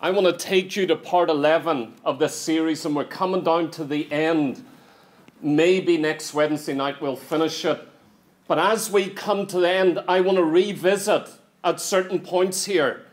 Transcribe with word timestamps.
I 0.00 0.12
want 0.12 0.26
to 0.26 0.32
take 0.32 0.76
you 0.76 0.86
to 0.86 0.94
part 0.94 1.28
11 1.28 1.94
of 2.04 2.20
this 2.20 2.36
series, 2.36 2.84
and 2.84 2.94
we're 2.94 3.04
coming 3.04 3.42
down 3.42 3.72
to 3.72 3.84
the 3.84 4.10
end. 4.12 4.64
Maybe 5.42 5.96
next 5.96 6.32
Wednesday 6.32 6.72
night 6.74 7.00
we'll 7.00 7.16
finish 7.16 7.64
it. 7.64 7.80
But 8.46 8.60
as 8.60 8.92
we 8.92 9.08
come 9.08 9.44
to 9.48 9.58
the 9.58 9.68
end, 9.68 9.98
I 10.06 10.20
want 10.20 10.38
to 10.38 10.44
revisit 10.44 11.28
at 11.64 11.80
certain 11.80 12.20
points 12.20 12.64
here 12.64 13.06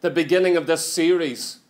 the 0.00 0.10
beginning 0.10 0.56
of 0.56 0.66
this 0.66 0.84
series. 0.84 1.60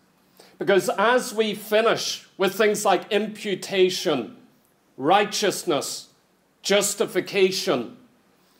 Because 0.58 0.88
as 0.88 1.34
we 1.34 1.54
finish 1.54 2.26
with 2.38 2.54
things 2.54 2.82
like 2.82 3.12
imputation, 3.12 4.38
righteousness, 4.96 6.08
justification, 6.62 7.98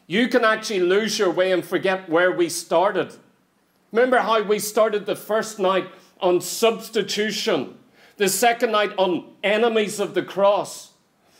you 0.06 0.28
can 0.28 0.44
actually 0.44 0.80
lose 0.80 1.18
your 1.18 1.30
way 1.30 1.52
and 1.52 1.64
forget 1.64 2.06
where 2.06 2.32
we 2.32 2.50
started. 2.50 3.14
Remember 3.92 4.18
how 4.18 4.42
we 4.42 4.58
started 4.58 5.06
the 5.06 5.16
first 5.16 5.58
night 5.58 5.86
on 6.20 6.40
substitution, 6.40 7.76
the 8.16 8.28
second 8.28 8.72
night 8.72 8.92
on 8.96 9.32
enemies 9.42 9.98
of 9.98 10.14
the 10.14 10.22
cross. 10.22 10.92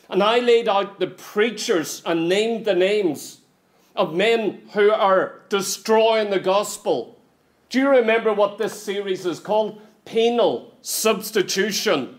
And 0.09 0.23
I 0.23 0.41
laid 0.41 0.69
out 0.69 0.99
the 0.99 1.07
preachers 1.07 2.03
and 2.05 2.29
named 2.29 2.65
the 2.65 2.75
names 2.75 3.41
of 3.95 4.15
men 4.15 4.63
who 4.73 4.91
are 4.91 5.43
destroying 5.49 6.31
the 6.31 6.41
gospel. 6.41 7.21
Do 7.69 7.79
you 7.79 7.89
remember 7.89 8.33
what 8.33 8.59
this 8.59 8.83
series 8.83 9.27
is 9.27 9.39
called? 9.39 9.81
Penal 10.05 10.75
substitution. 10.83 12.19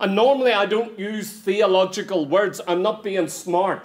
And 0.00 0.16
normally 0.16 0.52
I 0.52 0.66
don't 0.66 0.98
use 0.98 1.30
theological 1.30 2.26
words, 2.26 2.60
I'm 2.66 2.82
not 2.82 3.04
being 3.04 3.28
smart. 3.28 3.84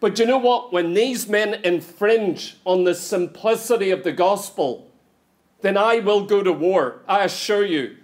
But 0.00 0.18
you 0.18 0.26
know 0.26 0.38
what? 0.38 0.72
When 0.72 0.94
these 0.94 1.28
men 1.28 1.54
infringe 1.62 2.56
on 2.64 2.84
the 2.84 2.94
simplicity 2.94 3.90
of 3.90 4.02
the 4.02 4.12
gospel, 4.12 4.90
then 5.64 5.78
I 5.78 6.00
will 6.00 6.26
go 6.26 6.42
to 6.42 6.52
war. 6.52 7.00
I 7.08 7.24
assure 7.24 7.64
you. 7.64 7.96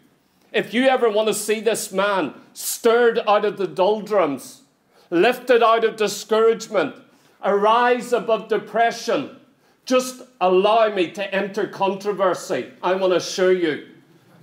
If 0.50 0.72
you 0.72 0.86
ever 0.86 1.10
want 1.10 1.28
to 1.28 1.34
see 1.34 1.60
this 1.60 1.92
man 1.92 2.32
stirred 2.54 3.20
out 3.28 3.44
of 3.44 3.58
the 3.58 3.66
doldrums, 3.66 4.62
lifted 5.10 5.62
out 5.62 5.84
of 5.84 5.96
discouragement, 5.96 6.96
arise 7.44 8.14
above 8.14 8.48
depression, 8.48 9.36
just 9.84 10.22
allow 10.40 10.88
me 10.88 11.10
to 11.10 11.34
enter 11.34 11.66
controversy. 11.66 12.70
I 12.82 12.94
want 12.94 13.12
to 13.12 13.18
assure 13.18 13.52
you. 13.52 13.88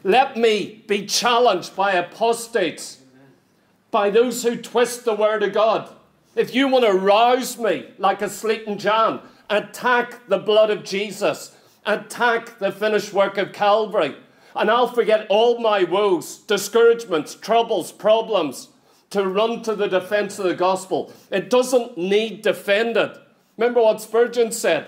Let 0.04 0.38
me 0.38 0.84
be 0.86 1.08
challenged 1.08 1.76
by 1.76 1.94
apostates, 1.94 3.00
by 3.90 4.12
those 4.12 4.44
who 4.44 4.58
twist 4.58 5.06
the 5.06 5.16
word 5.16 5.42
of 5.42 5.54
God. 5.54 5.90
If 6.36 6.54
you 6.54 6.68
want 6.68 6.86
to 6.86 6.94
rouse 6.94 7.58
me 7.58 7.88
like 7.98 8.22
a 8.22 8.30
sleeping 8.30 8.78
John, 8.78 9.28
attack 9.50 10.28
the 10.28 10.38
blood 10.38 10.70
of 10.70 10.84
Jesus 10.84 11.57
attack 11.88 12.60
the 12.60 12.72
finished 12.72 13.14
work 13.14 13.38
of 13.38 13.54
Calvary. 13.54 14.16
And 14.56 14.70
I'll 14.70 14.88
forget 14.88 15.28
all 15.30 15.60
my 15.60 15.84
woes, 15.84 16.40
discouragements, 16.40 17.36
troubles, 17.36 17.92
problems 17.92 18.70
to 19.12 19.28
run 19.28 19.62
to 19.64 19.76
the 19.76 19.88
defense 19.88 20.38
of 20.38 20.46
the 20.46 20.56
gospel. 20.56 21.14
It 21.32 21.50
doesn't 21.50 21.98
need 21.98 22.42
defended. 22.42 23.12
Remember 23.58 23.82
what 23.82 24.02
Spurgeon 24.02 24.52
said 24.52 24.88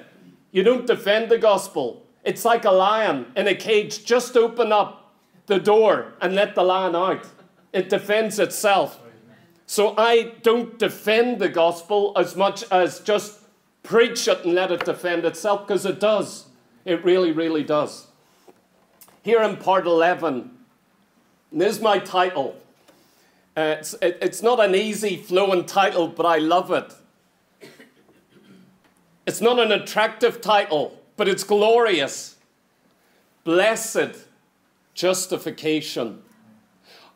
you 0.51 0.63
don't 0.63 0.87
defend 0.87 1.29
the 1.29 1.37
gospel. 1.37 2.05
It's 2.23 2.43
like 2.43 2.65
a 2.65 2.71
lion 2.71 3.27
in 3.35 3.47
a 3.47 3.55
cage. 3.55 4.03
Just 4.03 4.35
open 4.35 4.71
up 4.71 5.13
the 5.45 5.59
door 5.59 6.13
and 6.21 6.33
let 6.33 6.55
the 6.55 6.63
lion 6.63 6.95
out. 6.95 7.25
It 7.71 7.89
defends 7.89 8.39
itself. 8.39 8.99
So 9.67 9.93
I 9.95 10.33
don't 10.41 10.79
defend 10.79 11.39
the 11.39 11.49
gospel 11.49 12.13
as 12.15 12.35
much 12.35 12.63
as 12.71 12.99
just 13.01 13.41
preach 13.83 14.27
it 14.27 14.43
and 14.43 14.55
let 14.55 14.71
it 14.71 14.85
defend 14.85 15.23
itself 15.25 15.67
because 15.67 15.85
it 15.85 15.99
does. 15.99 16.48
It 16.85 17.03
really, 17.03 17.31
really 17.31 17.63
does. 17.63 18.07
Here 19.21 19.41
in 19.41 19.57
part 19.57 19.85
11, 19.85 20.49
this 21.51 21.75
is 21.75 21.81
my 21.81 21.99
title. 21.99 22.59
Uh, 23.57 23.75
it's, 23.79 23.93
it, 24.01 24.17
it's 24.21 24.41
not 24.41 24.59
an 24.59 24.75
easy 24.75 25.17
flowing 25.17 25.65
title, 25.65 26.07
but 26.07 26.25
I 26.25 26.37
love 26.37 26.71
it. 26.71 26.93
It's 29.25 29.41
not 29.41 29.59
an 29.59 29.71
attractive 29.71 30.41
title, 30.41 30.99
but 31.17 31.27
it's 31.27 31.43
glorious. 31.43 32.37
Blessed 33.43 34.25
justification. 34.93 36.21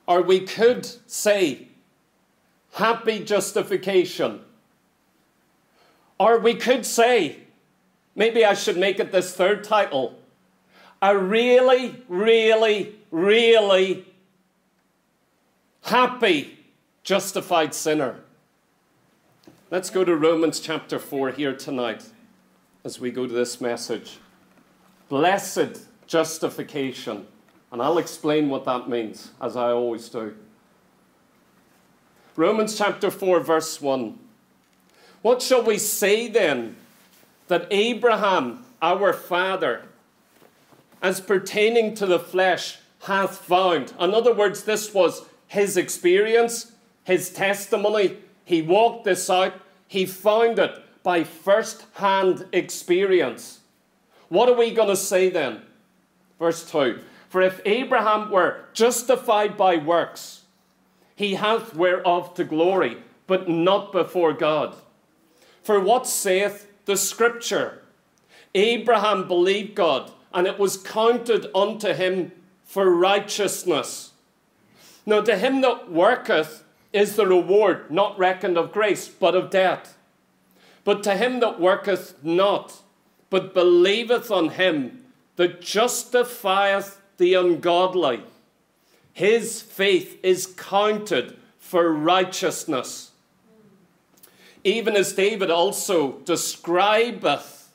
Or 0.07 0.21
we 0.21 0.41
could 0.41 0.85
say, 1.09 1.69
happy 2.73 3.23
justification. 3.23 4.41
Or 6.19 6.39
we 6.39 6.55
could 6.55 6.85
say, 6.85 7.37
Maybe 8.15 8.45
I 8.45 8.53
should 8.53 8.77
make 8.77 8.99
it 8.99 9.11
this 9.11 9.35
third 9.35 9.63
title 9.63 10.19
A 11.01 11.17
really, 11.17 12.03
really, 12.07 12.95
really 13.11 14.05
happy 15.81 16.59
justified 17.03 17.73
sinner. 17.73 18.21
Let's 19.71 19.89
go 19.89 20.05
to 20.05 20.15
Romans 20.15 20.59
chapter 20.59 20.99
4 20.99 21.31
here 21.31 21.55
tonight 21.55 22.05
as 22.83 22.99
we 22.99 23.11
go 23.11 23.25
to 23.25 23.33
this 23.33 23.59
message. 23.59 24.19
Blessed 25.09 25.81
justification. 26.05 27.27
And 27.71 27.81
I'll 27.81 27.97
explain 27.97 28.49
what 28.49 28.65
that 28.65 28.87
means, 28.87 29.31
as 29.41 29.57
I 29.57 29.71
always 29.71 30.07
do. 30.09 30.35
Romans 32.35 32.77
chapter 32.77 33.09
4, 33.09 33.39
verse 33.39 33.81
1. 33.81 34.19
What 35.23 35.41
shall 35.41 35.63
we 35.63 35.79
say 35.79 36.27
then? 36.27 36.75
That 37.47 37.67
Abraham, 37.71 38.65
our 38.81 39.13
father, 39.13 39.85
as 41.01 41.19
pertaining 41.19 41.95
to 41.95 42.05
the 42.05 42.19
flesh, 42.19 42.79
hath 43.03 43.37
found. 43.37 43.93
In 43.99 44.13
other 44.13 44.33
words, 44.33 44.63
this 44.63 44.93
was 44.93 45.25
his 45.47 45.75
experience, 45.77 46.71
his 47.03 47.29
testimony. 47.29 48.17
He 48.45 48.61
walked 48.61 49.03
this 49.03 49.29
out, 49.29 49.53
he 49.87 50.05
found 50.05 50.59
it 50.59 50.83
by 51.03 51.23
first 51.23 51.85
hand 51.95 52.45
experience. 52.53 53.59
What 54.29 54.49
are 54.49 54.55
we 54.55 54.71
going 54.71 54.89
to 54.89 54.95
say 54.95 55.29
then? 55.29 55.61
Verse 56.39 56.69
2 56.69 57.01
For 57.29 57.41
if 57.41 57.61
Abraham 57.65 58.31
were 58.31 58.65
justified 58.73 59.57
by 59.57 59.77
works, 59.77 60.43
he 61.15 61.35
hath 61.35 61.75
whereof 61.75 62.33
to 62.35 62.43
glory, 62.43 62.97
but 63.27 63.47
not 63.47 63.91
before 63.91 64.33
God. 64.33 64.75
For 65.61 65.79
what 65.79 66.07
saith 66.07 66.67
the 66.85 66.97
scripture. 66.97 67.81
Abraham 68.55 69.27
believed 69.27 69.75
God, 69.75 70.11
and 70.33 70.47
it 70.47 70.59
was 70.59 70.77
counted 70.77 71.47
unto 71.55 71.93
him 71.93 72.31
for 72.63 72.89
righteousness. 72.89 74.11
Now, 75.05 75.21
to 75.21 75.37
him 75.37 75.61
that 75.61 75.91
worketh 75.91 76.63
is 76.91 77.15
the 77.15 77.25
reward 77.25 77.89
not 77.91 78.17
reckoned 78.17 78.57
of 78.57 78.71
grace, 78.71 79.07
but 79.07 79.35
of 79.35 79.49
debt. 79.49 79.89
But 80.83 81.03
to 81.03 81.15
him 81.15 81.39
that 81.39 81.59
worketh 81.59 82.23
not, 82.23 82.81
but 83.29 83.53
believeth 83.53 84.29
on 84.29 84.49
him 84.49 85.05
that 85.35 85.61
justifieth 85.61 87.01
the 87.17 87.33
ungodly, 87.33 88.21
his 89.13 89.61
faith 89.61 90.19
is 90.23 90.47
counted 90.47 91.37
for 91.57 91.91
righteousness 91.91 93.12
even 94.63 94.95
as 94.95 95.13
David 95.13 95.51
also 95.51 96.19
describeth 96.19 97.71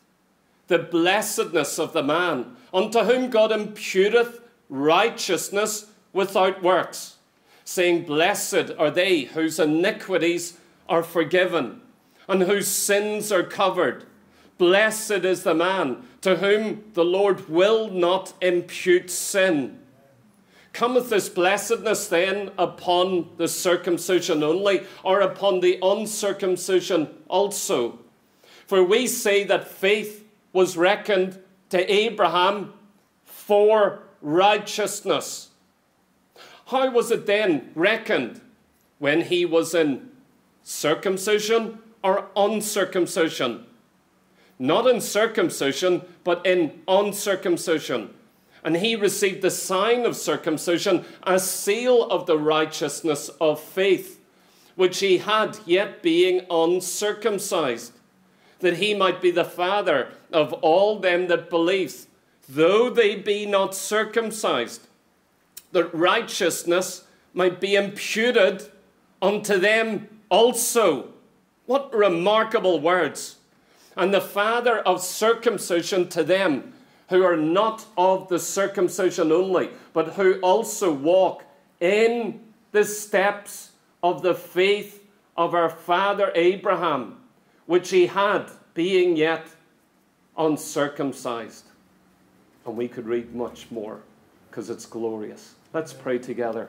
the 0.68 0.78
blessedness 0.78 1.78
of 1.78 1.92
the 1.92 2.02
man, 2.02 2.56
unto 2.72 3.00
whom 3.00 3.30
God 3.30 3.50
imputeth 3.50 4.40
righteousness 4.68 5.86
without 6.12 6.62
works, 6.62 7.16
saying, 7.64 8.04
Blessed 8.04 8.72
are 8.78 8.90
they 8.90 9.22
whose 9.22 9.58
iniquities 9.58 10.58
are 10.88 11.02
forgiven 11.02 11.80
and 12.28 12.42
whose 12.42 12.68
sins 12.68 13.32
are 13.32 13.42
covered. 13.42 14.04
Blessed 14.58 15.24
is 15.24 15.42
the 15.42 15.54
man 15.54 16.02
to 16.20 16.36
whom 16.36 16.84
the 16.94 17.04
Lord 17.04 17.48
will 17.48 17.88
not 17.88 18.34
impute 18.42 19.10
sin. 19.10 19.78
Cometh 20.78 21.10
this 21.10 21.28
blessedness 21.28 22.06
then 22.06 22.52
upon 22.56 23.30
the 23.36 23.48
circumcision 23.48 24.44
only, 24.44 24.84
or 25.02 25.22
upon 25.22 25.58
the 25.58 25.76
uncircumcision 25.82 27.08
also? 27.26 27.98
For 28.68 28.84
we 28.84 29.08
say 29.08 29.42
that 29.42 29.66
faith 29.66 30.24
was 30.52 30.76
reckoned 30.76 31.40
to 31.70 31.92
Abraham 31.92 32.74
for 33.24 34.04
righteousness. 34.22 35.48
How 36.66 36.88
was 36.92 37.10
it 37.10 37.26
then 37.26 37.72
reckoned? 37.74 38.40
When 39.00 39.22
he 39.22 39.44
was 39.44 39.74
in 39.74 40.10
circumcision 40.62 41.80
or 42.04 42.28
uncircumcision? 42.36 43.66
Not 44.60 44.86
in 44.86 45.00
circumcision, 45.00 46.02
but 46.22 46.46
in 46.46 46.82
uncircumcision 46.86 48.14
and 48.64 48.76
he 48.76 48.96
received 48.96 49.42
the 49.42 49.50
sign 49.50 50.04
of 50.04 50.16
circumcision, 50.16 51.04
a 51.22 51.38
seal 51.38 52.04
of 52.04 52.26
the 52.26 52.38
righteousness 52.38 53.28
of 53.40 53.60
faith, 53.60 54.20
which 54.76 55.00
he 55.00 55.18
had, 55.18 55.58
yet 55.66 56.02
being 56.02 56.46
uncircumcised, 56.50 57.92
that 58.60 58.78
he 58.78 58.94
might 58.94 59.22
be 59.22 59.30
the 59.30 59.44
father 59.44 60.08
of 60.32 60.52
all 60.54 60.98
them 60.98 61.28
that 61.28 61.50
believe 61.50 62.06
though 62.48 62.88
they 62.88 63.14
be 63.14 63.44
not 63.44 63.74
circumcised, 63.74 64.86
that 65.72 65.94
righteousness 65.94 67.04
might 67.34 67.60
be 67.60 67.74
imputed 67.74 68.64
unto 69.20 69.58
them 69.58 70.08
also. 70.30 71.10
What 71.66 71.92
remarkable 71.94 72.80
words! 72.80 73.36
And 73.96 74.14
the 74.14 74.20
father 74.20 74.78
of 74.78 75.02
circumcision 75.02 76.08
to 76.08 76.24
them 76.24 76.72
who 77.08 77.22
are 77.22 77.36
not 77.36 77.84
of 77.96 78.28
the 78.28 78.38
circumcision 78.38 79.32
only, 79.32 79.70
but 79.92 80.14
who 80.14 80.38
also 80.40 80.92
walk 80.92 81.44
in 81.80 82.40
the 82.72 82.84
steps 82.84 83.70
of 84.02 84.22
the 84.22 84.34
faith 84.34 85.06
of 85.36 85.54
our 85.54 85.70
father 85.70 86.30
Abraham, 86.34 87.16
which 87.66 87.90
he 87.90 88.06
had, 88.06 88.50
being 88.74 89.16
yet 89.16 89.46
uncircumcised. 90.36 91.64
And 92.66 92.76
we 92.76 92.88
could 92.88 93.06
read 93.06 93.34
much 93.34 93.70
more 93.70 94.00
because 94.50 94.70
it's 94.70 94.86
glorious. 94.86 95.54
Let's 95.72 95.92
pray 95.92 96.18
together. 96.18 96.68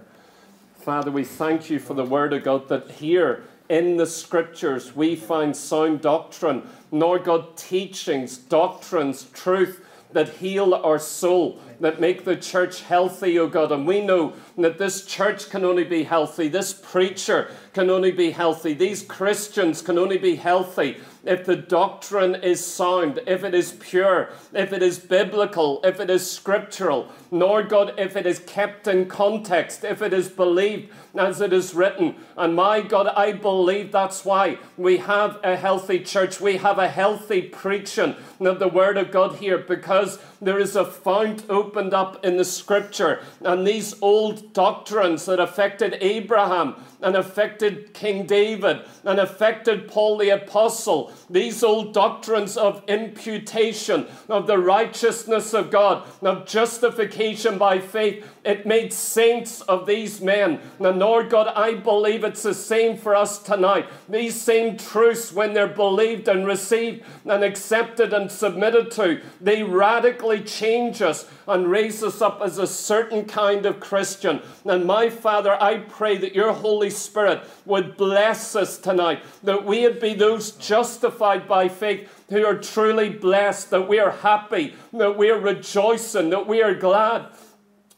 Father, 0.77 1.11
we 1.11 1.25
thank 1.25 1.69
you 1.69 1.79
for 1.79 1.93
the 1.93 2.05
word 2.05 2.31
of 2.31 2.43
God 2.43 2.69
that 2.69 2.91
here 2.91 3.43
in 3.67 3.97
the 3.97 4.07
scriptures 4.07 4.95
we 4.95 5.15
find 5.15 5.55
sound 5.55 6.01
doctrine, 6.01 6.67
nor 6.91 7.19
God, 7.19 7.57
teachings, 7.57 8.37
doctrines, 8.37 9.27
truth 9.33 9.85
that 10.11 10.29
heal 10.29 10.73
our 10.73 10.97
soul, 10.97 11.59
that 11.79 12.01
make 12.01 12.25
the 12.25 12.35
church 12.35 12.81
healthy, 12.81 13.37
O 13.37 13.43
oh 13.43 13.47
God. 13.47 13.71
And 13.71 13.85
we 13.85 14.01
know 14.01 14.33
that 14.57 14.77
this 14.77 15.05
church 15.05 15.49
can 15.49 15.63
only 15.63 15.83
be 15.83 16.03
healthy, 16.03 16.47
this 16.47 16.73
preacher 16.73 17.51
can 17.73 17.89
only 17.89 18.11
be 18.11 18.31
healthy, 18.31 18.73
these 18.73 19.03
Christians 19.03 19.81
can 19.81 19.97
only 19.97 20.17
be 20.17 20.35
healthy 20.35 20.97
if 21.23 21.45
the 21.45 21.55
doctrine 21.55 22.35
is 22.35 22.65
sound, 22.65 23.19
if 23.27 23.43
it 23.43 23.53
is 23.53 23.73
pure, 23.73 24.29
if 24.53 24.73
it 24.73 24.81
is 24.81 24.97
biblical, 24.97 25.79
if 25.83 25.99
it 25.99 26.09
is 26.09 26.29
scriptural, 26.29 27.11
Lord 27.29 27.69
God, 27.69 27.93
if 27.99 28.15
it 28.15 28.25
is 28.25 28.39
kept 28.39 28.87
in 28.87 29.07
context, 29.07 29.83
if 29.83 30.01
it 30.01 30.13
is 30.13 30.27
believed 30.27 30.91
as 31.15 31.41
it 31.41 31.53
is 31.53 31.73
written. 31.73 32.15
And 32.37 32.55
my 32.55 32.81
God, 32.81 33.07
I 33.07 33.31
believe 33.31 33.91
that's 33.91 34.25
why 34.25 34.57
we 34.77 34.97
have 34.97 35.39
a 35.43 35.55
healthy 35.55 35.99
church. 35.99 36.39
We 36.39 36.57
have 36.57 36.77
a 36.77 36.87
healthy 36.87 37.41
preaching 37.41 38.15
of 38.39 38.59
the 38.59 38.67
Word 38.67 38.97
of 38.97 39.11
God 39.11 39.37
here 39.37 39.57
because 39.57 40.19
there 40.41 40.59
is 40.59 40.75
a 40.75 40.85
fount 40.85 41.43
opened 41.49 41.93
up 41.93 42.23
in 42.23 42.37
the 42.37 42.45
Scripture. 42.45 43.21
And 43.41 43.65
these 43.65 43.95
old 44.01 44.53
doctrines 44.53 45.25
that 45.25 45.39
affected 45.39 45.97
Abraham 46.01 46.75
and 47.01 47.15
affected 47.15 47.93
King 47.93 48.25
David 48.25 48.81
and 49.03 49.19
affected 49.19 49.87
Paul 49.87 50.17
the 50.17 50.29
Apostle, 50.29 51.11
these 51.29 51.63
old 51.63 51.93
doctrines 51.93 52.57
of 52.57 52.83
imputation, 52.87 54.07
of 54.27 54.47
the 54.47 54.57
righteousness 54.57 55.53
of 55.53 55.71
God, 55.71 56.05
of 56.21 56.45
justification 56.45 57.57
by 57.57 57.79
faith, 57.79 58.25
it 58.43 58.65
made 58.65 58.93
saints 58.93 59.61
of 59.61 59.85
these 59.85 60.21
men. 60.21 60.59
And 60.79 60.98
Lord 60.99 61.29
God, 61.29 61.47
I 61.55 61.75
believe 61.75 62.23
it's 62.23 62.43
the 62.43 62.53
same 62.53 62.97
for 62.97 63.15
us 63.15 63.39
tonight. 63.39 63.87
These 64.07 64.39
same 64.39 64.77
truths, 64.77 65.31
when 65.31 65.53
they're 65.53 65.67
believed 65.67 66.27
and 66.27 66.45
received 66.45 67.03
and 67.25 67.43
accepted 67.43 68.13
and 68.13 68.31
submitted 68.31 68.91
to, 68.91 69.21
they 69.41 69.63
radically 69.63 70.41
change 70.41 71.01
us 71.01 71.29
and 71.47 71.69
raise 71.69 72.03
us 72.03 72.21
up 72.21 72.41
as 72.41 72.57
a 72.57 72.67
certain 72.67 73.25
kind 73.25 73.65
of 73.65 73.79
Christian. 73.79 74.41
And 74.65 74.85
my 74.85 75.09
Father, 75.09 75.61
I 75.61 75.77
pray 75.79 76.17
that 76.17 76.35
your 76.35 76.53
Holy 76.53 76.89
Spirit 76.89 77.41
would 77.65 77.97
bless 77.97 78.55
us 78.55 78.77
tonight, 78.77 79.23
that 79.43 79.65
we 79.65 79.81
would 79.81 79.99
be 79.99 80.13
those 80.13 80.51
justified 80.51 81.47
by 81.47 81.67
faith 81.69 82.25
who 82.29 82.45
are 82.45 82.57
truly 82.57 83.09
blessed, 83.09 83.71
that 83.71 83.87
we 83.87 83.99
are 83.99 84.11
happy, 84.11 84.75
that 84.93 85.17
we 85.17 85.29
are 85.29 85.39
rejoicing, 85.39 86.29
that 86.29 86.47
we 86.47 86.61
are 86.61 86.75
glad. 86.75 87.27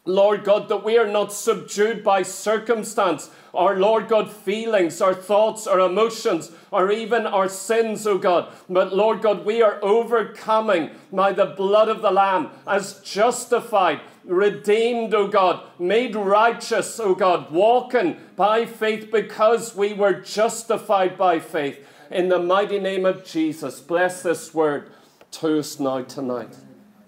Lord 0.05 0.43
God, 0.43 0.67
that 0.69 0.83
we 0.83 0.97
are 0.97 1.07
not 1.07 1.31
subdued 1.31 2.03
by 2.03 2.23
circumstance, 2.23 3.29
our 3.53 3.75
Lord 3.75 4.07
God, 4.07 4.31
feelings, 4.31 4.99
our 4.99 5.13
thoughts, 5.13 5.67
our 5.67 5.79
emotions, 5.79 6.51
or 6.71 6.91
even 6.91 7.27
our 7.27 7.47
sins, 7.47 8.07
O 8.07 8.17
God. 8.17 8.51
But 8.67 8.95
Lord 8.95 9.21
God, 9.21 9.45
we 9.45 9.61
are 9.61 9.79
overcoming 9.83 10.89
by 11.11 11.33
the 11.33 11.45
blood 11.45 11.87
of 11.87 12.01
the 12.01 12.09
Lamb 12.09 12.49
as 12.65 12.99
justified, 13.01 14.01
redeemed, 14.23 15.13
O 15.13 15.27
God, 15.27 15.61
made 15.77 16.15
righteous, 16.15 16.99
O 16.99 17.13
God, 17.13 17.51
walking 17.51 18.17
by 18.35 18.65
faith 18.65 19.11
because 19.11 19.75
we 19.75 19.93
were 19.93 20.13
justified 20.13 21.15
by 21.15 21.39
faith. 21.39 21.85
In 22.09 22.29
the 22.29 22.39
mighty 22.39 22.79
name 22.79 23.05
of 23.05 23.23
Jesus, 23.23 23.79
bless 23.79 24.23
this 24.23 24.51
word 24.51 24.91
to 25.31 25.59
us 25.59 25.79
now 25.79 26.01
tonight. 26.01 26.57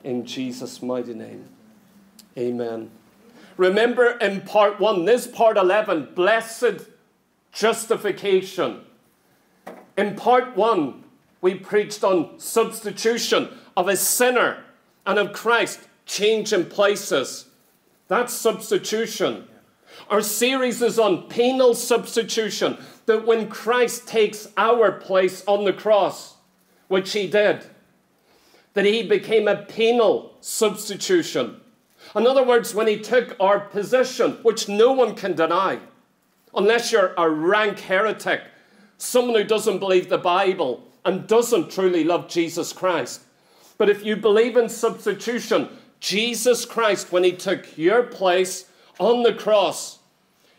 In 0.04 0.26
Jesus' 0.26 0.82
mighty 0.82 1.14
name. 1.16 1.53
Amen. 2.38 2.90
Remember 3.58 4.12
in 4.18 4.42
part 4.42 4.80
one, 4.80 5.06
this 5.06 5.28
part 5.28 5.58
11, 5.58 6.10
blessed 6.16 6.88
justification. 7.52 8.82
In 9.98 10.16
part 10.16 10.56
one, 10.56 11.04
we 11.42 11.54
preached 11.54 12.04
on 12.04 12.40
substitution 12.40 13.50
of 13.78 13.88
a 13.88 13.96
sinner 13.96 14.64
and 15.06 15.20
of 15.20 15.34
Christ 15.34 15.82
changing 16.06 16.66
places. 16.66 17.46
That's 18.08 18.34
substitution. 18.34 19.48
Our 20.10 20.22
series 20.22 20.82
is 20.82 20.98
on 20.98 21.24
penal 21.24 21.76
substitution, 21.76 22.78
that 23.06 23.26
when 23.26 23.50
Christ 23.50 24.08
takes 24.08 24.48
our 24.58 24.92
place 24.92 25.44
on 25.46 25.66
the 25.66 25.74
cross, 25.74 26.36
which 26.88 27.14
he 27.14 27.28
did, 27.28 27.66
that 28.74 28.86
he 28.86 29.04
became 29.04 29.48
a 29.48 29.58
penal 29.58 30.36
substitution. 30.42 31.62
In 32.16 32.28
other 32.28 32.44
words, 32.44 32.76
when 32.76 32.88
he 32.88 33.00
took 33.00 33.36
our 33.40 33.60
position, 33.60 34.34
which 34.44 34.70
no 34.70 34.92
one 34.92 35.16
can 35.16 35.34
deny, 35.34 35.80
unless 36.54 36.92
you're 36.92 37.14
a 37.18 37.30
rank 37.30 37.80
heretic, 37.80 38.42
someone 38.98 39.36
who 39.36 39.44
doesn't 39.44 39.80
believe 39.80 40.10
the 40.10 40.18
Bible 40.18 40.88
and 41.04 41.28
doesn't 41.28 41.72
truly 41.72 42.04
love 42.04 42.30
Jesus 42.30 42.72
Christ. 42.72 43.22
But 43.78 43.90
if 43.90 44.06
you 44.06 44.16
believe 44.16 44.56
in 44.56 44.70
substitution, 44.70 45.70
Jesus 46.00 46.66
Christ, 46.66 47.12
when 47.12 47.24
he 47.24 47.32
took 47.32 47.78
your 47.78 48.04
place 48.04 48.70
on 49.00 49.24
the 49.24 49.34
cross, 49.34 50.00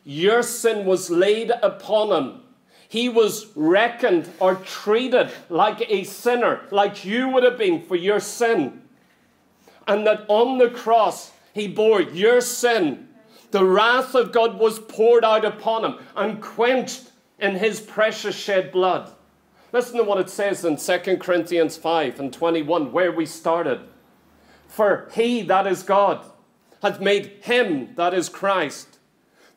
your 0.05 0.43
sin 0.43 0.85
was 0.85 1.09
laid 1.09 1.51
upon 1.63 2.11
him. 2.11 2.41
He 2.89 3.09
was 3.09 3.47
reckoned 3.55 4.29
or 4.41 4.57
treated 4.57 5.31
like 5.49 5.89
a 5.91 6.05
sinner, 6.05 6.63
like 6.71 7.05
you 7.05 7.29
would 7.29 7.43
have 7.43 7.59
been 7.59 7.83
for 7.83 7.97
your 7.97 8.21
sin. 8.21 8.83
And 9.87 10.07
that 10.07 10.25
on 10.29 10.59
the 10.59 10.71
cross, 10.71 11.33
he 11.55 11.69
bore 11.69 12.03
your 12.03 12.41
sin. 12.41 13.09
The 13.53 13.65
wrath 13.65 14.17
of 14.17 14.33
God 14.33 14.59
was 14.59 14.81
poured 14.81 15.25
out 15.25 15.45
upon 15.45 15.85
him 15.85 15.99
and 16.17 16.43
quenched 16.43 17.13
in 17.39 17.55
his 17.55 17.81
precious 17.81 18.35
shed 18.35 18.73
blood. 18.73 19.11
Listen 19.73 19.99
to 19.99 20.05
what 20.05 20.19
it 20.19 20.29
says 20.29 20.65
in 20.65 20.77
2 20.77 21.17
Corinthians 21.19 21.77
5 21.77 22.21
and 22.21 22.33
21, 22.33 22.93
where 22.93 23.13
we 23.13 23.25
started. 23.25 23.81
For 24.69 25.09
he, 25.15 25.43
that 25.43 25.67
is 25.67 25.85
God, 25.85 26.25
hath 26.83 27.01
made 27.01 27.39
him, 27.43 27.95
that 27.95 28.13
is 28.13 28.29
Christ, 28.29 28.99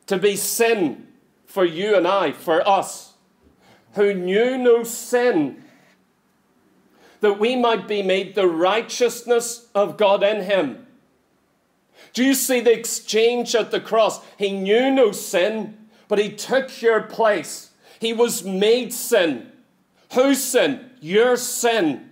to 0.06 0.18
be 0.18 0.36
sin 0.36 1.08
for 1.46 1.66
you 1.66 1.96
and 1.96 2.08
I, 2.08 2.32
for 2.32 2.68
us, 2.68 3.14
who 3.94 4.14
knew 4.14 4.58
no 4.58 4.84
sin, 4.84 5.64
that 7.22 7.40
we 7.40 7.56
might 7.56 7.88
be 7.88 8.04
made 8.04 8.36
the 8.36 8.48
righteousness 8.48 9.68
of 9.74 9.98
God 9.98 10.22
in 10.22 10.44
him. 10.44 10.87
Do 12.18 12.24
you 12.24 12.34
see 12.34 12.62
the 12.62 12.74
exchange 12.74 13.54
at 13.54 13.70
the 13.70 13.80
cross? 13.80 14.26
He 14.40 14.52
knew 14.52 14.90
no 14.90 15.12
sin, 15.12 15.78
but 16.08 16.18
he 16.18 16.32
took 16.32 16.82
your 16.82 17.04
place. 17.04 17.70
He 18.00 18.12
was 18.12 18.44
made 18.44 18.92
sin. 18.92 19.52
Whose 20.14 20.44
sin? 20.44 20.90
Your 21.00 21.38
sin. 21.38 22.10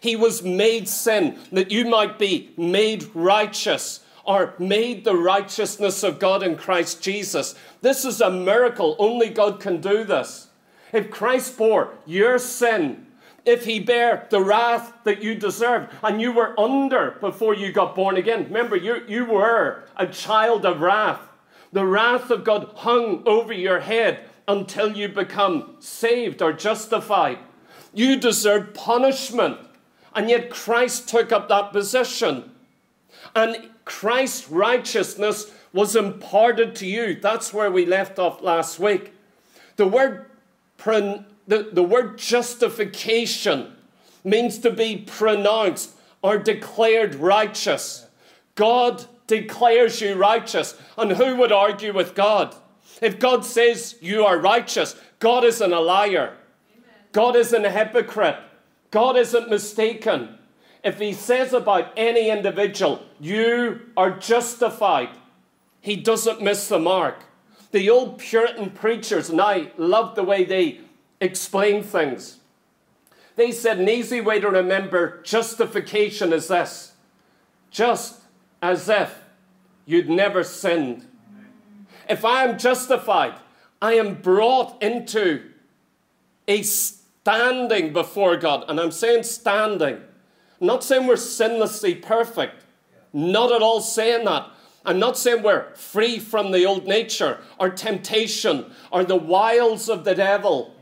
He 0.00 0.16
was 0.16 0.42
made 0.42 0.88
sin 0.88 1.38
that 1.52 1.70
you 1.70 1.84
might 1.84 2.18
be 2.18 2.54
made 2.56 3.14
righteous 3.14 4.00
or 4.24 4.54
made 4.58 5.04
the 5.04 5.16
righteousness 5.16 6.02
of 6.02 6.18
God 6.18 6.42
in 6.42 6.56
Christ 6.56 7.02
Jesus. 7.02 7.54
This 7.82 8.06
is 8.06 8.22
a 8.22 8.30
miracle. 8.30 8.96
Only 8.98 9.28
God 9.28 9.60
can 9.60 9.82
do 9.82 10.02
this. 10.02 10.48
If 10.94 11.10
Christ 11.10 11.58
bore 11.58 11.92
your 12.06 12.38
sin, 12.38 13.06
if 13.44 13.64
he 13.64 13.80
bare 13.80 14.26
the 14.30 14.40
wrath 14.40 14.92
that 15.04 15.22
you 15.22 15.34
deserved 15.34 15.92
and 16.02 16.20
you 16.20 16.32
were 16.32 16.58
under 16.58 17.12
before 17.20 17.54
you 17.54 17.72
got 17.72 17.94
born 17.94 18.16
again. 18.16 18.44
Remember, 18.44 18.76
you, 18.76 19.02
you 19.08 19.24
were 19.24 19.84
a 19.96 20.06
child 20.06 20.64
of 20.64 20.80
wrath. 20.80 21.20
The 21.72 21.86
wrath 21.86 22.30
of 22.30 22.44
God 22.44 22.70
hung 22.76 23.22
over 23.26 23.52
your 23.52 23.80
head 23.80 24.28
until 24.46 24.96
you 24.96 25.08
become 25.08 25.76
saved 25.80 26.42
or 26.42 26.52
justified. 26.52 27.38
You 27.94 28.16
deserve 28.16 28.74
punishment, 28.74 29.58
and 30.14 30.28
yet 30.28 30.50
Christ 30.50 31.08
took 31.08 31.32
up 31.32 31.48
that 31.48 31.72
position. 31.72 32.50
And 33.34 33.70
Christ's 33.84 34.50
righteousness 34.50 35.50
was 35.72 35.96
imparted 35.96 36.74
to 36.76 36.86
you. 36.86 37.18
That's 37.20 37.52
where 37.52 37.70
we 37.70 37.86
left 37.86 38.18
off 38.18 38.42
last 38.42 38.78
week. 38.78 39.12
The 39.76 39.86
word 39.86 40.26
the, 41.46 41.70
the 41.72 41.82
word 41.82 42.18
justification 42.18 43.74
means 44.24 44.58
to 44.58 44.70
be 44.70 44.96
pronounced 44.98 45.90
or 46.22 46.38
declared 46.38 47.16
righteous. 47.16 48.06
God 48.54 49.04
declares 49.26 50.00
you 50.00 50.14
righteous. 50.14 50.80
And 50.96 51.12
who 51.12 51.36
would 51.36 51.52
argue 51.52 51.92
with 51.92 52.14
God? 52.14 52.54
If 53.00 53.18
God 53.18 53.44
says 53.44 53.96
you 54.00 54.24
are 54.24 54.38
righteous, 54.38 54.94
God 55.18 55.44
isn't 55.44 55.72
a 55.72 55.80
liar. 55.80 56.36
God 57.10 57.36
isn't 57.36 57.64
a 57.64 57.70
hypocrite. 57.70 58.36
God 58.90 59.16
isn't 59.16 59.50
mistaken. 59.50 60.38
If 60.84 60.98
He 60.98 61.12
says 61.12 61.52
about 61.52 61.92
any 61.96 62.30
individual, 62.30 63.02
you 63.20 63.80
are 63.96 64.18
justified, 64.18 65.10
He 65.80 65.96
doesn't 65.96 66.42
miss 66.42 66.68
the 66.68 66.78
mark. 66.78 67.24
The 67.70 67.88
old 67.88 68.18
Puritan 68.18 68.70
preachers, 68.70 69.30
and 69.30 69.40
I 69.40 69.72
love 69.78 70.14
the 70.14 70.22
way 70.22 70.44
they 70.44 70.80
explain 71.22 71.82
things. 71.82 72.38
They 73.36 73.52
said 73.52 73.78
an 73.78 73.88
easy 73.88 74.20
way 74.20 74.40
to 74.40 74.48
remember 74.48 75.22
justification 75.22 76.32
is 76.32 76.48
this 76.48 76.92
just 77.70 78.20
as 78.60 78.88
if 78.88 79.18
you'd 79.86 80.10
never 80.10 80.44
sinned. 80.44 81.06
If 82.08 82.24
I 82.24 82.44
am 82.44 82.58
justified, 82.58 83.34
I 83.80 83.94
am 83.94 84.20
brought 84.20 84.82
into 84.82 85.50
a 86.46 86.62
standing 86.62 87.92
before 87.92 88.36
God. 88.36 88.64
And 88.68 88.78
I'm 88.78 88.90
saying 88.90 89.22
standing. 89.22 89.94
I'm 90.60 90.66
not 90.66 90.84
saying 90.84 91.06
we're 91.06 91.14
sinlessly 91.14 92.00
perfect. 92.00 92.64
Not 93.12 93.52
at 93.52 93.62
all 93.62 93.80
saying 93.80 94.26
that. 94.26 94.48
I'm 94.84 94.98
not 94.98 95.16
saying 95.16 95.42
we're 95.42 95.74
free 95.74 96.18
from 96.18 96.50
the 96.50 96.66
old 96.66 96.86
nature 96.86 97.38
or 97.58 97.70
temptation 97.70 98.72
or 98.90 99.04
the 99.04 99.16
wiles 99.16 99.88
of 99.88 100.04
the 100.04 100.14
devil. 100.14 100.74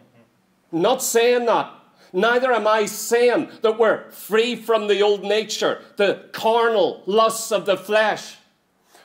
Not 0.72 1.02
saying 1.02 1.46
that. 1.46 1.72
Neither 2.12 2.52
am 2.52 2.66
I 2.66 2.86
saying 2.86 3.50
that 3.62 3.78
we're 3.78 4.10
free 4.10 4.56
from 4.56 4.88
the 4.88 5.00
old 5.00 5.22
nature, 5.22 5.82
the 5.96 6.28
carnal 6.32 7.02
lusts 7.06 7.52
of 7.52 7.66
the 7.66 7.76
flesh. 7.76 8.36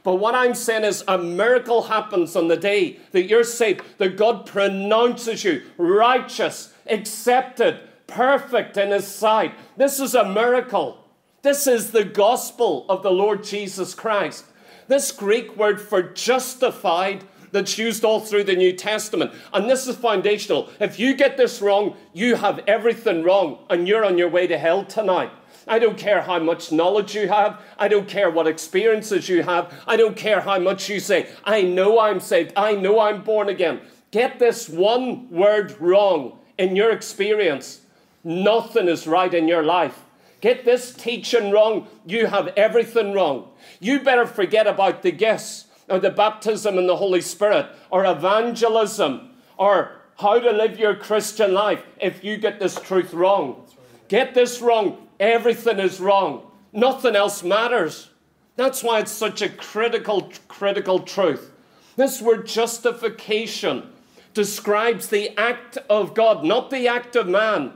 But 0.04 0.16
what 0.16 0.36
I'm 0.36 0.54
saying 0.54 0.84
is 0.84 1.04
a 1.08 1.18
miracle 1.18 1.84
happens 1.84 2.36
on 2.36 2.48
the 2.48 2.58
day 2.58 3.00
that 3.12 3.24
you're 3.24 3.44
saved, 3.44 3.82
that 3.98 4.18
God 4.18 4.46
pronounces 4.46 5.44
you 5.44 5.64
righteous, 5.78 6.74
accepted, 6.88 7.80
perfect 8.08 8.78
in 8.78 8.92
His 8.92 9.08
sight. 9.08 9.54
This 9.78 10.00
is 10.00 10.14
a 10.14 10.30
miracle. 10.30 11.04
This 11.42 11.68
is 11.68 11.92
the 11.92 12.04
gospel 12.04 12.86
of 12.90 13.04
the 13.04 13.12
Lord 13.12 13.44
Jesus 13.44 13.94
Christ. 13.94 14.46
This 14.88 15.12
Greek 15.12 15.58
word 15.58 15.82
for 15.82 16.04
justified 16.04 17.24
that's 17.56 17.78
used 17.78 18.04
all 18.04 18.20
through 18.20 18.44
the 18.44 18.56
New 18.56 18.74
Testament. 18.74 19.32
And 19.54 19.70
this 19.70 19.88
is 19.88 19.96
foundational. 19.96 20.70
If 20.80 21.00
you 21.00 21.16
get 21.16 21.38
this 21.38 21.62
wrong, 21.62 21.96
you 22.14 22.36
have 22.36 22.60
everything 22.68 23.24
wrong 23.24 23.60
and 23.70 23.88
you're 23.88 24.04
on 24.04 24.18
your 24.18 24.30
way 24.30 24.46
to 24.46 24.58
hell 24.58 24.84
tonight. 24.84 25.32
I 25.68 25.80
don't 25.80 25.98
care 25.98 26.22
how 26.22 26.38
much 26.40 26.74
knowledge 26.74 27.16
you 27.16 27.30
have. 27.30 27.62
I 27.80 27.88
don't 27.88 28.10
care 28.10 28.30
what 28.30 28.46
experiences 28.46 29.30
you 29.30 29.42
have. 29.44 29.74
I 29.88 29.96
don't 29.96 30.18
care 30.18 30.42
how 30.42 30.60
much 30.60 30.90
you 30.90 31.00
say, 31.00 31.30
I 31.46 31.62
know 31.62 32.00
I'm 32.00 32.20
saved. 32.20 32.52
I 32.58 32.76
know 32.76 33.00
I'm 33.00 33.24
born 33.24 33.48
again. 33.48 33.80
Get 34.12 34.38
this 34.38 34.70
one 34.70 35.30
word 35.32 35.80
wrong 35.80 36.38
in 36.58 36.76
your 36.76 36.92
experience. 36.92 37.82
Nothing 38.24 38.90
is 38.90 39.08
right 39.08 39.34
in 39.34 39.48
your 39.48 39.64
life. 39.64 40.04
Get 40.42 40.66
this 40.66 40.94
teaching 40.94 41.52
wrong. 41.52 41.88
You 42.06 42.28
have 42.28 42.50
everything 42.58 43.14
wrong. 43.14 43.48
You 43.80 44.02
better 44.02 44.26
forget 44.26 44.68
about 44.68 45.02
the 45.02 45.12
gifts 45.12 45.65
or 45.88 46.00
the 46.00 46.10
baptism 46.10 46.78
in 46.78 46.88
the 46.88 46.96
Holy 46.96 47.22
Spirit 47.22 47.68
or 47.90 48.06
evangelism 48.06 49.32
or 49.58 49.92
how 50.18 50.40
to 50.40 50.52
live 50.52 50.80
your 50.80 50.96
Christian 50.96 51.54
life 51.54 51.84
if 52.00 52.24
you 52.24 52.38
get 52.38 52.60
this 52.60 52.80
truth 52.80 53.14
wrong. 53.14 53.66
Get 54.08 54.34
this 54.34 54.62
wrong, 54.62 55.08
everything 55.20 55.80
is 55.80 56.00
wrong. 56.00 56.52
Nothing 56.72 57.16
else 57.16 57.44
matters. 57.44 58.10
That's 58.56 58.84
why 58.84 59.00
it's 59.00 59.12
such 59.12 59.42
a 59.42 59.50
critical, 59.50 60.32
critical 60.48 61.00
truth. 61.00 61.52
This 61.96 62.22
word 62.22 62.48
justification 62.48 63.92
describes 64.34 65.08
the 65.08 65.38
act 65.38 65.78
of 65.90 66.14
God, 66.14 66.44
not 66.44 66.70
the 66.70 66.88
act 66.88 67.16
of 67.16 67.28
man. 67.28 67.74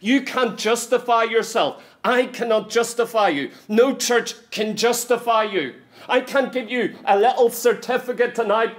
You 0.00 0.22
can't 0.22 0.58
justify 0.58 1.24
yourself. 1.24 1.82
I 2.02 2.26
cannot 2.26 2.70
justify 2.70 3.28
you. 3.28 3.50
No 3.68 3.94
church 3.94 4.34
can 4.50 4.76
justify 4.76 5.44
you. 5.44 5.74
I 6.08 6.20
can't 6.20 6.52
give 6.52 6.70
you 6.70 6.96
a 7.04 7.18
little 7.18 7.50
certificate 7.50 8.34
tonight 8.34 8.76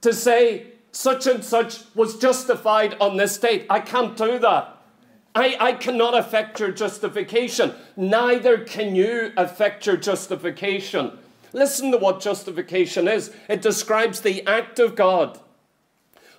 to 0.00 0.12
say 0.12 0.72
such 0.92 1.26
and 1.26 1.44
such 1.44 1.82
was 1.94 2.18
justified 2.18 2.96
on 3.00 3.16
this 3.16 3.36
date. 3.38 3.66
I 3.68 3.80
can't 3.80 4.16
do 4.16 4.38
that. 4.38 4.78
I, 5.34 5.56
I 5.58 5.72
cannot 5.72 6.16
affect 6.16 6.60
your 6.60 6.70
justification. 6.70 7.74
Neither 7.96 8.58
can 8.58 8.94
you 8.94 9.32
affect 9.36 9.86
your 9.86 9.96
justification. 9.96 11.18
Listen 11.52 11.90
to 11.90 11.98
what 11.98 12.20
justification 12.20 13.08
is 13.08 13.32
it 13.48 13.62
describes 13.62 14.20
the 14.20 14.46
act 14.46 14.78
of 14.78 14.94
God 14.94 15.40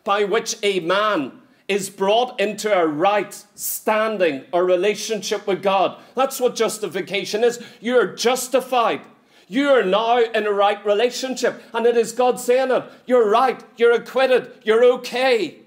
by 0.04 0.24
which 0.24 0.58
a 0.64 0.80
man 0.82 1.42
is 1.68 1.90
brought 1.90 2.40
into 2.40 2.72
a 2.72 2.86
right 2.86 3.34
standing 3.56 4.44
or 4.54 4.64
relationship 4.64 5.48
with 5.48 5.64
God. 5.64 6.00
That's 6.14 6.40
what 6.40 6.56
justification 6.56 7.44
is. 7.44 7.62
You're 7.82 8.14
justified. 8.14 9.02
You 9.48 9.70
are 9.70 9.84
now 9.84 10.20
in 10.20 10.48
a 10.48 10.52
right 10.52 10.84
relationship. 10.86 11.62
And 11.74 11.86
it 11.86 11.98
is 11.98 12.12
God 12.12 12.40
saying 12.40 12.72
it. 12.72 12.84
You're 13.06 13.30
right. 13.30 13.64
You're 13.78 13.94
acquitted. 13.94 14.52
You're 14.64 14.84
okay. 14.96 15.60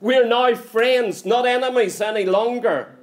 We're 0.00 0.26
now 0.26 0.54
friends, 0.54 1.24
not 1.24 1.46
enemies 1.46 2.00
any 2.00 2.24
longer. 2.24 2.96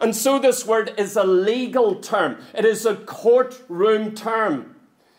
And 0.00 0.14
so 0.14 0.38
this 0.38 0.66
word 0.66 0.92
is 0.98 1.16
a 1.16 1.24
legal 1.24 1.96
term, 1.96 2.38
it 2.54 2.64
is 2.64 2.84
a 2.84 2.96
courtroom 2.96 4.14
term. 4.14 4.74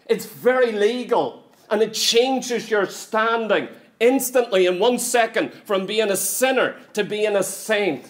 It's 0.08 0.26
very 0.26 0.72
legal. 0.72 1.44
And 1.70 1.82
it 1.82 1.94
changes 1.94 2.70
your 2.70 2.86
standing 2.86 3.70
instantly 4.00 4.68
in 4.68 4.78
one 4.78 5.00
second 5.00 5.52
from 5.64 5.88
being 5.88 6.12
a 6.12 6.18
sinner 6.18 6.76
to 6.94 7.04
being 7.04 7.36
a 7.36 7.42
saint. 7.42 8.08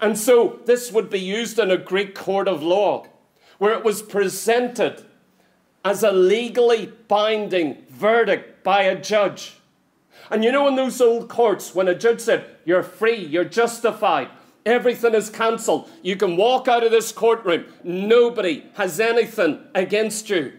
And 0.00 0.18
so 0.18 0.58
this 0.64 0.90
would 0.90 1.08
be 1.08 1.20
used 1.20 1.60
in 1.60 1.70
a 1.70 1.76
Greek 1.76 2.16
court 2.16 2.48
of 2.48 2.62
law 2.62 3.06
where 3.62 3.74
it 3.74 3.84
was 3.84 4.02
presented 4.02 5.04
as 5.84 6.02
a 6.02 6.10
legally 6.10 6.92
binding 7.06 7.80
verdict 7.88 8.64
by 8.64 8.82
a 8.82 9.00
judge. 9.00 9.52
And 10.32 10.42
you 10.42 10.50
know, 10.50 10.66
in 10.66 10.74
those 10.74 11.00
old 11.00 11.28
courts, 11.28 11.72
when 11.72 11.86
a 11.86 11.94
judge 11.94 12.18
said, 12.18 12.44
You're 12.64 12.82
free, 12.82 13.24
you're 13.24 13.44
justified, 13.44 14.30
everything 14.66 15.14
is 15.14 15.30
cancelled, 15.30 15.88
you 16.02 16.16
can 16.16 16.36
walk 16.36 16.66
out 16.66 16.82
of 16.82 16.90
this 16.90 17.12
courtroom, 17.12 17.66
nobody 17.84 18.64
has 18.74 18.98
anything 18.98 19.60
against 19.76 20.28
you. 20.28 20.54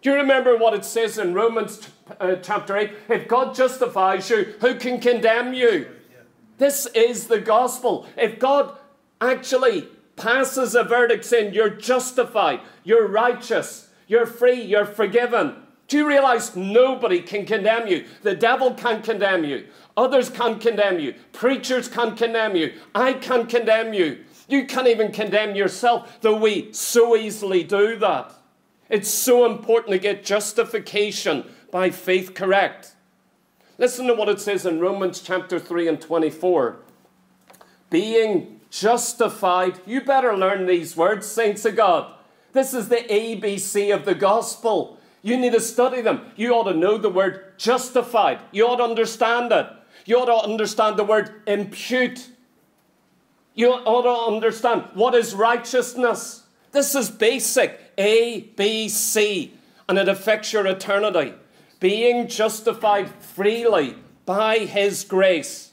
Do 0.00 0.10
you 0.10 0.14
remember 0.14 0.56
what 0.56 0.72
it 0.72 0.84
says 0.84 1.18
in 1.18 1.34
Romans 1.34 1.88
uh, 2.20 2.36
chapter 2.36 2.76
8? 2.76 2.92
If 3.08 3.26
God 3.26 3.56
justifies 3.56 4.30
you, 4.30 4.54
who 4.60 4.76
can 4.76 5.00
condemn 5.00 5.52
you? 5.52 5.88
This 6.58 6.86
is 6.94 7.26
the 7.26 7.40
gospel. 7.40 8.06
If 8.16 8.38
God 8.38 8.78
actually 9.20 9.88
passes 10.16 10.74
a 10.74 10.82
verdict 10.82 11.24
saying 11.24 11.54
you're 11.54 11.70
justified, 11.70 12.60
you're 12.82 13.06
righteous, 13.06 13.90
you're 14.06 14.26
free, 14.26 14.60
you're 14.60 14.86
forgiven. 14.86 15.54
Do 15.88 15.98
you 15.98 16.08
realize 16.08 16.56
nobody 16.56 17.20
can 17.20 17.46
condemn 17.46 17.86
you? 17.86 18.06
The 18.22 18.34
devil 18.34 18.74
can't 18.74 19.04
condemn 19.04 19.44
you. 19.44 19.66
Others 19.96 20.30
can't 20.30 20.60
condemn 20.60 20.98
you. 20.98 21.14
Preachers 21.32 21.88
can't 21.88 22.16
condemn 22.16 22.56
you. 22.56 22.72
I 22.94 23.12
can't 23.12 23.48
condemn 23.48 23.94
you. 23.94 24.24
You 24.48 24.66
can't 24.66 24.88
even 24.88 25.12
condemn 25.12 25.54
yourself, 25.54 26.20
though 26.20 26.38
we 26.38 26.72
so 26.72 27.16
easily 27.16 27.62
do 27.62 27.96
that. 27.98 28.32
It's 28.88 29.08
so 29.08 29.46
important 29.46 29.92
to 29.92 29.98
get 29.98 30.24
justification 30.24 31.44
by 31.70 31.90
faith 31.90 32.34
correct. 32.34 32.94
Listen 33.78 34.06
to 34.06 34.14
what 34.14 34.28
it 34.28 34.40
says 34.40 34.64
in 34.64 34.80
Romans 34.80 35.20
chapter 35.20 35.58
3 35.58 35.88
and 35.88 36.00
24. 36.00 36.76
Being 37.90 38.55
justified. 38.70 39.80
You 39.86 40.00
better 40.00 40.36
learn 40.36 40.66
these 40.66 40.96
words, 40.96 41.26
saints 41.26 41.64
of 41.64 41.76
God. 41.76 42.12
This 42.52 42.72
is 42.72 42.88
the 42.88 42.96
ABC 42.96 43.94
of 43.94 44.04
the 44.04 44.14
gospel. 44.14 44.98
You 45.22 45.36
need 45.36 45.52
to 45.52 45.60
study 45.60 46.00
them. 46.00 46.32
You 46.36 46.54
ought 46.54 46.70
to 46.70 46.74
know 46.74 46.98
the 46.98 47.10
word 47.10 47.58
justified. 47.58 48.38
You 48.52 48.66
ought 48.68 48.76
to 48.76 48.84
understand 48.84 49.52
it. 49.52 49.66
You 50.04 50.18
ought 50.18 50.26
to 50.26 50.48
understand 50.48 50.96
the 50.96 51.04
word 51.04 51.42
impute. 51.46 52.30
You 53.54 53.72
ought 53.72 54.02
to 54.02 54.34
understand 54.34 54.84
what 54.94 55.14
is 55.14 55.34
righteousness. 55.34 56.44
This 56.72 56.94
is 56.94 57.10
basic 57.10 57.80
A, 57.98 58.40
B, 58.56 58.88
C, 58.88 59.54
and 59.88 59.98
it 59.98 60.08
affects 60.08 60.52
your 60.52 60.66
eternity. 60.66 61.34
Being 61.80 62.28
justified 62.28 63.10
freely 63.22 63.96
by 64.24 64.58
His 64.58 65.04
grace 65.04 65.72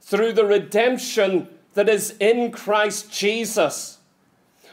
through 0.00 0.32
the 0.32 0.46
redemption 0.46 1.48
that 1.74 1.88
is 1.88 2.16
in 2.18 2.50
Christ 2.50 3.12
Jesus. 3.12 3.98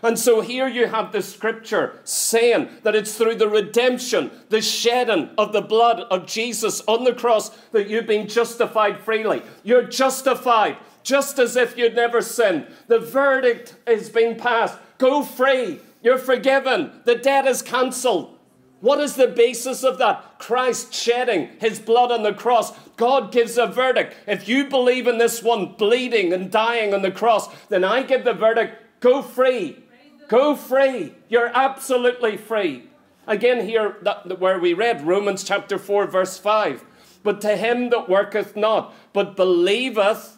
And 0.03 0.19
so 0.19 0.41
here 0.41 0.67
you 0.67 0.87
have 0.87 1.11
the 1.11 1.21
scripture 1.21 1.99
saying 2.03 2.69
that 2.83 2.95
it's 2.95 3.17
through 3.17 3.35
the 3.35 3.47
redemption, 3.47 4.29
the 4.49 4.61
shedding 4.61 5.29
of 5.37 5.51
the 5.51 5.61
blood 5.61 6.01
of 6.11 6.27
Jesus 6.27 6.81
on 6.87 7.03
the 7.03 7.13
cross 7.13 7.49
that 7.71 7.89
you've 7.89 8.05
been 8.05 8.27
justified 8.27 8.99
freely. 8.99 9.41
You're 9.63 9.83
justified 9.83 10.77
just 11.01 11.39
as 11.39 11.55
if 11.55 11.77
you'd 11.77 11.95
never 11.95 12.21
sinned. 12.21 12.67
The 12.87 12.99
verdict 12.99 13.75
is 13.87 14.09
being 14.09 14.35
passed. 14.35 14.77
Go 14.97 15.23
free. 15.23 15.79
You're 16.03 16.17
forgiven. 16.17 16.91
The 17.05 17.15
debt 17.15 17.47
is 17.47 17.61
cancelled. 17.61 18.34
What 18.81 18.99
is 18.99 19.15
the 19.15 19.27
basis 19.27 19.83
of 19.83 19.97
that? 19.97 20.37
Christ 20.37 20.93
shedding 20.93 21.49
his 21.59 21.79
blood 21.79 22.11
on 22.11 22.23
the 22.23 22.33
cross. 22.33 22.77
God 22.97 23.31
gives 23.31 23.57
a 23.57 23.67
verdict. 23.67 24.15
If 24.27 24.47
you 24.47 24.67
believe 24.67 25.07
in 25.07 25.17
this 25.17 25.41
one 25.41 25.73
bleeding 25.73 26.33
and 26.33 26.51
dying 26.51 26.93
on 26.93 27.01
the 27.01 27.11
cross, 27.11 27.47
then 27.69 27.83
I 27.83 28.03
give 28.03 28.23
the 28.23 28.33
verdict 28.33 28.75
go 28.99 29.21
free. 29.21 29.83
Go 30.27 30.55
free. 30.55 31.13
You're 31.29 31.51
absolutely 31.53 32.37
free. 32.37 32.89
Again, 33.27 33.67
here 33.67 33.97
that, 34.01 34.39
where 34.39 34.59
we 34.59 34.73
read 34.73 35.05
Romans 35.05 35.43
chapter 35.43 35.77
4, 35.77 36.07
verse 36.07 36.37
5. 36.37 36.83
But 37.23 37.41
to 37.41 37.57
him 37.57 37.89
that 37.89 38.07
worketh 38.07 38.55
not, 38.55 38.93
but 39.13 39.35
believeth 39.35 40.37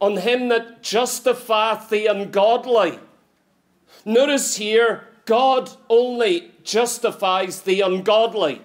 on 0.00 0.16
him 0.18 0.48
that 0.48 0.82
justifieth 0.82 1.90
the 1.90 2.06
ungodly. 2.06 2.98
Notice 4.04 4.56
here, 4.56 5.08
God 5.24 5.70
only 5.88 6.52
justifies 6.64 7.62
the 7.62 7.80
ungodly. 7.80 8.62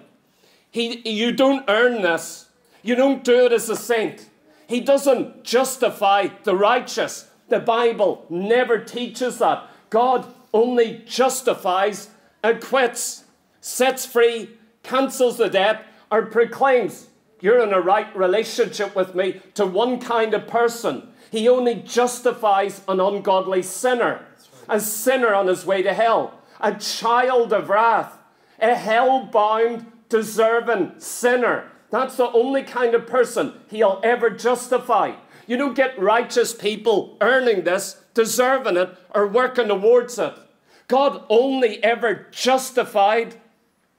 He, 0.70 1.08
you 1.08 1.32
don't 1.32 1.64
earn 1.68 2.02
this. 2.02 2.48
You 2.82 2.94
don't 2.94 3.24
do 3.24 3.46
it 3.46 3.52
as 3.52 3.68
a 3.68 3.76
saint. 3.76 4.28
He 4.66 4.80
doesn't 4.80 5.44
justify 5.44 6.28
the 6.44 6.56
righteous. 6.56 7.28
The 7.48 7.60
Bible 7.60 8.26
never 8.28 8.78
teaches 8.78 9.38
that. 9.38 9.68
God 9.90 10.32
only 10.52 11.02
justifies, 11.06 12.10
acquits, 12.42 13.24
sets 13.60 14.04
free, 14.04 14.50
cancels 14.82 15.38
the 15.38 15.48
debt, 15.48 15.86
or 16.10 16.26
proclaims, 16.26 17.08
You're 17.40 17.62
in 17.62 17.72
a 17.72 17.80
right 17.80 18.14
relationship 18.16 18.94
with 18.96 19.14
me 19.14 19.40
to 19.54 19.66
one 19.66 20.00
kind 20.00 20.34
of 20.34 20.46
person. 20.46 21.08
He 21.30 21.48
only 21.48 21.76
justifies 21.76 22.82
an 22.88 23.00
ungodly 23.00 23.62
sinner, 23.62 24.26
a 24.68 24.80
sinner 24.80 25.34
on 25.34 25.46
his 25.46 25.64
way 25.64 25.82
to 25.82 25.94
hell, 25.94 26.37
a 26.60 26.74
child 26.74 27.52
of 27.52 27.68
wrath, 27.68 28.18
a 28.60 28.74
hell 28.74 29.24
bound, 29.26 29.86
deserving 30.08 30.94
sinner. 30.98 31.70
That's 31.90 32.16
the 32.16 32.30
only 32.30 32.62
kind 32.62 32.94
of 32.94 33.06
person 33.06 33.54
he'll 33.68 34.00
ever 34.02 34.30
justify. 34.30 35.14
You 35.46 35.56
don't 35.56 35.74
get 35.74 35.98
righteous 35.98 36.54
people 36.54 37.16
earning 37.20 37.64
this, 37.64 38.02
deserving 38.14 38.76
it, 38.76 38.96
or 39.14 39.26
working 39.26 39.68
towards 39.68 40.18
it. 40.18 40.34
God 40.88 41.24
only 41.28 41.82
ever 41.84 42.26
justified 42.30 43.36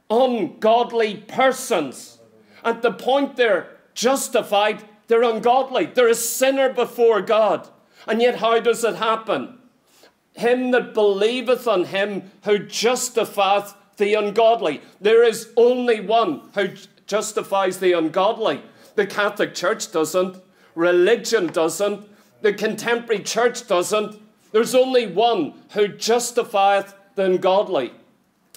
ungodly 0.09 1.17
persons. 1.27 2.19
At 2.63 2.81
the 2.81 2.91
point 2.91 3.35
they're 3.35 3.77
justified, 3.93 4.83
they're 5.07 5.23
ungodly. 5.23 5.87
They're 5.87 6.07
a 6.07 6.15
sinner 6.15 6.71
before 6.71 7.21
God. 7.21 7.67
And 8.07 8.21
yet, 8.21 8.37
how 8.37 8.59
does 8.59 8.83
it 8.83 8.95
happen? 8.95 9.58
Him 10.39 10.71
that 10.71 10.93
believeth 10.93 11.67
on 11.67 11.85
him 11.85 12.31
who 12.43 12.59
justifieth 12.59 13.73
the 13.97 14.13
ungodly. 14.13 14.81
There 15.01 15.23
is 15.23 15.49
only 15.57 15.99
one 15.99 16.49
who 16.55 16.69
justifies 17.07 17.79
the 17.79 17.91
ungodly. 17.93 18.61
The 18.95 19.05
Catholic 19.05 19.53
Church 19.53 19.91
doesn't. 19.91 20.41
Religion 20.75 21.47
doesn't. 21.47 22.07
The 22.41 22.53
contemporary 22.53 23.21
church 23.21 23.67
doesn't. 23.67 24.19
There's 24.53 24.73
only 24.73 25.07
one 25.07 25.53
who 25.71 25.89
justifieth 25.89 26.93
the 27.15 27.25
ungodly. 27.25 27.91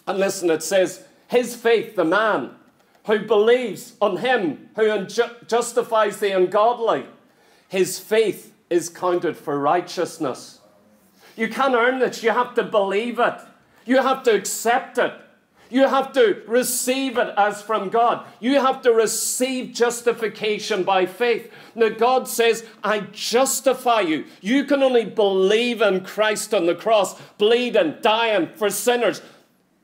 And 0.06 0.18
listen, 0.18 0.50
it 0.50 0.62
says, 0.62 1.04
His 1.28 1.56
faith, 1.56 1.96
the 1.96 2.04
man 2.04 2.52
who 3.06 3.26
believes 3.26 3.94
on 4.00 4.18
him 4.18 4.70
who 4.76 5.06
justifies 5.48 6.18
the 6.18 6.36
ungodly, 6.36 7.06
his 7.68 7.98
faith 7.98 8.54
is 8.70 8.88
counted 8.88 9.36
for 9.36 9.58
righteousness. 9.58 10.60
You 11.36 11.48
can't 11.48 11.74
earn 11.74 12.02
it, 12.02 12.22
you 12.22 12.30
have 12.30 12.54
to 12.54 12.62
believe 12.62 13.18
it, 13.18 13.34
you 13.84 14.02
have 14.02 14.22
to 14.24 14.34
accept 14.34 14.98
it. 14.98 15.12
You 15.72 15.88
have 15.88 16.12
to 16.12 16.42
receive 16.46 17.16
it 17.16 17.32
as 17.38 17.62
from 17.62 17.88
God. 17.88 18.26
You 18.40 18.60
have 18.60 18.82
to 18.82 18.92
receive 18.92 19.72
justification 19.72 20.84
by 20.84 21.06
faith. 21.06 21.50
Now, 21.74 21.88
God 21.88 22.28
says, 22.28 22.66
I 22.84 23.00
justify 23.00 24.00
you. 24.02 24.26
You 24.42 24.64
can 24.64 24.82
only 24.82 25.06
believe 25.06 25.80
in 25.80 26.04
Christ 26.04 26.52
on 26.52 26.66
the 26.66 26.74
cross, 26.74 27.18
bleeding, 27.38 27.94
dying 28.02 28.50
for 28.54 28.68
sinners. 28.68 29.22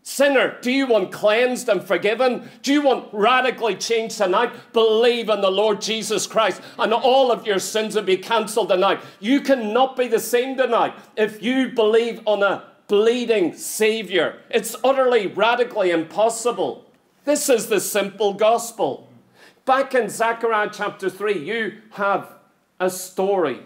Sinner, 0.08 0.56
do 0.62 0.72
you 0.72 0.86
want 0.86 1.12
cleansed 1.12 1.68
and 1.68 1.84
forgiven? 1.84 2.48
Do 2.62 2.72
you 2.72 2.80
want 2.80 3.12
radically 3.12 3.76
changed 3.76 4.16
tonight? 4.16 4.50
Believe 4.72 5.28
in 5.28 5.42
the 5.42 5.50
Lord 5.50 5.82
Jesus 5.82 6.26
Christ, 6.26 6.62
and 6.78 6.94
all 6.94 7.30
of 7.30 7.46
your 7.46 7.58
sins 7.58 7.94
will 7.94 8.04
be 8.04 8.16
cancelled 8.16 8.70
tonight. 8.70 9.00
You 9.20 9.42
cannot 9.42 9.98
be 9.98 10.08
the 10.08 10.18
same 10.18 10.56
tonight 10.56 10.94
if 11.14 11.42
you 11.42 11.68
believe 11.68 12.22
on 12.24 12.42
a 12.42 12.64
bleeding 12.86 13.52
Savior. 13.52 14.40
It's 14.48 14.74
utterly, 14.82 15.26
radically 15.26 15.90
impossible. 15.90 16.86
This 17.26 17.50
is 17.50 17.66
the 17.66 17.78
simple 17.78 18.32
gospel. 18.32 19.10
Back 19.66 19.94
in 19.94 20.08
Zechariah 20.08 20.70
chapter 20.72 21.10
3, 21.10 21.38
you 21.38 21.82
have 21.92 22.32
a 22.80 22.88
story. 22.88 23.60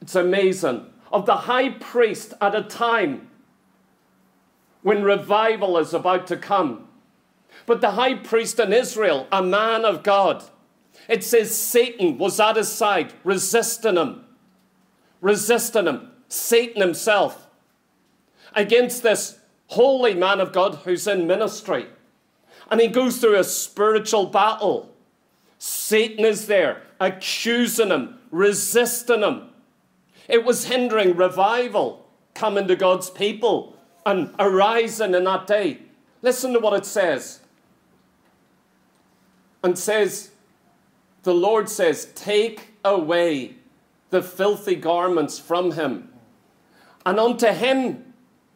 It's 0.00 0.16
amazing. 0.16 0.86
Of 1.12 1.26
the 1.26 1.36
high 1.36 1.70
priest 1.70 2.34
at 2.40 2.56
a 2.56 2.64
time 2.64 3.25
when 4.86 5.02
revival 5.02 5.78
is 5.78 5.92
about 5.92 6.28
to 6.28 6.36
come. 6.36 6.86
But 7.66 7.80
the 7.80 7.90
high 7.90 8.14
priest 8.14 8.60
in 8.60 8.72
Israel, 8.72 9.26
a 9.32 9.42
man 9.42 9.84
of 9.84 10.04
God, 10.04 10.44
it 11.08 11.24
says 11.24 11.52
Satan 11.52 12.18
was 12.18 12.38
at 12.38 12.54
his 12.54 12.68
side, 12.68 13.12
resisting 13.24 13.96
him. 13.96 14.24
Resisting 15.20 15.88
him. 15.88 16.12
Satan 16.28 16.80
himself 16.80 17.48
against 18.54 19.02
this 19.02 19.40
holy 19.66 20.14
man 20.14 20.38
of 20.38 20.52
God 20.52 20.76
who's 20.84 21.08
in 21.08 21.26
ministry. 21.26 21.86
And 22.70 22.80
he 22.80 22.86
goes 22.86 23.18
through 23.18 23.40
a 23.40 23.42
spiritual 23.42 24.26
battle. 24.26 24.94
Satan 25.58 26.24
is 26.24 26.46
there, 26.46 26.82
accusing 27.00 27.88
him, 27.88 28.20
resisting 28.30 29.22
him. 29.22 29.48
It 30.28 30.44
was 30.44 30.66
hindering 30.66 31.16
revival 31.16 32.06
coming 32.34 32.68
to 32.68 32.76
God's 32.76 33.10
people 33.10 33.75
and 34.06 34.32
arising 34.38 35.14
in 35.14 35.24
that 35.24 35.46
day. 35.46 35.80
Listen 36.22 36.52
to 36.54 36.60
what 36.60 36.72
it 36.72 36.86
says. 36.86 37.40
And 39.62 39.76
says, 39.76 40.30
the 41.24 41.34
Lord 41.34 41.68
says, 41.68 42.10
Take 42.14 42.68
away 42.84 43.56
the 44.10 44.22
filthy 44.22 44.76
garments 44.76 45.40
from 45.40 45.72
him, 45.72 46.08
and 47.04 47.18
unto 47.18 47.48
him 47.48 48.14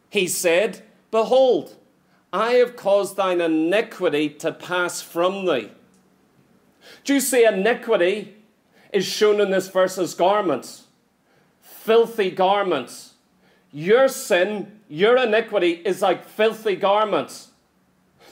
he 0.09 0.29
said, 0.29 0.83
Behold, 1.11 1.77
I 2.33 2.53
have 2.53 2.77
caused 2.77 3.17
thine 3.17 3.41
iniquity 3.41 4.29
to 4.29 4.53
pass 4.53 5.03
from 5.03 5.47
thee. 5.47 5.71
Do 7.03 7.15
you 7.15 7.21
see 7.21 7.45
iniquity 7.45 8.37
is 8.93 9.05
shown 9.05 9.41
in 9.41 9.51
this 9.51 9.69
verse 9.69 9.99
as 9.99 10.15
garments? 10.15 10.85
Filthy 11.61 12.31
garments. 12.31 13.10
Your 13.73 14.09
sin, 14.09 14.81
your 14.89 15.17
iniquity 15.17 15.73
is 15.85 16.03
like 16.03 16.27
filthy 16.27 16.77
garments. 16.77 17.49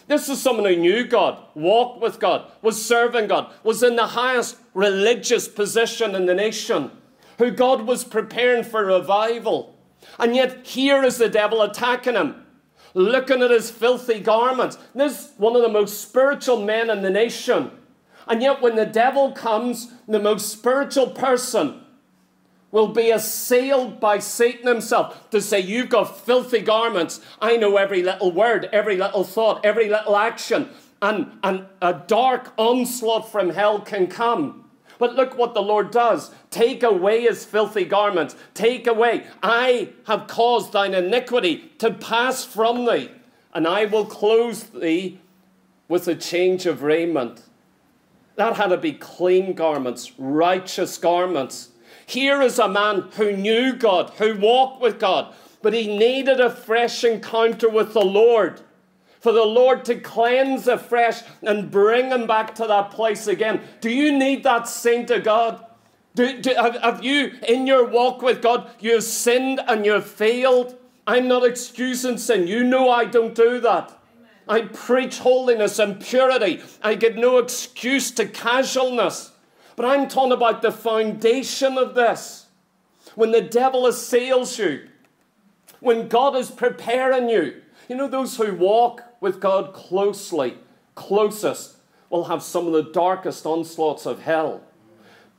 This 0.09 0.29
is 0.29 0.41
someone 0.41 0.65
who 0.65 0.77
knew 0.77 1.07
God, 1.07 1.43
walked 1.55 2.01
with 2.01 2.19
God, 2.19 2.51
was 2.63 2.83
serving 2.85 3.29
God, 3.29 3.53
was 3.63 3.83
in 3.83 3.95
the 3.97 4.07
highest 4.07 4.57
religious 4.73 5.47
position 5.47 6.15
in 6.15 6.27
the 6.27 6.35
nation, 6.35 6.91
who 7.37 7.51
God 7.51 7.83
was 7.83 8.05
preparing 8.05 8.65
for 8.65 8.85
revival. 8.85 9.77
And 10.19 10.35
yet, 10.35 10.67
here 10.67 11.05
is 11.05 11.19
the 11.19 11.29
devil 11.29 11.63
attacking 11.63 12.15
him, 12.15 12.47
looking 12.95 13.43
at 13.43 13.51
his 13.51 13.71
filthy 13.71 14.19
garments. 14.19 14.79
This 14.95 15.27
is 15.27 15.33
one 15.37 15.55
of 15.55 15.63
the 15.63 15.69
most 15.69 16.01
spiritual 16.01 16.65
men 16.65 16.89
in 16.89 17.03
the 17.03 17.11
nation. 17.11 17.71
And 18.27 18.43
yet, 18.43 18.63
when 18.63 18.77
the 18.77 18.87
devil 18.87 19.33
comes, 19.33 19.93
the 20.09 20.21
most 20.21 20.51
spiritual 20.51 21.09
person 21.09 21.83
will 22.71 22.89
be 22.89 23.11
assailed 23.11 23.99
by 23.99 24.19
Satan 24.19 24.67
himself 24.67 25.31
to 25.31 25.41
say, 25.41 25.61
You've 25.61 25.89
got 25.89 26.21
filthy 26.21 26.61
garments. 26.61 27.21
I 27.41 27.57
know 27.57 27.77
every 27.77 28.03
little 28.03 28.31
word, 28.31 28.69
every 28.73 28.97
little 28.97 29.25
thought, 29.25 29.65
every 29.65 29.89
little 29.89 30.17
action. 30.17 30.69
And, 31.01 31.39
and 31.43 31.67
a 31.81 31.95
dark 31.95 32.53
onslaught 32.57 33.31
from 33.31 33.51
hell 33.51 33.81
can 33.81 34.09
come. 34.09 34.65
But 34.99 35.15
look 35.15 35.39
what 35.39 35.55
the 35.55 35.63
Lord 35.63 35.93
does. 35.93 36.33
Take 36.51 36.83
away 36.83 37.23
his 37.23 37.45
filthy 37.45 37.85
garments. 37.85 38.35
Take 38.53 38.87
away. 38.87 39.27
I 39.43 39.91
have 40.07 40.27
caused 40.27 40.73
thine 40.73 40.93
iniquity 40.93 41.71
to 41.79 41.93
pass 41.93 42.45
from 42.45 42.85
thee, 42.85 43.13
and 43.55 43.67
I 43.67 43.85
will 43.85 44.05
clothe 44.05 44.73
thee 44.73 45.21
with 45.87 46.09
a 46.09 46.17
change 46.17 46.67
of 46.67 46.83
raiment. 46.83 47.45
That 48.35 48.57
had 48.57 48.69
to 48.69 48.77
be 48.77 48.93
clean 48.93 49.55
garments, 49.55 50.13
righteous 50.19 50.99
garments. 50.99 51.71
Here 52.09 52.43
is 52.43 52.59
a 52.59 52.69
man 52.69 53.09
who 53.13 53.37
knew 53.37 53.75
God, 53.75 54.11
who 54.19 54.39
walked 54.39 54.81
with 54.81 54.99
God, 54.99 55.35
but 55.63 55.75
he 55.75 55.97
needed 55.99 56.41
a 56.41 56.51
fresh 56.51 57.05
encounter 57.05 57.69
with 57.69 57.93
the 57.93 58.05
Lord 58.05 58.63
for 59.21 59.33
the 59.33 59.45
Lord 59.45 59.85
to 59.87 59.97
cleanse 59.97 60.69
afresh 60.69 61.23
and 61.43 61.71
bring 61.71 62.11
him 62.11 62.27
back 62.27 62.55
to 62.57 62.67
that 62.67 62.91
place 62.91 63.27
again. 63.27 63.61
Do 63.81 63.91
you 63.91 64.17
need 64.17 64.45
that 64.45 64.69
saint 64.69 65.11
of 65.11 65.25
God? 65.25 65.65
Do, 66.15 66.41
do, 66.41 66.55
have, 66.55 66.77
have 66.77 67.05
you, 67.05 67.35
in 67.47 67.67
your 67.67 67.87
walk 67.87 68.23
with 68.23 68.43
God, 68.43 68.71
you've 68.81 69.05
sinned 69.05 69.61
and 69.67 69.85
you've 69.85 70.07
failed, 70.07 70.77
I'm 71.07 71.29
not 71.29 71.45
excusing 71.45 72.19
sin. 72.19 72.47
You 72.47 72.65
know 72.65 72.91
I 72.91 73.05
don't 73.05 73.35
do 73.35 73.61
that. 73.61 73.93
I 74.49 74.63
preach 74.63 75.19
holiness 75.19 75.79
and 75.79 76.01
purity. 76.01 76.63
I 76.83 76.95
give 76.95 77.17
no 77.17 77.39
excuse 77.39 78.11
to 78.13 78.27
casualness. 78.27 79.33
But 79.79 79.87
I'm 79.87 80.09
talking 80.09 80.33
about 80.33 80.61
the 80.61 80.73
foundation 80.73 81.79
of 81.79 81.95
this. 81.95 82.47
When 83.15 83.31
the 83.31 83.41
devil 83.41 83.87
assails 83.87 84.59
you, 84.59 84.89
when 85.79 86.09
God 86.09 86.35
is 86.35 86.51
preparing 86.51 87.29
you, 87.29 87.63
you 87.89 87.95
know, 87.95 88.09
those 88.09 88.37
who 88.37 88.53
walk 88.57 89.05
with 89.21 89.39
God 89.39 89.73
closely, 89.73 90.59
closest, 90.97 91.77
will 92.11 92.25
have 92.25 92.43
some 92.43 92.67
of 92.67 92.73
the 92.73 92.91
darkest 92.91 93.47
onslaughts 93.47 94.05
of 94.05 94.23
hell. 94.23 94.63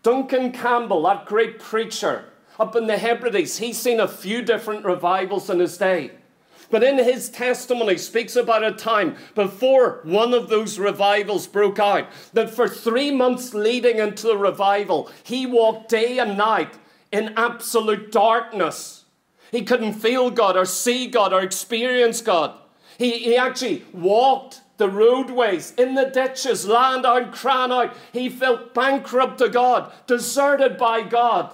Duncan 0.03 0.53
Campbell, 0.53 1.03
that 1.03 1.25
great 1.25 1.59
preacher 1.59 2.23
up 2.57 2.77
in 2.77 2.87
the 2.87 2.97
Hebrides, 2.97 3.57
he's 3.57 3.77
seen 3.77 3.99
a 3.99 4.07
few 4.07 4.41
different 4.41 4.85
revivals 4.85 5.49
in 5.49 5.59
his 5.59 5.77
day. 5.77 6.11
But 6.69 6.83
in 6.83 6.97
his 6.97 7.29
testimony, 7.29 7.97
speaks 7.97 8.35
about 8.35 8.63
a 8.63 8.71
time 8.71 9.15
before 9.33 10.01
one 10.03 10.33
of 10.33 10.49
those 10.49 10.77
revivals 10.77 11.47
broke 11.47 11.79
out, 11.79 12.07
that 12.33 12.51
for 12.51 12.67
three 12.67 13.11
months 13.11 13.53
leading 13.53 13.97
into 13.97 14.27
the 14.27 14.37
revival, 14.37 15.09
he 15.23 15.45
walked 15.45 15.89
day 15.89 16.19
and 16.19 16.37
night 16.37 16.75
in 17.11 17.33
absolute 17.35 18.11
darkness. 18.11 19.05
He 19.51 19.63
couldn't 19.63 19.93
feel 19.93 20.29
God 20.29 20.55
or 20.55 20.65
see 20.65 21.07
God 21.07 21.33
or 21.33 21.41
experience 21.41 22.21
God. 22.21 22.55
He, 22.99 23.17
he 23.19 23.35
actually 23.35 23.85
walked 23.91 24.61
the 24.77 24.89
roadways, 24.89 25.73
in 25.77 25.95
the 25.95 26.05
ditches, 26.05 26.65
land 26.65 27.05
out, 27.05 27.33
crying 27.33 27.71
out. 27.71 27.95
He 28.13 28.29
felt 28.29 28.73
bankrupt 28.73 29.39
to 29.39 29.49
God, 29.49 29.91
deserted 30.07 30.77
by 30.77 31.01
God. 31.01 31.53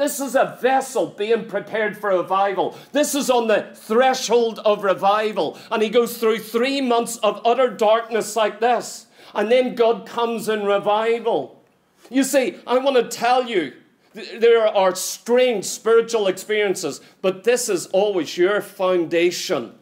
This 0.00 0.18
is 0.18 0.34
a 0.34 0.56
vessel 0.62 1.08
being 1.08 1.44
prepared 1.44 1.94
for 1.94 2.08
revival. 2.08 2.74
This 2.92 3.14
is 3.14 3.28
on 3.28 3.48
the 3.48 3.70
threshold 3.74 4.58
of 4.60 4.82
revival. 4.82 5.58
And 5.70 5.82
he 5.82 5.90
goes 5.90 6.16
through 6.16 6.38
three 6.38 6.80
months 6.80 7.18
of 7.18 7.42
utter 7.44 7.68
darkness 7.68 8.34
like 8.34 8.60
this. 8.60 9.08
And 9.34 9.52
then 9.52 9.74
God 9.74 10.06
comes 10.06 10.48
in 10.48 10.64
revival. 10.64 11.62
You 12.08 12.24
see, 12.24 12.56
I 12.66 12.78
want 12.78 12.96
to 12.96 13.14
tell 13.14 13.46
you, 13.46 13.74
there 14.14 14.66
are 14.66 14.94
strange 14.94 15.66
spiritual 15.66 16.28
experiences, 16.28 17.02
but 17.20 17.44
this 17.44 17.68
is 17.68 17.84
always 17.88 18.38
your 18.38 18.62
foundation. 18.62 19.74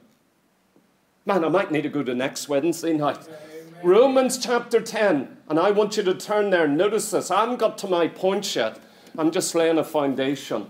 Man, 1.27 1.45
I 1.45 1.49
might 1.49 1.71
need 1.71 1.83
to 1.83 1.89
go 1.89 2.03
to 2.03 2.15
next 2.17 2.49
Wednesday 2.49 2.93
night. 2.93 3.21
Amen. 3.23 3.85
Romans 3.85 4.37
chapter 4.37 4.81
10, 4.81 5.37
and 5.49 5.61
I 5.61 5.71
want 5.71 5.97
you 5.97 6.03
to 6.03 6.15
turn 6.15 6.51
there. 6.51 6.67
Notice 6.67 7.13
this. 7.13 7.31
I 7.31 7.43
haven't 7.43 7.61
got 7.61 7.79
to 7.79 7.87
my 7.87 8.09
point 8.09 8.57
yet. 8.57 8.81
I'm 9.19 9.33
just 9.33 9.55
laying 9.57 9.79
a 9.79 9.85
foundation. 9.85 10.69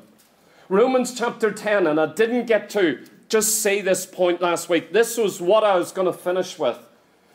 Romans 0.71 1.15
chapter 1.15 1.53
10, 1.53 1.87
and 1.87 2.01
I 2.01 2.07
didn't 2.07 2.47
get 2.47 2.71
to 2.71 3.05
just 3.29 3.61
say 3.61 3.83
this 3.83 4.07
point 4.07 4.41
last 4.41 4.71
week. 4.71 4.93
This 4.93 5.19
was 5.19 5.39
what 5.39 5.65
I 5.65 5.77
was 5.77 5.93
going 5.93 6.07
to 6.07 6.19
finish 6.19 6.59
with. 6.59 6.79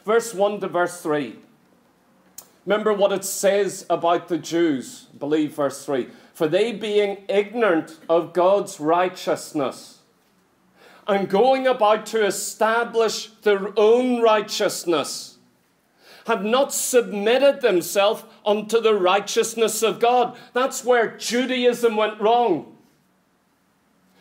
Verse 0.05 0.33
1 0.33 0.59
to 0.61 0.67
verse 0.67 1.01
3. 1.01 1.35
Remember 2.65 2.93
what 2.93 3.11
it 3.11 3.23
says 3.23 3.85
about 3.91 4.27
the 4.27 4.39
Jews. 4.39 5.07
Believe 5.19 5.53
verse 5.53 5.85
3. 5.85 6.07
For 6.33 6.47
they 6.47 6.71
being 6.71 7.23
ignorant 7.29 7.99
of 8.09 8.33
God's 8.33 8.79
righteousness 8.79 9.99
and 11.07 11.29
going 11.29 11.67
about 11.67 12.07
to 12.07 12.25
establish 12.25 13.27
their 13.43 13.77
own 13.77 14.21
righteousness 14.21 15.32
had 16.25 16.45
not 16.45 16.73
submitted 16.73 17.61
themselves 17.61 18.23
unto 18.45 18.79
the 18.79 18.95
righteousness 18.95 19.83
of 19.83 19.99
God. 19.99 20.37
That's 20.53 20.83
where 20.83 21.17
Judaism 21.17 21.95
went 21.95 22.19
wrong. 22.21 22.75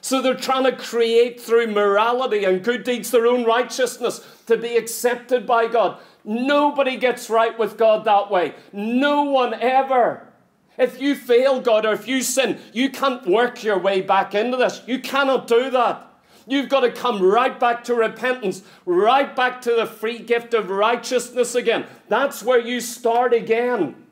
So 0.00 0.20
they're 0.20 0.34
trying 0.34 0.64
to 0.64 0.76
create 0.76 1.40
through 1.40 1.68
morality 1.68 2.44
and 2.44 2.64
good 2.64 2.82
deeds 2.82 3.12
their 3.12 3.26
own 3.26 3.44
righteousness 3.44 4.26
to 4.46 4.56
be 4.56 4.76
accepted 4.76 5.46
by 5.46 5.68
God. 5.68 6.00
Nobody 6.24 6.96
gets 6.96 7.30
right 7.30 7.56
with 7.56 7.76
God 7.76 8.04
that 8.04 8.30
way. 8.30 8.54
No 8.72 9.22
one 9.22 9.54
ever. 9.54 10.26
If 10.76 11.00
you 11.00 11.14
fail 11.14 11.60
God 11.60 11.86
or 11.86 11.92
if 11.92 12.08
you 12.08 12.22
sin, 12.22 12.58
you 12.72 12.90
can't 12.90 13.26
work 13.26 13.62
your 13.62 13.78
way 13.78 14.00
back 14.00 14.34
into 14.34 14.56
this. 14.56 14.82
You 14.86 14.98
cannot 14.98 15.46
do 15.46 15.70
that. 15.70 16.11
You've 16.46 16.68
got 16.68 16.80
to 16.80 16.90
come 16.90 17.22
right 17.22 17.58
back 17.58 17.84
to 17.84 17.94
repentance, 17.94 18.62
right 18.84 19.34
back 19.34 19.62
to 19.62 19.74
the 19.74 19.86
free 19.86 20.18
gift 20.18 20.54
of 20.54 20.70
righteousness 20.70 21.54
again. 21.54 21.86
That's 22.08 22.42
where 22.42 22.60
you 22.60 22.80
start 22.80 23.32
again. 23.32 24.06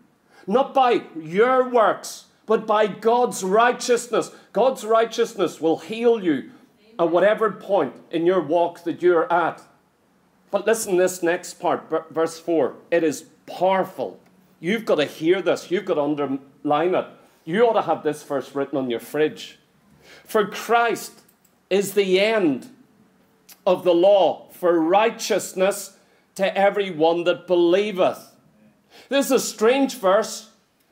Not 0.47 0.75
by 0.75 1.03
your 1.19 1.69
works, 1.69 2.27
but 2.47 2.66
by 2.66 2.87
God's 2.87 3.43
righteousness. 3.43 4.31
God's 4.53 4.85
righteousness 4.85 5.61
will 5.61 5.79
heal 5.79 6.23
you 6.23 6.51
at 6.99 7.11
whatever 7.11 7.51
point 7.51 7.95
in 8.11 8.27
your 8.27 8.40
walk 8.40 8.85
that 8.85 9.03
you're 9.03 9.33
at. 9.33 9.62
But 10.51 10.66
listen, 10.66 10.97
this 10.97 11.23
next 11.23 11.55
part, 11.55 11.88
verse 12.11 12.38
4, 12.38 12.75
it 12.90 13.05
is 13.05 13.27
powerful. 13.47 14.19
You've 14.59 14.85
got 14.85 14.97
to 14.97 15.05
hear 15.05 15.40
this, 15.40 15.71
you've 15.71 15.85
got 15.85 15.95
to 15.95 16.03
underline 16.03 16.95
it. 16.95 17.07
You 17.45 17.66
ought 17.66 17.75
to 17.75 17.83
have 17.83 18.03
this 18.03 18.23
verse 18.23 18.55
written 18.55 18.77
on 18.77 18.90
your 18.90 19.01
fridge. 19.01 19.59
For 20.25 20.47
Christ 20.47 21.19
is 21.70 21.94
the 21.94 22.20
end 22.20 22.68
of 23.66 23.85
the 23.85 23.94
law 23.94 24.48
for 24.50 24.78
righteousness 24.80 25.96
to 26.35 26.56
every 26.56 26.90
one 26.90 27.24
that 27.24 27.46
believeth. 27.46 28.35
This 29.09 29.26
is 29.26 29.33
a 29.33 29.40
strange 29.40 29.96
verse, 29.96 30.50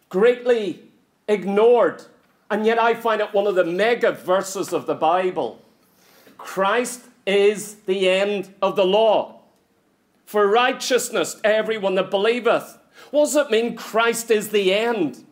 greatly 0.09 0.83
ignored, 1.27 2.05
and 2.51 2.65
yet 2.65 2.79
I 2.79 2.95
find 2.95 3.21
it 3.21 3.35
one 3.35 3.47
of 3.47 3.57
the 3.57 3.65
mega 3.65 4.13
verses 4.13 4.73
of 4.73 4.87
the 4.87 4.95
Bible. 4.95 5.61
Christ 6.39 7.03
is 7.27 7.75
the 7.87 8.09
end 8.09 8.55
of 8.63 8.77
the 8.77 8.87
law 8.87 9.41
for 10.25 10.47
righteousness 10.47 11.35
to 11.35 11.47
everyone 11.47 11.95
that 11.97 12.11
believeth. 12.11 12.79
What 13.11 13.25
does 13.25 13.37
it 13.37 13.51
mean 13.51 13.77
Christ 13.77 14.31
is 14.31 14.51
the 14.51 14.73
end 14.73 15.25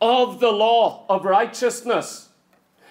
of 0.00 0.40
the 0.40 0.52
law 0.52 1.04
of 1.08 1.24
righteousness? 1.24 2.28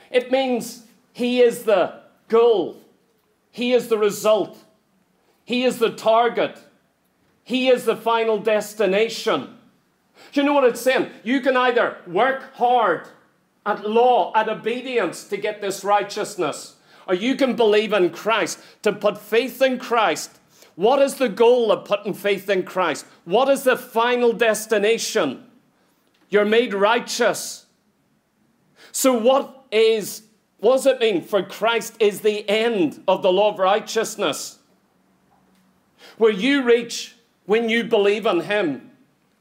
It 0.10 0.32
means 0.32 0.86
he 1.14 1.42
is 1.42 1.64
the 1.64 2.01
goal. 2.32 2.78
He 3.52 3.74
is 3.74 3.90
the 3.90 3.98
result. 3.98 4.58
He 5.44 5.64
is 5.64 5.78
the 5.78 5.92
target. 5.92 6.58
He 7.44 7.68
is 7.68 7.84
the 7.84 7.98
final 7.98 8.40
destination. 8.40 9.58
Do 10.32 10.40
you 10.40 10.48
know 10.48 10.54
what 10.54 10.64
it's 10.64 10.80
saying? 10.82 11.10
You 11.24 11.42
can 11.42 11.58
either 11.58 11.98
work 12.08 12.56
hard 12.56 13.08
at 13.66 13.88
law, 13.88 14.32
at 14.34 14.48
obedience 14.48 15.26
to 15.26 15.38
get 15.38 15.62
this 15.62 15.84
righteousness, 15.84 16.76
or 17.08 17.14
you 17.14 17.36
can 17.36 17.56
believe 17.56 17.92
in 17.92 18.10
Christ, 18.12 18.60
to 18.84 18.94
put 18.94 19.18
faith 19.18 19.62
in 19.62 19.78
Christ. 19.78 20.40
What 20.76 21.02
is 21.02 21.16
the 21.16 21.30
goal 21.30 21.72
of 21.72 21.86
putting 21.86 22.14
faith 22.14 22.50
in 22.50 22.64
Christ? 22.64 23.06
What 23.26 23.50
is 23.50 23.64
the 23.64 23.76
final 23.76 24.32
destination? 24.32 25.46
You're 26.30 26.46
made 26.46 26.74
righteous. 26.74 27.66
So, 28.94 29.14
what 29.14 29.66
is 29.72 30.24
what 30.62 30.76
does 30.78 30.86
it 30.86 31.00
mean? 31.00 31.24
For 31.24 31.42
Christ 31.42 31.96
is 32.00 32.22
the 32.22 32.48
end 32.48 33.04
of 33.08 33.24
the 33.24 33.34
law 33.34 33.52
of 33.52 33.60
righteousness. 33.60 34.60
Where 36.18 36.32
you 36.32 36.64
reach 36.64 37.16
when 37.48 37.68
you 37.68 37.84
believe 37.84 38.28
in 38.28 38.42
Him, 38.42 38.92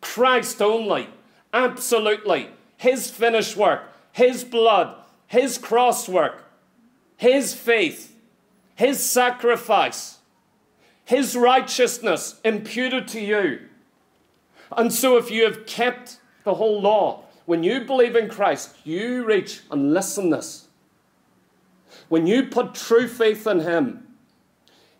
Christ 0.00 0.62
only, 0.62 1.08
absolutely, 1.52 2.48
His 2.78 3.10
finished 3.10 3.54
work, 3.54 3.82
His 4.12 4.44
blood, 4.44 4.96
His 5.26 5.58
cross 5.58 6.08
work, 6.08 6.42
His 7.18 7.52
faith, 7.52 8.16
His 8.74 9.04
sacrifice, 9.04 10.20
His 11.04 11.36
righteousness 11.36 12.40
imputed 12.44 13.08
to 13.08 13.20
you. 13.20 13.60
And 14.74 14.90
so, 14.90 15.18
if 15.18 15.30
you 15.30 15.44
have 15.44 15.66
kept 15.66 16.18
the 16.44 16.54
whole 16.54 16.80
law, 16.80 17.24
when 17.44 17.62
you 17.62 17.82
believe 17.82 18.16
in 18.16 18.30
Christ, 18.30 18.74
you 18.84 19.26
reach, 19.26 19.60
and 19.70 19.92
listen 19.92 20.30
this, 20.30 20.68
when 22.10 22.26
you 22.26 22.42
put 22.42 22.74
true 22.74 23.06
faith 23.06 23.46
in 23.46 23.60
Him, 23.60 24.04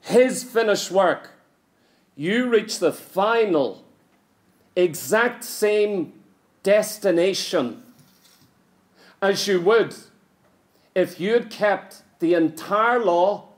His 0.01 0.45
finished 0.45 0.93
work, 0.93 1.33
you 2.15 2.49
reach 2.49 2.79
the 2.79 2.93
final, 2.93 3.85
exact 4.77 5.43
same 5.43 6.13
destination 6.63 7.83
as 9.21 9.49
you 9.49 9.61
would 9.61 9.95
if 10.95 11.19
you 11.19 11.33
had 11.33 11.51
kept 11.51 12.03
the 12.21 12.35
entire 12.35 13.05
law, 13.05 13.49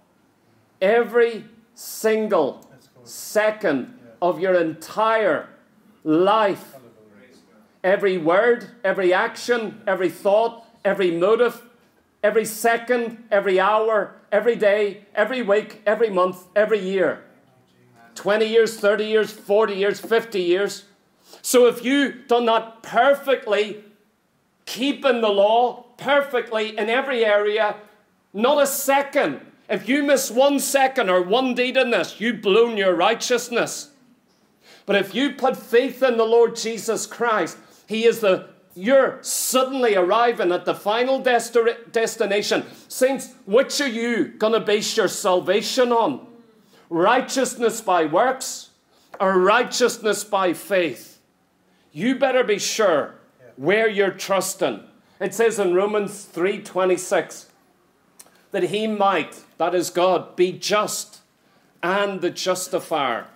every 0.81 1.45
single 1.75 2.67
second 3.05 3.99
of 4.23 4.41
your 4.41 4.55
entire 4.55 5.51
life. 6.05 6.77
Every 7.85 8.17
word, 8.17 8.71
every 8.83 9.13
action, 9.13 9.83
every 9.87 10.09
thought, 10.09 10.65
every 10.85 11.11
motive, 11.11 11.63
every 12.23 12.45
second, 12.45 13.25
every 13.31 13.59
hour, 13.59 14.15
every 14.31 14.57
day, 14.57 15.05
every 15.15 15.43
week, 15.43 15.83
every 15.87 16.11
month, 16.11 16.47
every 16.55 16.79
year. 16.79 17.25
20 18.15 18.47
years, 18.47 18.79
30 18.79 19.05
years, 19.07 19.33
40 19.33 19.75
years, 19.75 20.01
50 20.01 20.41
years. 20.41 20.85
So 21.41 21.67
if 21.67 21.85
you 21.85 22.13
do 22.29 22.41
not 22.41 22.83
perfectly 22.83 23.85
keep 24.67 25.05
in 25.05 25.21
the 25.21 25.29
law, 25.29 25.87
perfectly 25.97 26.77
in 26.77 26.89
every 26.89 27.25
area, 27.25 27.77
not 28.33 28.63
a 28.63 28.67
second, 28.67 29.41
If 29.69 29.89
you 29.89 30.03
miss 30.03 30.31
one 30.31 30.59
second 30.61 31.09
or 31.09 31.23
one 31.23 31.55
deed 31.55 31.79
in 31.79 31.91
this, 31.93 32.21
you've 32.21 32.43
blown 32.43 32.77
your 32.77 32.95
righteousness. 32.95 33.91
But 34.85 34.97
if 34.97 35.15
you 35.15 35.33
put 35.33 35.57
faith 35.57 36.03
in 36.03 36.19
the 36.19 36.27
Lord 36.27 36.57
Jesus 36.57 37.07
Christ, 37.07 37.57
He 37.87 38.05
is 38.05 38.21
the 38.21 38.51
you're 38.75 39.19
suddenly 39.23 39.95
arriving 39.95 40.53
at 40.53 40.65
the 40.65 40.75
final 40.75 41.23
desti- 41.23 41.93
destination. 41.93 42.65
Saints, 42.89 43.35
which 43.45 43.81
are 43.81 43.89
you 43.89 44.29
going 44.29 44.55
to 44.55 44.61
base 44.61 44.97
your 44.97 45.09
salvation 45.09 45.93
on? 45.93 46.27
Righteousness 46.89 47.81
by 47.81 48.07
works 48.07 48.71
or 49.21 49.39
righteousness 49.39 50.25
by 50.25 50.53
faith? 50.53 51.21
You 51.93 52.19
better 52.19 52.45
be 52.45 52.59
sure 52.59 53.17
where 53.57 53.89
you're 53.89 54.11
trusting. 54.11 54.83
It 55.21 55.35
says 55.35 55.59
in 55.59 55.75
Romans 55.75 56.27
3:26 56.33 57.47
that 58.51 58.65
he 58.65 58.87
might, 58.87 59.43
that 59.59 59.75
is 59.75 59.91
God, 59.91 60.35
be 60.35 60.53
just 60.53 61.21
and 61.83 62.21
the 62.21 62.31
justifier 62.31 63.27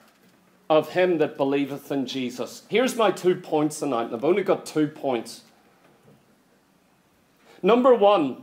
of 0.68 0.90
him 0.90 1.18
that 1.18 1.36
believeth 1.36 1.92
in 1.92 2.06
Jesus. 2.06 2.62
Here's 2.68 2.96
my 2.96 3.10
two 3.10 3.36
points 3.36 3.80
tonight, 3.80 4.06
and 4.06 4.14
I've 4.14 4.24
only 4.24 4.42
got 4.42 4.66
two 4.66 4.88
points. 4.88 5.42
Number 7.62 7.94
one, 7.94 8.42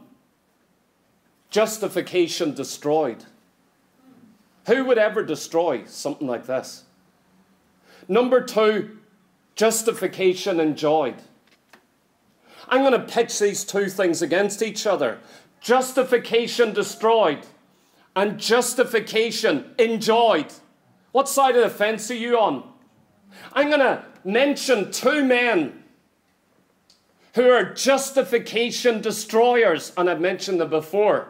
justification 1.50 2.54
destroyed. 2.54 3.26
Who 4.68 4.86
would 4.86 4.98
ever 4.98 5.24
destroy 5.24 5.84
something 5.86 6.28
like 6.28 6.46
this? 6.46 6.84
Number 8.08 8.42
two, 8.42 8.98
justification 9.56 10.60
enjoyed. 10.60 11.16
I'm 12.70 12.82
going 12.82 12.94
to 12.94 13.14
pitch 13.14 13.40
these 13.40 13.66
two 13.66 13.90
things 13.90 14.22
against 14.22 14.62
each 14.62 14.88
other 14.88 15.20
justification 15.64 16.74
destroyed 16.74 17.40
and 18.16 18.38
justification 18.38 19.74
enjoyed. 19.80 20.54
What 21.14 21.30
side 21.30 21.56
of 21.56 21.62
the 21.62 21.70
fence 21.70 22.10
are 22.10 22.16
you 22.16 22.40
on? 22.40 22.68
I'm 23.54 23.68
going 23.68 23.80
to 23.80 24.04
mention 24.26 24.92
two 24.92 25.24
men 25.24 25.84
who 27.36 27.50
are 27.50 27.72
justification 27.72 29.00
destroyers, 29.00 29.94
and 29.96 30.10
I've 30.10 30.20
mentioned 30.20 30.60
them 30.60 30.72
before. 30.72 31.30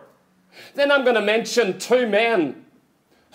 Then 0.74 0.90
I'm 0.90 1.04
going 1.04 1.16
to 1.16 1.22
mention 1.22 1.80
two 1.80 2.08
men 2.08 2.66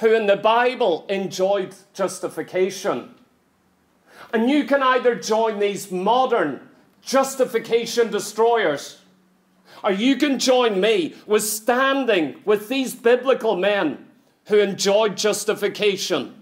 who 0.00 0.14
in 0.14 0.26
the 0.26 0.36
Bible 0.36 1.04
enjoyed 1.10 1.74
justification. 1.92 3.14
And 4.32 4.48
you 4.48 4.64
can 4.64 4.82
either 4.82 5.14
join 5.16 5.58
these 5.58 5.92
modern 5.92 6.66
justification 7.02 8.10
destroyers, 8.10 9.02
or 9.84 9.92
you 9.92 10.16
can 10.16 10.38
join 10.38 10.80
me 10.80 11.14
with 11.26 11.42
standing 11.42 12.40
with 12.46 12.68
these 12.68 12.94
biblical 12.94 13.54
men 13.54 14.06
who 14.46 14.58
enjoyed 14.58 15.14
justification. 15.14 16.36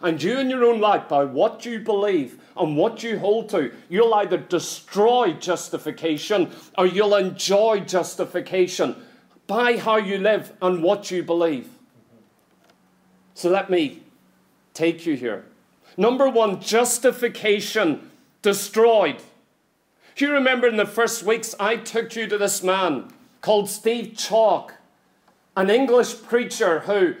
And 0.00 0.22
you 0.22 0.38
in 0.38 0.48
your 0.48 0.64
own 0.64 0.80
life, 0.80 1.08
by 1.08 1.24
what 1.24 1.64
you 1.64 1.80
believe 1.80 2.40
and 2.56 2.76
what 2.76 3.02
you 3.02 3.18
hold 3.18 3.48
to, 3.50 3.72
you'll 3.88 4.14
either 4.14 4.36
destroy 4.36 5.32
justification 5.32 6.50
or 6.76 6.86
you'll 6.86 7.16
enjoy 7.16 7.80
justification 7.80 8.96
by 9.46 9.76
how 9.76 9.96
you 9.96 10.18
live 10.18 10.52
and 10.62 10.82
what 10.82 11.10
you 11.10 11.22
believe. 11.22 11.68
So 13.34 13.50
let 13.50 13.70
me 13.70 14.02
take 14.74 15.06
you 15.06 15.16
here. 15.16 15.46
Number 15.96 16.28
one, 16.28 16.60
justification 16.60 18.10
destroyed. 18.42 19.16
You 20.16 20.32
remember 20.32 20.66
in 20.66 20.76
the 20.76 20.86
first 20.86 21.22
weeks 21.22 21.54
I 21.60 21.76
took 21.76 22.16
you 22.16 22.26
to 22.26 22.38
this 22.38 22.62
man 22.62 23.10
called 23.40 23.68
Steve 23.68 24.14
Chalke, 24.16 24.72
an 25.56 25.70
English 25.70 26.22
preacher 26.22 26.80
who 26.80 27.14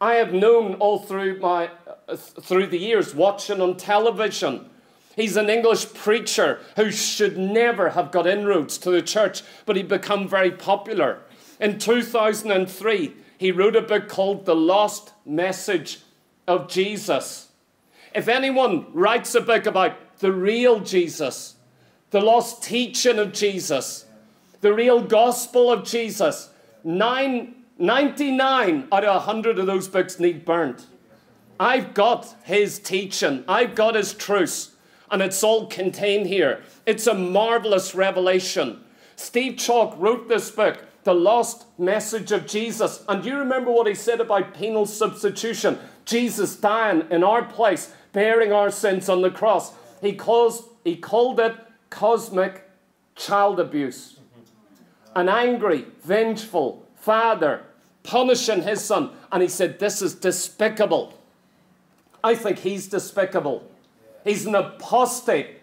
I 0.00 0.14
have 0.14 0.32
known 0.32 0.74
all 0.74 0.98
through 0.98 1.40
my 1.40 1.70
through 2.16 2.68
the 2.68 2.78
years 2.78 3.14
watching 3.14 3.60
on 3.60 3.76
television. 3.76 4.68
He's 5.16 5.36
an 5.36 5.50
English 5.50 5.92
preacher 5.94 6.60
who 6.76 6.90
should 6.90 7.36
never 7.36 7.90
have 7.90 8.12
got 8.12 8.26
inroads 8.26 8.78
to 8.78 8.90
the 8.90 9.02
church, 9.02 9.42
but 9.66 9.76
he 9.76 9.82
become 9.82 10.28
very 10.28 10.50
popular. 10.50 11.20
In 11.60 11.78
2003, 11.78 13.14
he 13.36 13.52
wrote 13.52 13.76
a 13.76 13.82
book 13.82 14.08
called 14.08 14.46
The 14.46 14.54
Lost 14.54 15.12
Message 15.26 16.00
of 16.46 16.68
Jesus. 16.68 17.48
If 18.14 18.28
anyone 18.28 18.86
writes 18.92 19.34
a 19.34 19.40
book 19.40 19.66
about 19.66 20.18
the 20.18 20.32
real 20.32 20.80
Jesus, 20.80 21.56
the 22.10 22.20
lost 22.20 22.62
teaching 22.62 23.18
of 23.18 23.32
Jesus, 23.32 24.06
the 24.60 24.72
real 24.72 25.00
gospel 25.02 25.70
of 25.70 25.84
Jesus, 25.84 26.50
nine, 26.82 27.54
99 27.78 28.88
out 28.90 29.04
of 29.04 29.26
100 29.26 29.58
of 29.58 29.66
those 29.66 29.88
books 29.88 30.18
need 30.18 30.44
burnt. 30.44 30.86
I've 31.60 31.94
got 31.94 32.34
his 32.44 32.78
teaching, 32.78 33.44
I've 33.48 33.74
got 33.74 33.94
his 33.94 34.14
truths, 34.14 34.72
and 35.10 35.22
it's 35.22 35.42
all 35.42 35.66
contained 35.66 36.26
here. 36.26 36.62
It's 36.86 37.06
a 37.06 37.14
marvelous 37.14 37.94
revelation. 37.94 38.84
Steve 39.16 39.54
Chalke 39.54 39.98
wrote 39.98 40.28
this 40.28 40.50
book, 40.50 40.84
The 41.04 41.14
Lost 41.14 41.66
Message 41.78 42.30
of 42.30 42.46
Jesus. 42.46 43.04
And 43.08 43.24
you 43.24 43.36
remember 43.36 43.70
what 43.70 43.86
he 43.86 43.94
said 43.94 44.20
about 44.20 44.54
penal 44.54 44.86
substitution? 44.86 45.78
Jesus 46.04 46.56
dying 46.56 47.04
in 47.10 47.24
our 47.24 47.44
place, 47.44 47.92
bearing 48.12 48.52
our 48.52 48.70
sins 48.70 49.08
on 49.08 49.22
the 49.22 49.30
cross. 49.30 49.72
He, 50.00 50.18
he 50.84 50.96
called 50.96 51.40
it 51.40 51.56
cosmic 51.90 52.70
child 53.16 53.58
abuse. 53.58 54.20
An 55.16 55.28
angry, 55.28 55.86
vengeful 56.04 56.86
father 56.94 57.64
punishing 58.02 58.62
his 58.62 58.84
son. 58.84 59.10
And 59.30 59.42
he 59.42 59.48
said, 59.48 59.78
This 59.78 60.00
is 60.00 60.14
despicable. 60.14 61.17
I 62.28 62.34
think 62.34 62.58
he's 62.58 62.86
despicable. 62.86 63.66
He's 64.22 64.44
an 64.44 64.54
apostate 64.54 65.60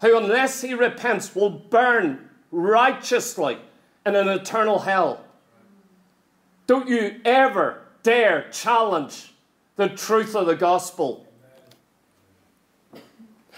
who, 0.00 0.16
unless 0.16 0.62
he 0.62 0.72
repents, 0.72 1.34
will 1.34 1.50
burn 1.50 2.30
righteously 2.50 3.58
in 4.06 4.16
an 4.16 4.28
eternal 4.28 4.78
hell. 4.78 5.24
Don't 6.66 6.88
you 6.88 7.20
ever 7.26 7.82
dare 8.02 8.48
challenge 8.50 9.34
the 9.76 9.88
truth 9.88 10.34
of 10.34 10.46
the 10.46 10.56
gospel. 10.56 11.26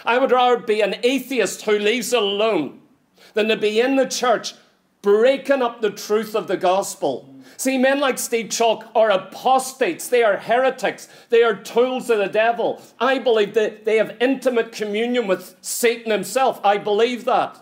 I 0.04 0.18
would 0.18 0.32
rather 0.32 0.58
be 0.58 0.80
an 0.80 0.96
atheist 1.04 1.62
who 1.62 1.78
leaves 1.78 2.12
alone 2.12 2.80
than 3.34 3.46
to 3.48 3.56
be 3.56 3.80
in 3.80 3.94
the 3.94 4.06
church 4.06 4.54
breaking 5.00 5.62
up 5.62 5.80
the 5.80 5.90
truth 5.90 6.34
of 6.34 6.48
the 6.48 6.56
gospel. 6.56 7.35
See, 7.56 7.78
men 7.78 8.00
like 8.00 8.18
Steve 8.18 8.46
Chalke 8.46 8.88
are 8.94 9.10
apostates. 9.10 10.08
They 10.08 10.22
are 10.22 10.36
heretics. 10.36 11.08
They 11.30 11.42
are 11.42 11.54
tools 11.54 12.10
of 12.10 12.18
the 12.18 12.26
devil. 12.26 12.82
I 13.00 13.18
believe 13.18 13.54
that 13.54 13.84
they 13.84 13.96
have 13.96 14.16
intimate 14.20 14.72
communion 14.72 15.26
with 15.26 15.56
Satan 15.60 16.10
himself. 16.10 16.60
I 16.64 16.78
believe 16.78 17.24
that. 17.24 17.58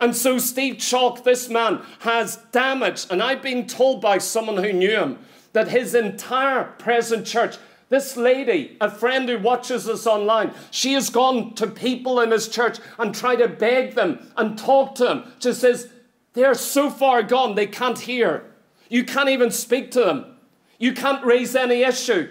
And 0.00 0.16
so, 0.16 0.38
Steve 0.38 0.76
Chalke, 0.76 1.22
this 1.22 1.48
man, 1.48 1.82
has 2.00 2.36
damaged, 2.50 3.12
and 3.12 3.22
I've 3.22 3.42
been 3.42 3.66
told 3.66 4.00
by 4.00 4.18
someone 4.18 4.62
who 4.62 4.72
knew 4.72 4.98
him 4.98 5.18
that 5.52 5.68
his 5.68 5.94
entire 5.94 6.64
present 6.64 7.26
church 7.26 7.56
this 7.92 8.16
lady, 8.16 8.78
a 8.80 8.90
friend 8.90 9.28
who 9.28 9.38
watches 9.38 9.86
us 9.86 10.06
online, 10.06 10.54
she 10.70 10.94
has 10.94 11.10
gone 11.10 11.52
to 11.56 11.66
people 11.66 12.20
in 12.20 12.30
his 12.30 12.48
church 12.48 12.78
and 12.98 13.14
tried 13.14 13.36
to 13.36 13.48
beg 13.48 13.94
them 13.94 14.30
and 14.34 14.56
talk 14.56 14.94
to 14.94 15.04
them. 15.04 15.32
She 15.40 15.52
says, 15.52 15.91
they're 16.34 16.54
so 16.54 16.90
far 16.90 17.22
gone, 17.22 17.54
they 17.54 17.66
can't 17.66 17.98
hear. 17.98 18.44
You 18.88 19.04
can't 19.04 19.28
even 19.28 19.50
speak 19.50 19.90
to 19.92 20.00
them. 20.00 20.36
You 20.78 20.92
can't 20.92 21.24
raise 21.24 21.54
any 21.54 21.82
issue. 21.82 22.28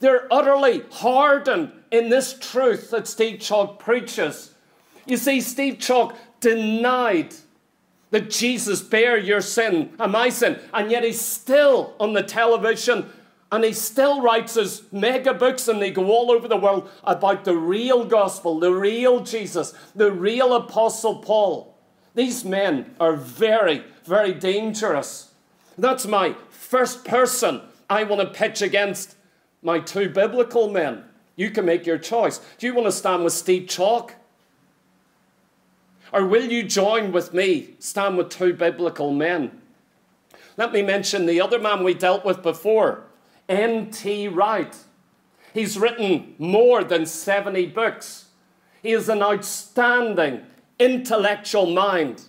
They're 0.00 0.32
utterly 0.32 0.82
hardened 0.90 1.72
in 1.90 2.08
this 2.08 2.36
truth 2.38 2.90
that 2.90 3.06
Steve 3.06 3.38
Chalke 3.38 3.78
preaches. 3.78 4.54
You 5.06 5.16
see, 5.16 5.40
Steve 5.40 5.74
Chalke 5.74 6.16
denied 6.40 7.34
that 8.10 8.30
Jesus 8.30 8.82
bare 8.82 9.16
your 9.16 9.40
sin 9.40 9.92
and 9.98 10.12
my 10.12 10.28
sin, 10.28 10.58
and 10.74 10.90
yet 10.90 11.04
he's 11.04 11.20
still 11.20 11.94
on 12.00 12.12
the 12.12 12.22
television 12.22 13.10
and 13.52 13.64
he 13.64 13.74
still 13.74 14.22
writes 14.22 14.54
his 14.54 14.82
mega 14.92 15.34
books, 15.34 15.68
and 15.68 15.80
they 15.80 15.90
go 15.90 16.10
all 16.10 16.30
over 16.30 16.48
the 16.48 16.56
world 16.56 16.88
about 17.04 17.44
the 17.44 17.54
real 17.54 18.02
gospel, 18.06 18.58
the 18.58 18.72
real 18.72 19.20
Jesus, 19.20 19.74
the 19.94 20.10
real 20.10 20.54
Apostle 20.54 21.16
Paul. 21.16 21.71
These 22.14 22.44
men 22.44 22.94
are 23.00 23.16
very, 23.16 23.84
very 24.04 24.34
dangerous. 24.34 25.32
That's 25.78 26.06
my 26.06 26.34
first 26.50 27.04
person 27.04 27.62
I 27.88 28.04
want 28.04 28.20
to 28.20 28.38
pitch 28.38 28.62
against 28.62 29.16
my 29.62 29.78
two 29.78 30.08
biblical 30.08 30.70
men. 30.70 31.04
You 31.36 31.50
can 31.50 31.64
make 31.64 31.86
your 31.86 31.98
choice. 31.98 32.40
Do 32.58 32.66
you 32.66 32.74
want 32.74 32.86
to 32.86 32.92
stand 32.92 33.24
with 33.24 33.32
Steve 33.32 33.68
Chalke? 33.68 34.12
Or 36.12 36.26
will 36.26 36.44
you 36.44 36.62
join 36.62 37.10
with 37.10 37.32
me, 37.32 37.70
stand 37.78 38.18
with 38.18 38.28
two 38.28 38.52
biblical 38.52 39.12
men? 39.12 39.62
Let 40.58 40.72
me 40.72 40.82
mention 40.82 41.24
the 41.24 41.40
other 41.40 41.58
man 41.58 41.82
we 41.82 41.94
dealt 41.94 42.24
with 42.24 42.42
before. 42.42 43.04
N.T. 43.48 44.28
Wright. 44.28 44.76
He's 45.54 45.78
written 45.78 46.34
more 46.38 46.84
than 46.84 47.06
70 47.06 47.66
books. 47.66 48.26
He 48.82 48.92
is 48.92 49.08
an 49.08 49.22
outstanding 49.22 50.42
intellectual 50.82 51.66
mind. 51.66 52.22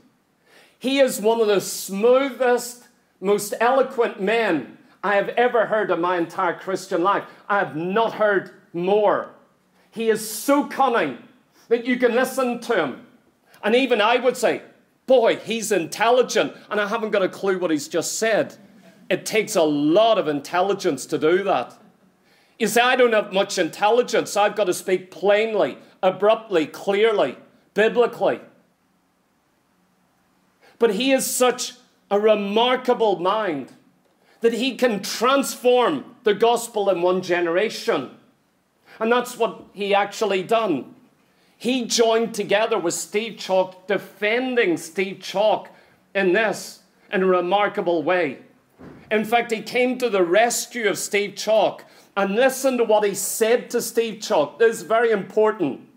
He 0.77 0.99
is 0.99 1.19
one 1.19 1.41
of 1.41 1.47
the 1.47 1.61
smoothest, 1.61 2.87
most 3.19 3.53
eloquent 3.59 4.21
men 4.21 4.77
I 5.03 5.15
have 5.15 5.29
ever 5.29 5.65
heard 5.65 5.91
in 5.91 6.01
my 6.01 6.17
entire 6.17 6.53
Christian 6.53 7.03
life. 7.03 7.23
I 7.49 7.59
have 7.59 7.75
not 7.75 8.13
heard 8.13 8.51
more. 8.73 9.31
He 9.91 10.09
is 10.09 10.29
so 10.29 10.65
cunning 10.65 11.17
that 11.69 11.85
you 11.85 11.97
can 11.97 12.13
listen 12.13 12.59
to 12.61 12.75
him. 12.75 13.05
And 13.63 13.75
even 13.75 14.01
I 14.01 14.17
would 14.17 14.37
say, 14.37 14.61
boy, 15.05 15.37
he's 15.37 15.71
intelligent, 15.71 16.53
and 16.69 16.79
I 16.79 16.87
haven't 16.87 17.11
got 17.11 17.23
a 17.23 17.29
clue 17.29 17.59
what 17.59 17.71
he's 17.71 17.87
just 17.87 18.19
said. 18.19 18.55
It 19.09 19.25
takes 19.25 19.55
a 19.55 19.63
lot 19.63 20.17
of 20.17 20.27
intelligence 20.27 21.05
to 21.07 21.17
do 21.17 21.43
that. 21.43 21.77
You 22.59 22.67
say, 22.67 22.81
I 22.81 22.95
don't 22.95 23.13
have 23.13 23.33
much 23.33 23.57
intelligence. 23.57 24.31
so 24.31 24.41
I've 24.41 24.55
got 24.55 24.65
to 24.65 24.73
speak 24.73 25.11
plainly, 25.11 25.77
abruptly, 26.01 26.65
clearly, 26.67 27.37
biblically. 27.73 28.39
But 30.79 30.95
he 30.95 31.12
is 31.12 31.25
such 31.25 31.73
a 32.12 32.19
remarkable 32.19 33.19
mind 33.19 33.71
that 34.41 34.53
he 34.53 34.75
can 34.75 35.01
transform 35.01 36.15
the 36.23 36.33
gospel 36.33 36.89
in 36.89 37.01
one 37.01 37.21
generation. 37.21 38.12
And 38.99 39.12
that's 39.12 39.38
what 39.38 39.63
he 39.73 39.95
actually 39.95 40.43
done. 40.43 40.95
He 41.57 41.86
joined 41.86 42.33
together 42.33 42.77
with 42.77 42.93
Steve 42.93 43.33
Chalke, 43.38 43.88
defending 43.88 44.75
Steve 44.75 45.19
Chalke 45.19 45.69
in 46.13 46.33
this 46.33 46.81
in 47.12 47.23
a 47.23 47.25
remarkable 47.25 48.03
way. 48.03 48.39
In 49.09 49.23
fact, 49.23 49.51
he 49.51 49.62
came 49.62 49.97
to 49.99 50.09
the 50.09 50.23
rescue 50.23 50.89
of 50.89 50.97
Steve 50.97 51.36
Chalke 51.36 51.81
and 52.17 52.36
listen 52.36 52.77
to 52.77 52.83
what 52.83 53.05
he 53.05 53.15
said 53.15 53.69
to 53.69 53.81
Steve 53.81 54.15
Chalke. 54.15 54.59
This 54.59 54.77
is 54.77 54.81
very 54.83 55.12
important. 55.12 55.88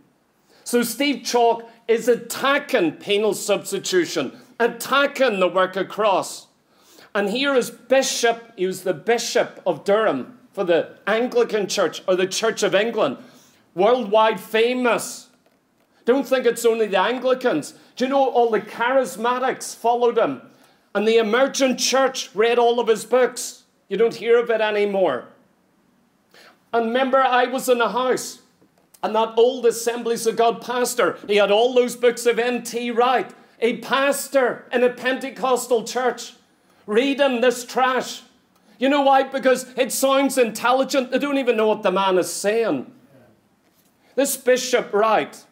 So, 0.67 0.83
Steve 0.83 1.23
Chalke 1.23 1.65
is 1.87 2.09
attacking 2.09 2.95
penal 2.95 3.35
substitution, 3.35 4.37
attacking 4.59 5.39
the 5.39 5.47
work 5.47 5.77
of 5.77 5.87
cross. 5.87 6.49
And 7.15 7.31
here 7.31 7.55
is 7.55 7.71
Bishop, 7.71 8.53
he 8.57 8.67
was 8.67 8.83
the 8.83 8.93
Bishop 8.93 9.63
of 9.65 9.85
Durham 9.85 10.41
for 10.53 10.65
the 10.65 10.97
Anglican 11.07 11.69
Church 11.69 12.03
or 12.09 12.17
the 12.17 12.27
Church 12.27 12.65
of 12.65 12.75
England, 12.75 13.19
worldwide 13.77 14.41
famous. 14.41 15.29
Don't 16.05 16.27
think 16.27 16.47
it's 16.47 16.67
only 16.67 16.89
the 16.89 16.99
Anglicans. 16.99 17.75
Do 17.95 18.07
you 18.07 18.11
know 18.11 18.29
all 18.29 18.51
the 18.51 18.61
charismatics 18.61 19.77
followed 19.77 20.19
him? 20.19 20.43
And 20.97 21.07
the 21.07 21.19
emergent 21.19 21.79
church 21.79 22.31
read 22.35 22.59
all 22.59 22.81
of 22.81 22.89
his 22.89 23.05
books. 23.05 23.63
You 23.89 23.99
don't 23.99 24.17
hear 24.17 24.41
of 24.41 24.51
it 24.51 24.61
anymore. 24.61 25.29
And 26.73 26.87
remember, 26.87 27.19
I 27.19 27.45
was 27.45 27.69
in 27.69 27.81
a 27.81 27.89
house, 27.89 28.41
and 29.03 29.15
that 29.15 29.35
old 29.37 29.67
Assemblies 29.67 30.27
of 30.27 30.37
God 30.37 30.61
pastor, 30.61 31.19
he 31.27 31.37
had 31.37 31.51
all 31.51 31.75
those 31.75 31.97
books 31.97 32.27
of 32.27 32.39
N.T. 32.39 32.91
Wright, 32.91 33.33
a 33.61 33.79
pastor 33.79 34.67
in 34.73 34.83
a 34.83 34.91
Pentecostal 34.91 35.85
church, 35.85 36.35
reading 36.87 37.41
this 37.41 37.65
trash. 37.65 38.23
You 38.79 38.89
know 38.89 39.03
why? 39.03 39.23
Because 39.23 39.67
it 39.77 39.93
sounds 39.93 40.37
intelligent. 40.37 41.11
They 41.11 41.19
don't 41.19 41.39
even 41.39 41.57
know 41.57 41.69
what 41.69 41.83
the 41.83 41.91
man 41.91 42.19
is 42.19 42.33
saying. 42.33 42.93
This 44.15 44.37
Bishop 44.37 44.93
Wright 44.93 45.45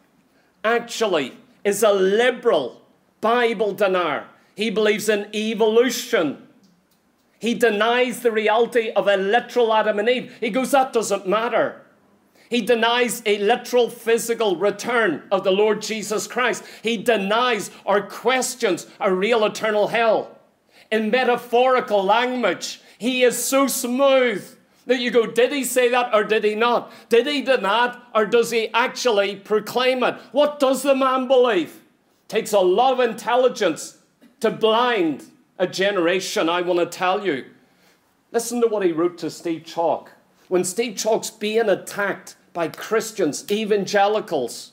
actually 0.63 1.37
is 1.63 1.83
a 1.83 1.91
liberal 1.91 2.81
Bible 3.21 3.73
denier. 3.73 4.27
He 4.55 4.69
believes 4.69 5.09
in 5.09 5.33
evolution. 5.35 6.47
He 7.39 7.53
denies 7.53 8.21
the 8.21 8.31
reality 8.31 8.91
of 8.91 9.07
a 9.07 9.17
literal 9.17 9.73
Adam 9.73 9.99
and 9.99 10.09
Eve. 10.09 10.35
He 10.39 10.49
goes, 10.49 10.71
that 10.71 10.93
doesn't 10.93 11.27
matter. 11.27 11.84
He 12.49 12.61
denies 12.61 13.21
a 13.25 13.37
literal 13.39 13.89
physical 13.89 14.55
return 14.55 15.23
of 15.31 15.43
the 15.43 15.51
Lord 15.51 15.81
Jesus 15.81 16.27
Christ. 16.27 16.63
He 16.83 16.97
denies 16.97 17.71
or 17.83 18.01
questions 18.01 18.87
a 18.99 19.13
real 19.13 19.45
eternal 19.45 19.87
hell. 19.87 20.37
In 20.91 21.09
metaphorical 21.09 22.03
language, 22.03 22.81
he 22.97 23.23
is 23.23 23.43
so 23.43 23.67
smooth 23.67 24.45
that 24.85 24.99
you 24.99 25.11
go, 25.11 25.25
did 25.25 25.51
he 25.51 25.63
say 25.63 25.89
that 25.89 26.13
or 26.13 26.23
did 26.23 26.43
he 26.43 26.55
not? 26.55 26.91
Did 27.09 27.27
he 27.27 27.41
deny 27.41 27.87
it 27.87 27.95
or 28.13 28.25
does 28.25 28.51
he 28.51 28.69
actually 28.69 29.35
proclaim 29.35 30.03
it? 30.03 30.15
What 30.31 30.59
does 30.59 30.83
the 30.83 30.95
man 30.95 31.27
believe? 31.27 31.81
Takes 32.27 32.53
a 32.53 32.59
lot 32.59 32.93
of 32.93 32.99
intelligence 32.99 33.97
to 34.39 34.51
blind 34.51 35.25
a 35.57 35.67
generation, 35.67 36.49
I 36.49 36.61
want 36.61 36.79
to 36.79 36.85
tell 36.85 37.25
you. 37.25 37.45
Listen 38.31 38.61
to 38.61 38.67
what 38.67 38.83
he 38.83 38.91
wrote 38.91 39.17
to 39.19 39.29
Steve 39.29 39.63
Chalke 39.63 40.09
When 40.49 40.63
Steve 40.63 40.95
Chalke's 40.95 41.31
being 41.31 41.69
attacked 41.69 42.34
by 42.55 42.69
Christians, 42.69 43.45
evangelicals. 43.51 44.71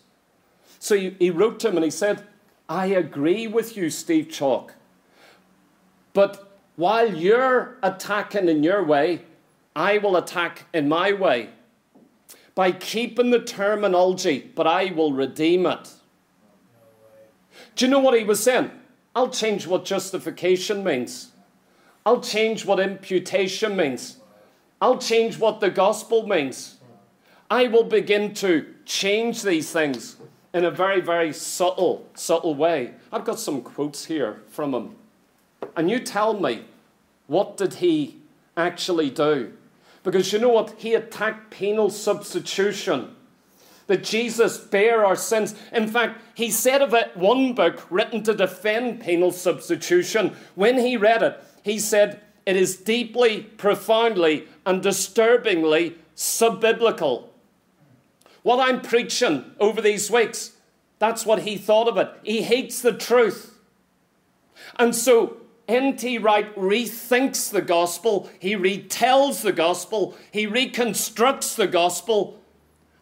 So 0.79 0.97
he, 0.97 1.16
he 1.18 1.31
wrote 1.31 1.59
to 1.61 1.68
him 1.68 1.77
and 1.77 1.85
he 1.85 1.90
said, 1.90 2.23
I 2.68 2.87
agree 2.87 3.49
with 3.49 3.77
you, 3.77 3.90
Steve 3.90 4.29
Chalke. 4.29 4.71
But 6.14 6.49
while 6.77 7.12
you're 7.12 7.77
attacking 7.83 8.49
in 8.49 8.62
your 8.62 8.85
way, 8.85 9.23
I 9.75 9.99
will 9.99 10.16
attack 10.16 10.66
in 10.73 10.88
my 10.88 11.12
way 11.12 11.51
by 12.55 12.71
keeping 12.71 13.31
the 13.31 13.40
terminology, 13.40 14.53
but 14.55 14.68
I 14.68 14.92
will 14.92 15.12
redeem 15.12 15.66
it. 15.66 15.90
Do 17.75 17.85
you 17.85 17.90
know 17.90 17.99
what 17.99 18.16
he 18.16 18.23
was 18.23 18.40
saying? 18.40 18.71
I'll 19.16 19.31
change 19.31 19.66
what 19.66 19.85
justification 19.85 20.85
means. 20.85 21.33
I'll 22.07 22.21
change 22.21 22.64
what 22.64 22.79
imputation 22.79 23.77
means. 23.77 24.18
I'll 24.81 24.99
change 24.99 25.38
what 25.38 25.59
the 25.59 25.71
gospel 25.71 26.29
means. 26.29 26.77
I 27.53 27.67
will 27.67 27.85
begin 27.85 28.33
to 28.37 28.65
change 28.87 29.43
these 29.43 29.71
things 29.71 30.17
in 30.55 30.65
a 30.65 30.71
very, 30.71 31.03
very 31.03 31.35
subtle, 31.35 32.09
subtle 32.15 32.55
way. 32.55 32.95
I've 33.12 33.27
got 33.27 33.38
some 33.38 33.61
quotes 33.61 34.07
here 34.07 34.41
from 34.49 34.73
him. 34.73 34.97
And 35.77 35.91
you 35.91 35.99
tell 35.99 36.33
me, 36.33 36.65
what 37.27 37.59
did 37.59 37.75
he 37.75 38.23
actually 38.57 39.11
do? 39.11 39.53
Because 40.03 40.33
you 40.33 40.38
know 40.38 40.49
what? 40.49 40.77
He 40.79 40.95
attacked 40.95 41.51
penal 41.51 41.91
substitution 41.91 43.15
that 43.87 44.03
Jesus 44.03 44.57
bare 44.57 45.05
our 45.05 45.15
sins. 45.15 45.55
In 45.73 45.88
fact, 45.88 46.23
he 46.35 46.51
said 46.51 46.81
of 46.81 46.95
it 46.95 47.15
one 47.19 47.53
book 47.53 47.87
written 47.91 48.23
to 48.23 48.33
defend 48.33 49.03
penal 49.03 49.31
substitution, 49.31 50.35
when 50.55 50.79
he 50.79 50.97
read 50.97 51.23
it, 51.23 51.38
he 51.62 51.79
said, 51.79 52.23
It 52.47 52.57
is 52.57 52.79
deeply, 52.79 53.43
profoundly, 53.43 54.49
and 54.65 54.83
disturbingly 54.83 55.99
subbiblical. 56.17 57.29
What 58.43 58.61
I'm 58.61 58.81
preaching 58.81 59.53
over 59.61 59.81
these 59.81 60.11
weeks, 60.11 60.53
that's 60.99 61.25
what 61.25 61.43
he 61.43 61.57
thought 61.57 61.89
of 61.89 61.97
it. 61.97 62.11
He 62.23 62.43
hates 62.43 62.81
the 62.81 62.93
truth. 62.93 63.59
And 64.77 64.95
so 64.95 65.37
N.T. 65.69 66.19
Wright 66.19 66.55
rethinks 66.57 67.51
the 67.51 67.63
gospel, 67.63 68.29
he 68.39 68.55
retells 68.55 69.43
the 69.43 69.53
gospel, 69.53 70.17
he 70.31 70.47
reconstructs 70.47 71.55
the 71.55 71.67
gospel 71.67 72.39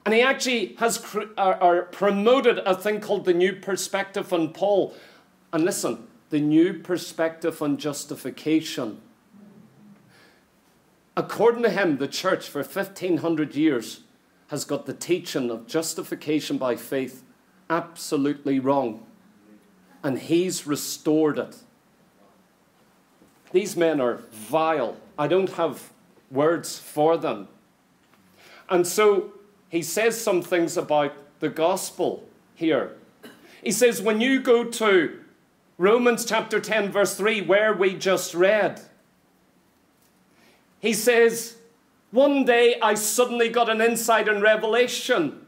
and 0.05 0.15
he 0.15 0.23
actually 0.23 0.75
has 0.79 0.99
or, 1.15 1.23
or 1.37 1.37
uh, 1.39 1.81
uh, 1.81 1.83
promoted 1.83 2.59
a 2.59 2.75
thing 2.75 3.01
called 3.01 3.25
the 3.25 3.35
new 3.35 3.55
perspective 3.55 4.33
on 4.33 4.53
Paul. 4.53 4.95
And 5.53 5.65
listen, 5.65 6.07
the 6.31 6.41
new 6.41 6.75
perspective 6.75 7.61
on 7.61 7.77
justification. 7.77 9.01
According 11.17 11.63
to 11.65 11.71
him, 11.71 11.99
the 11.99 12.09
church 12.09 12.49
for 12.49 12.63
1500 12.63 13.55
years 13.55 14.01
has 14.51 14.65
got 14.65 14.85
the 14.85 14.93
teaching 14.93 15.49
of 15.49 15.69
justification 15.69 16.59
by 16.59 16.75
faith 16.75 17.23
absolutely 17.69 18.59
wrong. 18.59 19.07
And 20.03 20.19
he's 20.19 20.67
restored 20.67 21.39
it. 21.39 21.57
These 23.53 23.77
men 23.77 24.01
are 24.01 24.23
vile. 24.33 24.97
I 25.17 25.29
don't 25.29 25.53
have 25.53 25.93
words 26.33 26.79
for 26.81 27.17
them. 27.17 27.47
And 28.69 28.85
so 28.85 29.35
he 29.69 29.83
says 29.83 30.21
some 30.21 30.43
things 30.43 30.77
about 30.77 31.13
the 31.39 31.49
gospel 31.49 32.25
here. 32.57 32.97
He 33.63 33.71
says, 33.71 34.03
when 34.03 34.21
you 34.21 34.41
go 34.41 34.65
to 34.65 35.21
Romans 35.79 36.25
chapter 36.25 36.59
10, 36.59 36.91
verse 36.91 37.17
3, 37.17 37.43
where 37.43 37.73
we 37.73 37.95
just 37.95 38.35
read, 38.35 38.81
he 40.81 40.93
says, 40.93 41.57
One 42.11 42.45
day 42.45 42.77
I 42.83 42.95
suddenly 42.95 43.49
got 43.49 43.69
an 43.69 43.81
insight 43.81 44.29
and 44.29 44.43
revelation. 44.43 45.47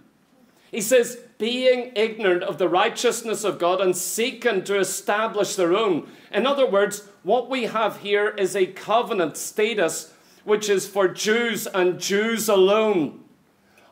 He 0.70 0.80
says, 0.80 1.18
being 1.38 1.92
ignorant 1.96 2.44
of 2.44 2.58
the 2.58 2.68
righteousness 2.68 3.42
of 3.42 3.58
God 3.58 3.80
and 3.80 3.96
seeking 3.96 4.62
to 4.64 4.78
establish 4.78 5.56
their 5.56 5.74
own. 5.74 6.08
In 6.32 6.46
other 6.46 6.64
words, 6.64 7.08
what 7.24 7.50
we 7.50 7.64
have 7.64 7.98
here 7.98 8.28
is 8.28 8.54
a 8.54 8.66
covenant 8.66 9.36
status 9.36 10.14
which 10.44 10.68
is 10.68 10.88
for 10.88 11.08
Jews 11.08 11.66
and 11.66 12.00
Jews 12.00 12.48
alone. 12.48 13.24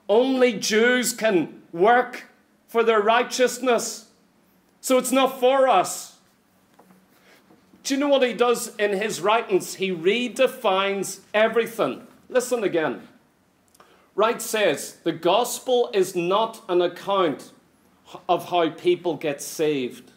Only 0.08 0.52
Jews 0.54 1.12
can 1.12 1.62
work 1.72 2.26
for 2.66 2.82
their 2.82 3.00
righteousness. 3.00 4.08
So 4.80 4.96
it's 4.96 5.12
not 5.12 5.38
for 5.40 5.68
us. 5.68 6.18
Do 7.82 7.94
you 7.94 8.00
know 8.00 8.08
what 8.08 8.22
he 8.22 8.32
does 8.32 8.74
in 8.76 8.92
his 8.92 9.20
writings? 9.20 9.74
He 9.74 9.90
redefines 9.90 11.20
everything. 11.34 12.06
Listen 12.30 12.62
again. 12.62 13.08
Wright 14.14 14.40
says 14.40 14.98
the 15.02 15.12
gospel 15.12 15.90
is 15.92 16.14
not 16.14 16.62
an 16.68 16.80
account 16.80 17.50
of 18.28 18.50
how 18.50 18.70
people 18.70 19.16
get 19.16 19.42
saved. 19.42 20.12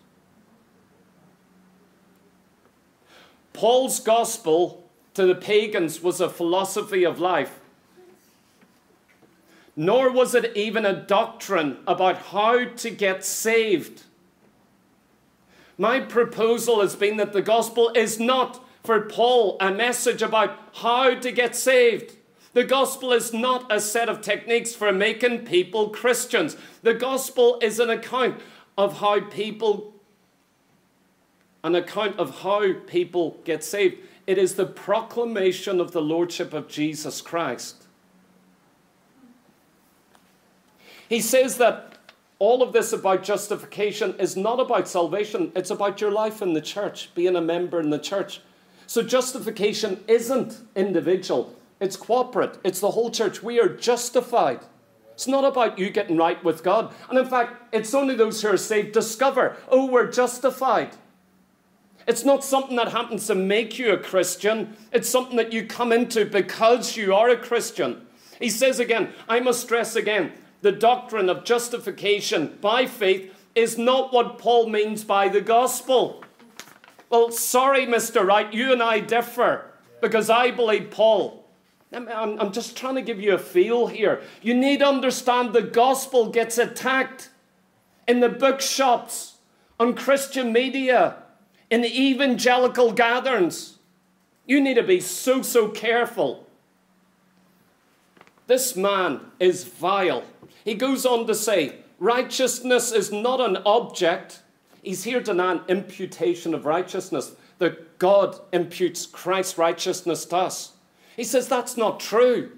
Paul's 3.52 4.00
gospel 4.00 4.84
to 5.16 5.26
the 5.26 5.36
pagans 5.36 6.02
was 6.02 6.22
a 6.22 6.30
philosophy 6.30 7.04
of 7.04 7.20
life. 7.20 7.60
Nor 9.76 10.12
was 10.12 10.36
it 10.36 10.56
even 10.56 10.86
a 10.86 10.94
doctrine 10.94 11.78
about 11.88 12.18
how 12.18 12.66
to 12.66 12.90
get 12.92 13.26
saved. 13.26 14.04
My 15.80 16.00
proposal 16.00 16.82
has 16.82 16.96
been 16.96 17.18
that 17.18 17.34
the 17.34 17.42
gospel 17.42 17.92
is 17.96 18.20
not 18.20 18.63
for 18.84 19.02
Paul 19.02 19.58
a 19.60 19.72
message 19.72 20.22
about 20.22 20.58
how 20.76 21.16
to 21.16 21.32
get 21.32 21.56
saved. 21.56 22.16
The 22.54 22.64
gospel 22.64 23.14
is 23.14 23.34
not 23.34 23.72
a 23.72 23.80
set 23.80 24.10
of 24.10 24.22
techniques 24.22 24.76
for 24.76 24.92
making 24.92 25.46
people 25.46 25.90
Christians. 25.90 26.56
The 26.84 26.94
gospel 26.94 27.58
is 27.62 27.80
an 27.80 27.90
account 27.90 28.40
of 28.78 29.00
how 29.00 29.22
people 29.22 29.94
an 31.64 31.76
account 31.76 32.20
of 32.20 32.42
how 32.42 32.74
people 32.88 33.38
get 33.46 33.64
saved. 33.64 33.96
It 34.28 34.38
is 34.38 34.56
the 34.56 34.66
proclamation 34.66 35.80
of 35.80 35.92
the 35.92 36.02
lordship 36.02 36.54
of 36.54 36.68
Jesus 36.68 37.22
Christ. 37.22 37.84
He 41.08 41.22
says 41.22 41.58
that 41.58 41.98
all 42.40 42.62
of 42.62 42.74
this 42.74 42.92
about 42.92 43.24
justification 43.24 44.16
is 44.20 44.36
not 44.36 44.60
about 44.60 44.90
salvation, 44.90 45.54
it's 45.56 45.70
about 45.70 46.02
your 46.02 46.12
life 46.12 46.42
in 46.42 46.54
the 46.54 46.62
church, 46.62 47.16
being 47.16 47.38
a 47.38 47.42
member 47.42 47.80
in 47.80 47.90
the 47.90 48.00
church. 48.00 48.42
So 48.94 49.02
justification 49.02 50.04
isn't 50.08 50.62
individual, 50.76 51.56
it's 51.80 51.96
corporate, 51.96 52.60
it's 52.64 52.80
the 52.80 52.92
whole 52.92 53.10
church. 53.10 53.42
We 53.42 53.60
are 53.60 53.68
justified. 53.68 54.60
It's 55.14 55.26
not 55.26 55.44
about 55.44 55.80
you 55.80 55.90
getting 55.90 56.16
right 56.16 56.44
with 56.44 56.64
God. 56.64 56.94
And 57.10 57.18
in 57.18 57.26
fact, 57.26 57.74
it's 57.74 57.96
only 57.96 58.14
those 58.14 58.40
who 58.40 58.50
are 58.50 58.56
saved 58.58 58.92
discover, 58.92 59.58
oh, 59.68 59.88
we're 59.88 60.12
justified. 60.12 60.92
It's 62.08 62.24
not 62.24 62.44
something 62.44 62.76
that 62.76 62.90
happens 62.90 63.26
to 63.26 63.34
make 63.34 63.80
you 63.80 63.94
a 63.94 63.98
Christian, 63.98 64.78
it's 64.92 65.10
something 65.10 65.38
that 65.38 65.52
you 65.52 65.66
come 65.66 65.92
into 65.92 66.24
because 66.24 66.96
you 66.96 67.16
are 67.16 67.30
a 67.30 67.36
Christian. 67.36 68.06
He 68.40 68.52
says 68.52 68.80
again, 68.80 69.12
I 69.28 69.40
must 69.40 69.62
stress 69.62 69.96
again, 69.96 70.34
the 70.62 70.72
doctrine 70.72 71.32
of 71.32 71.46
justification 71.46 72.60
by 72.62 72.86
faith 72.86 73.34
is 73.56 73.76
not 73.76 74.14
what 74.14 74.38
Paul 74.38 74.70
means 74.70 75.04
by 75.04 75.30
the 75.30 75.42
gospel. 75.42 76.24
Well, 77.14 77.30
sorry, 77.30 77.86
Mr. 77.86 78.26
Wright, 78.26 78.52
you 78.52 78.74
and 78.74 78.82
I 78.82 79.00
differ 79.00 79.66
because 80.02 80.32
I 80.32 80.50
believe 80.50 80.90
Paul. 80.90 81.46
I'm, 81.92 82.52
just 82.52 82.76
trying 82.76 82.96
to 82.96 83.04
give 83.04 83.22
you 83.22 83.36
a 83.36 83.38
feel 83.38 83.86
here. 83.86 84.24
You 84.42 84.56
need 84.56 84.80
to 84.80 84.88
understand 84.88 85.54
the 85.54 85.62
gospel 85.62 86.30
gets 86.30 86.58
attacked 86.58 87.30
in 88.08 88.20
the 88.20 88.30
bookshops, 88.30 89.36
on 89.80 89.94
Christian 89.94 90.52
media, 90.52 91.18
in 91.70 91.82
the 91.82 92.04
evangelical 92.10 92.92
gatherings. 92.92 93.78
You 94.48 94.60
need 94.60 94.74
to 94.74 94.84
be 94.84 95.00
so, 95.00 95.44
so 95.44 95.68
careful. 95.68 96.48
This 98.48 98.76
man 98.76 99.20
is 99.40 99.66
vile. 99.66 100.24
He 100.66 100.74
goes 100.74 101.06
on 101.06 101.28
to 101.28 101.36
say, 101.36 101.76
righteousness 102.00 102.92
is 102.92 103.12
not 103.12 103.40
an 103.40 103.58
object, 103.68 104.40
He's 104.84 105.06
here 105.06 105.22
denying 105.22 105.62
imputation 105.70 106.54
of 106.54 106.66
righteousness, 106.66 107.36
that 107.58 107.98
God 107.98 108.38
imputes 108.52 109.06
Christ's 109.06 109.58
righteousness 109.58 110.26
to 110.26 110.36
us. 110.36 110.74
He 111.16 111.24
says 111.24 111.48
that's 111.48 111.78
not 111.78 112.00
true. 112.00 112.52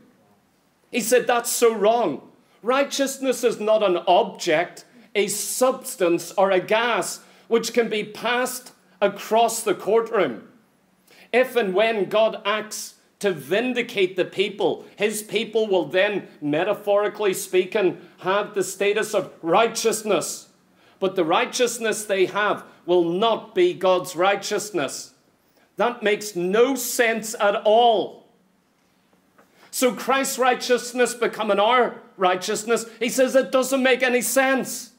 He 0.91 1.01
said 1.01 1.27
that's 1.27 1.51
so 1.51 1.73
wrong. 1.73 2.21
Righteousness 2.63 3.43
is 3.43 3.59
not 3.59 3.83
an 3.83 3.97
object, 4.07 4.85
a 5.13 5.27
substance, 5.27 6.31
or 6.31 6.49
a 6.49 6.59
gas 6.59 7.19
which 7.47 7.73
can 7.73 7.89
be 7.89 8.03
passed 8.03 8.71
across 8.99 9.61
the 9.61 9.75
courtroom. 9.75 10.47
If 11.31 11.55
and 11.55 11.75
when 11.75 12.09
God 12.09 12.41
acts 12.43 12.95
to 13.19 13.31
vindicate 13.31 14.15
the 14.15 14.25
people, 14.25 14.85
his 14.95 15.21
people 15.21 15.67
will 15.67 15.85
then, 15.85 16.27
metaphorically 16.41 17.33
speaking, 17.33 18.01
have 18.19 18.55
the 18.55 18.63
status 18.63 19.13
of 19.13 19.31
righteousness 19.43 20.44
but 20.99 21.15
the 21.15 21.25
righteousness 21.25 22.05
they 22.05 22.25
have 22.25 22.63
will 22.85 23.03
not 23.03 23.55
be 23.55 23.73
God's 23.73 24.15
righteousness. 24.15 25.13
That 25.77 26.03
makes 26.03 26.35
no 26.35 26.75
sense 26.75 27.35
at 27.39 27.55
all. 27.65 28.27
So 29.71 29.93
Christ's 29.93 30.39
righteousness 30.39 31.13
becoming 31.13 31.59
our 31.59 32.01
righteousness, 32.15 32.85
he 32.99 33.09
says 33.09 33.35
it 33.35 33.51
doesn't 33.51 33.83
make 33.83 34.03
any 34.03 34.21
sense. 34.21 34.91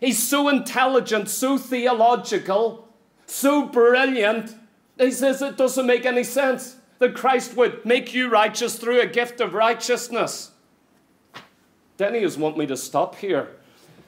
He's 0.00 0.22
so 0.22 0.48
intelligent, 0.48 1.30
so 1.30 1.56
theological, 1.56 2.88
so 3.26 3.66
brilliant. 3.66 4.54
He 4.98 5.12
says 5.12 5.40
it 5.40 5.56
doesn't 5.56 5.86
make 5.86 6.04
any 6.04 6.24
sense 6.24 6.76
that 6.98 7.14
Christ 7.14 7.56
would 7.56 7.86
make 7.86 8.12
you 8.12 8.28
righteous 8.28 8.76
through 8.76 9.00
a 9.00 9.06
gift 9.06 9.40
of 9.40 9.54
righteousness. 9.54 10.50
Denny 11.96 12.20
does 12.20 12.36
want 12.36 12.58
me 12.58 12.66
to 12.66 12.76
stop 12.76 13.16
here. 13.16 13.56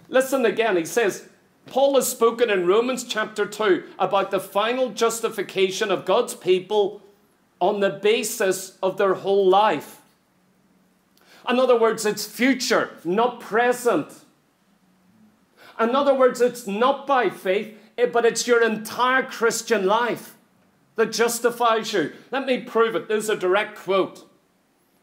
Listen 0.08 0.44
again, 0.44 0.76
he 0.76 0.84
says, 0.84 1.28
Paul 1.66 1.94
has 1.94 2.08
spoken 2.08 2.50
in 2.50 2.66
Romans 2.66 3.04
chapter 3.04 3.46
2 3.46 3.84
about 3.98 4.30
the 4.30 4.40
final 4.40 4.90
justification 4.90 5.90
of 5.90 6.04
God's 6.04 6.34
people 6.34 7.02
on 7.60 7.80
the 7.80 7.90
basis 7.90 8.76
of 8.82 8.98
their 8.98 9.14
whole 9.14 9.48
life. 9.48 10.02
In 11.48 11.58
other 11.58 11.78
words, 11.78 12.04
it's 12.04 12.26
future, 12.26 12.90
not 13.04 13.40
present. 13.40 14.08
In 15.80 15.94
other 15.94 16.14
words, 16.14 16.40
it's 16.40 16.66
not 16.66 17.06
by 17.06 17.30
faith, 17.30 17.76
eh, 17.98 18.06
but 18.06 18.24
it's 18.24 18.46
your 18.46 18.62
entire 18.62 19.22
Christian 19.22 19.86
life 19.86 20.36
that 20.96 21.12
justifies 21.12 21.92
you. 21.92 22.12
Let 22.30 22.46
me 22.46 22.60
prove 22.60 22.94
it. 22.94 23.08
There's 23.08 23.28
a 23.28 23.36
direct 23.36 23.78
quote 23.78 24.24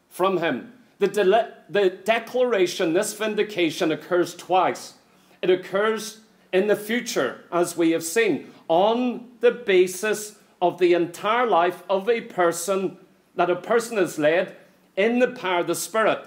from 0.08 0.38
him. 0.38 0.72
The, 0.98 1.08
de- 1.08 1.54
the 1.68 1.90
declaration, 1.90 2.92
this 2.92 3.14
vindication, 3.14 3.90
occurs 3.90 4.34
twice. 4.34 4.94
It 5.40 5.50
occurs 5.50 6.20
in 6.52 6.68
the 6.68 6.76
future, 6.76 7.44
as 7.50 7.76
we 7.76 7.90
have 7.90 8.04
seen, 8.04 8.52
on 8.68 9.28
the 9.40 9.50
basis 9.50 10.36
of 10.60 10.78
the 10.78 10.94
entire 10.94 11.46
life 11.46 11.82
of 11.90 12.08
a 12.08 12.20
person 12.20 12.96
that 13.34 13.50
a 13.50 13.56
person 13.56 13.98
is 13.98 14.18
led 14.18 14.56
in 14.96 15.18
the 15.18 15.28
power 15.28 15.60
of 15.60 15.66
the 15.66 15.74
Spirit. 15.74 16.24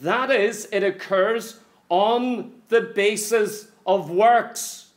That 0.00 0.30
is, 0.30 0.68
it 0.72 0.82
occurs 0.82 1.58
on 1.88 2.52
the 2.68 2.82
basis 2.82 3.68
of 3.86 4.10
works. 4.10 4.90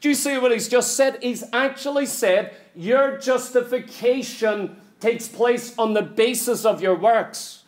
Do 0.00 0.08
you 0.08 0.14
see 0.14 0.36
what 0.36 0.52
he's 0.52 0.68
just 0.68 0.96
said? 0.96 1.18
He's 1.22 1.44
actually 1.52 2.06
said 2.06 2.54
your 2.76 3.16
justification 3.18 4.76
takes 5.00 5.28
place 5.28 5.74
on 5.78 5.94
the 5.94 6.02
basis 6.02 6.64
of 6.64 6.82
your 6.82 6.94
works. 6.94 7.63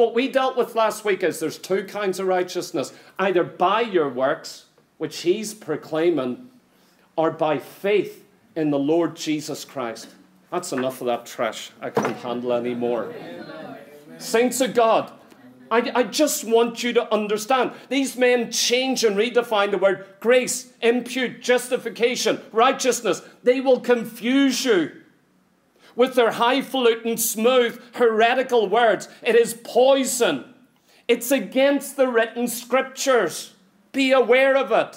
What 0.00 0.14
we 0.14 0.28
dealt 0.28 0.56
with 0.56 0.74
last 0.74 1.04
week 1.04 1.22
is 1.22 1.40
there's 1.40 1.58
two 1.58 1.84
kinds 1.84 2.18
of 2.18 2.26
righteousness 2.26 2.94
either 3.18 3.44
by 3.44 3.82
your 3.82 4.08
works, 4.08 4.64
which 4.96 5.20
he's 5.20 5.52
proclaiming, 5.52 6.48
or 7.16 7.30
by 7.30 7.58
faith 7.58 8.24
in 8.56 8.70
the 8.70 8.78
Lord 8.78 9.14
Jesus 9.14 9.62
Christ. 9.62 10.08
That's 10.50 10.72
enough 10.72 11.02
of 11.02 11.08
that 11.08 11.26
trash. 11.26 11.72
I 11.82 11.90
can't 11.90 12.16
handle 12.16 12.54
any 12.54 12.74
more. 12.74 13.12
Saints 14.16 14.62
of 14.62 14.72
God, 14.72 15.12
I, 15.70 15.92
I, 15.94 16.02
just 16.04 16.44
want 16.44 16.82
you 16.82 16.94
to 16.94 17.12
understand. 17.12 17.72
These 17.90 18.16
men 18.16 18.50
change 18.50 19.04
and 19.04 19.18
redefine 19.18 19.70
the 19.70 19.76
word 19.76 20.06
grace, 20.18 20.72
impute, 20.80 21.42
justification, 21.42 22.40
righteousness. 22.52 23.20
They 23.42 23.60
will 23.60 23.80
confuse 23.80 24.64
you 24.64 24.99
with 25.96 26.14
their 26.14 26.32
highfalutin, 26.32 27.16
smooth, 27.16 27.80
heretical 27.94 28.68
words. 28.68 29.08
It 29.22 29.34
is 29.34 29.54
poison. 29.54 30.54
It's 31.08 31.30
against 31.30 31.96
the 31.96 32.08
written 32.08 32.48
scriptures. 32.48 33.54
Be 33.92 34.12
aware 34.12 34.56
of 34.56 34.70
it. 34.70 34.96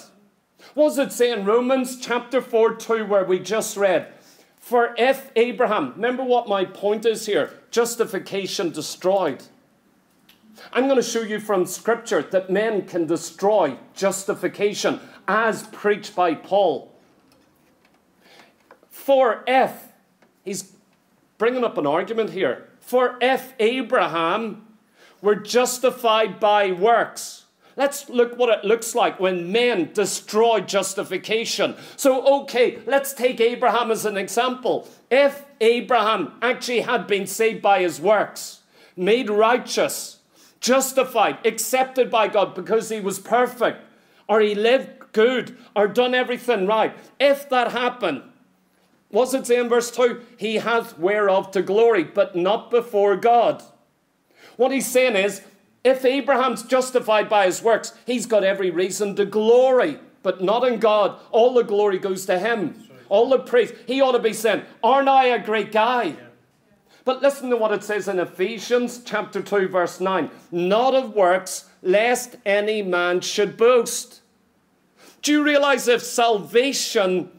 What 0.74 0.90
does 0.90 0.98
it 0.98 1.12
say 1.12 1.30
in 1.30 1.44
Romans 1.44 2.00
chapter 2.00 2.40
4 2.40 2.76
2, 2.76 3.06
where 3.06 3.24
we 3.24 3.38
just 3.38 3.76
read? 3.76 4.12
For 4.58 4.94
if 4.96 5.30
Abraham, 5.36 5.92
remember 5.94 6.24
what 6.24 6.48
my 6.48 6.64
point 6.64 7.04
is 7.04 7.26
here 7.26 7.50
justification 7.70 8.70
destroyed. 8.70 9.42
I'm 10.72 10.84
going 10.84 10.96
to 10.96 11.02
show 11.02 11.20
you 11.20 11.40
from 11.40 11.66
scripture 11.66 12.22
that 12.22 12.50
men 12.50 12.86
can 12.86 13.06
destroy 13.06 13.76
justification 13.94 15.00
as 15.26 15.64
preached 15.64 16.14
by 16.14 16.34
Paul. 16.34 16.92
For 18.88 19.42
if, 19.46 19.88
he's 20.44 20.73
bringing 21.38 21.64
up 21.64 21.78
an 21.78 21.86
argument 21.86 22.30
here. 22.30 22.68
For 22.80 23.16
if 23.20 23.54
Abraham 23.58 24.66
were 25.20 25.34
justified 25.34 26.38
by 26.38 26.72
works, 26.72 27.44
let's 27.76 28.08
look 28.08 28.36
what 28.36 28.50
it 28.58 28.64
looks 28.64 28.94
like 28.94 29.18
when 29.18 29.50
men 29.50 29.90
destroy 29.92 30.60
justification. 30.60 31.76
So, 31.96 32.42
okay, 32.42 32.78
let's 32.86 33.12
take 33.12 33.40
Abraham 33.40 33.90
as 33.90 34.04
an 34.04 34.16
example. 34.16 34.88
If 35.10 35.44
Abraham 35.60 36.32
actually 36.42 36.80
had 36.80 37.06
been 37.06 37.26
saved 37.26 37.62
by 37.62 37.80
his 37.80 38.00
works, 38.00 38.60
made 38.96 39.30
righteous, 39.30 40.18
justified, 40.60 41.38
accepted 41.46 42.10
by 42.10 42.28
God 42.28 42.54
because 42.54 42.90
he 42.90 43.00
was 43.00 43.18
perfect, 43.18 43.82
or 44.28 44.40
he 44.40 44.54
lived 44.54 45.12
good, 45.12 45.56
or 45.74 45.86
done 45.88 46.14
everything 46.14 46.66
right, 46.66 46.96
if 47.20 47.48
that 47.48 47.72
happened, 47.72 48.22
What's 49.14 49.32
it 49.32 49.46
say 49.46 49.60
in 49.60 49.68
verse 49.68 49.92
2? 49.92 50.20
He 50.36 50.56
hath 50.56 50.98
whereof 50.98 51.52
to 51.52 51.62
glory, 51.62 52.02
but 52.02 52.34
not 52.34 52.68
before 52.68 53.14
God. 53.14 53.62
What 54.56 54.72
he's 54.72 54.88
saying 54.88 55.14
is, 55.14 55.40
if 55.84 56.04
Abraham's 56.04 56.64
justified 56.64 57.28
by 57.28 57.46
his 57.46 57.62
works, 57.62 57.94
he's 58.06 58.26
got 58.26 58.42
every 58.42 58.70
reason 58.70 59.14
to 59.14 59.24
glory, 59.24 60.00
but 60.24 60.42
not 60.42 60.66
in 60.66 60.80
God. 60.80 61.16
All 61.30 61.54
the 61.54 61.62
glory 61.62 62.00
goes 62.00 62.26
to 62.26 62.40
him. 62.40 62.88
All 63.08 63.28
the 63.30 63.38
praise. 63.38 63.72
He 63.86 64.00
ought 64.00 64.12
to 64.12 64.18
be 64.18 64.32
saying, 64.32 64.64
Aren't 64.82 65.08
I 65.08 65.26
a 65.26 65.44
great 65.44 65.70
guy? 65.70 66.16
But 67.04 67.22
listen 67.22 67.50
to 67.50 67.56
what 67.56 67.70
it 67.70 67.84
says 67.84 68.08
in 68.08 68.18
Ephesians 68.18 69.00
chapter 69.04 69.40
2, 69.40 69.68
verse 69.68 70.00
9. 70.00 70.28
Not 70.50 70.92
of 70.92 71.14
works, 71.14 71.70
lest 71.82 72.34
any 72.44 72.82
man 72.82 73.20
should 73.20 73.56
boast. 73.56 74.22
Do 75.22 75.30
you 75.30 75.44
realize 75.44 75.86
if 75.86 76.02
salvation 76.02 77.30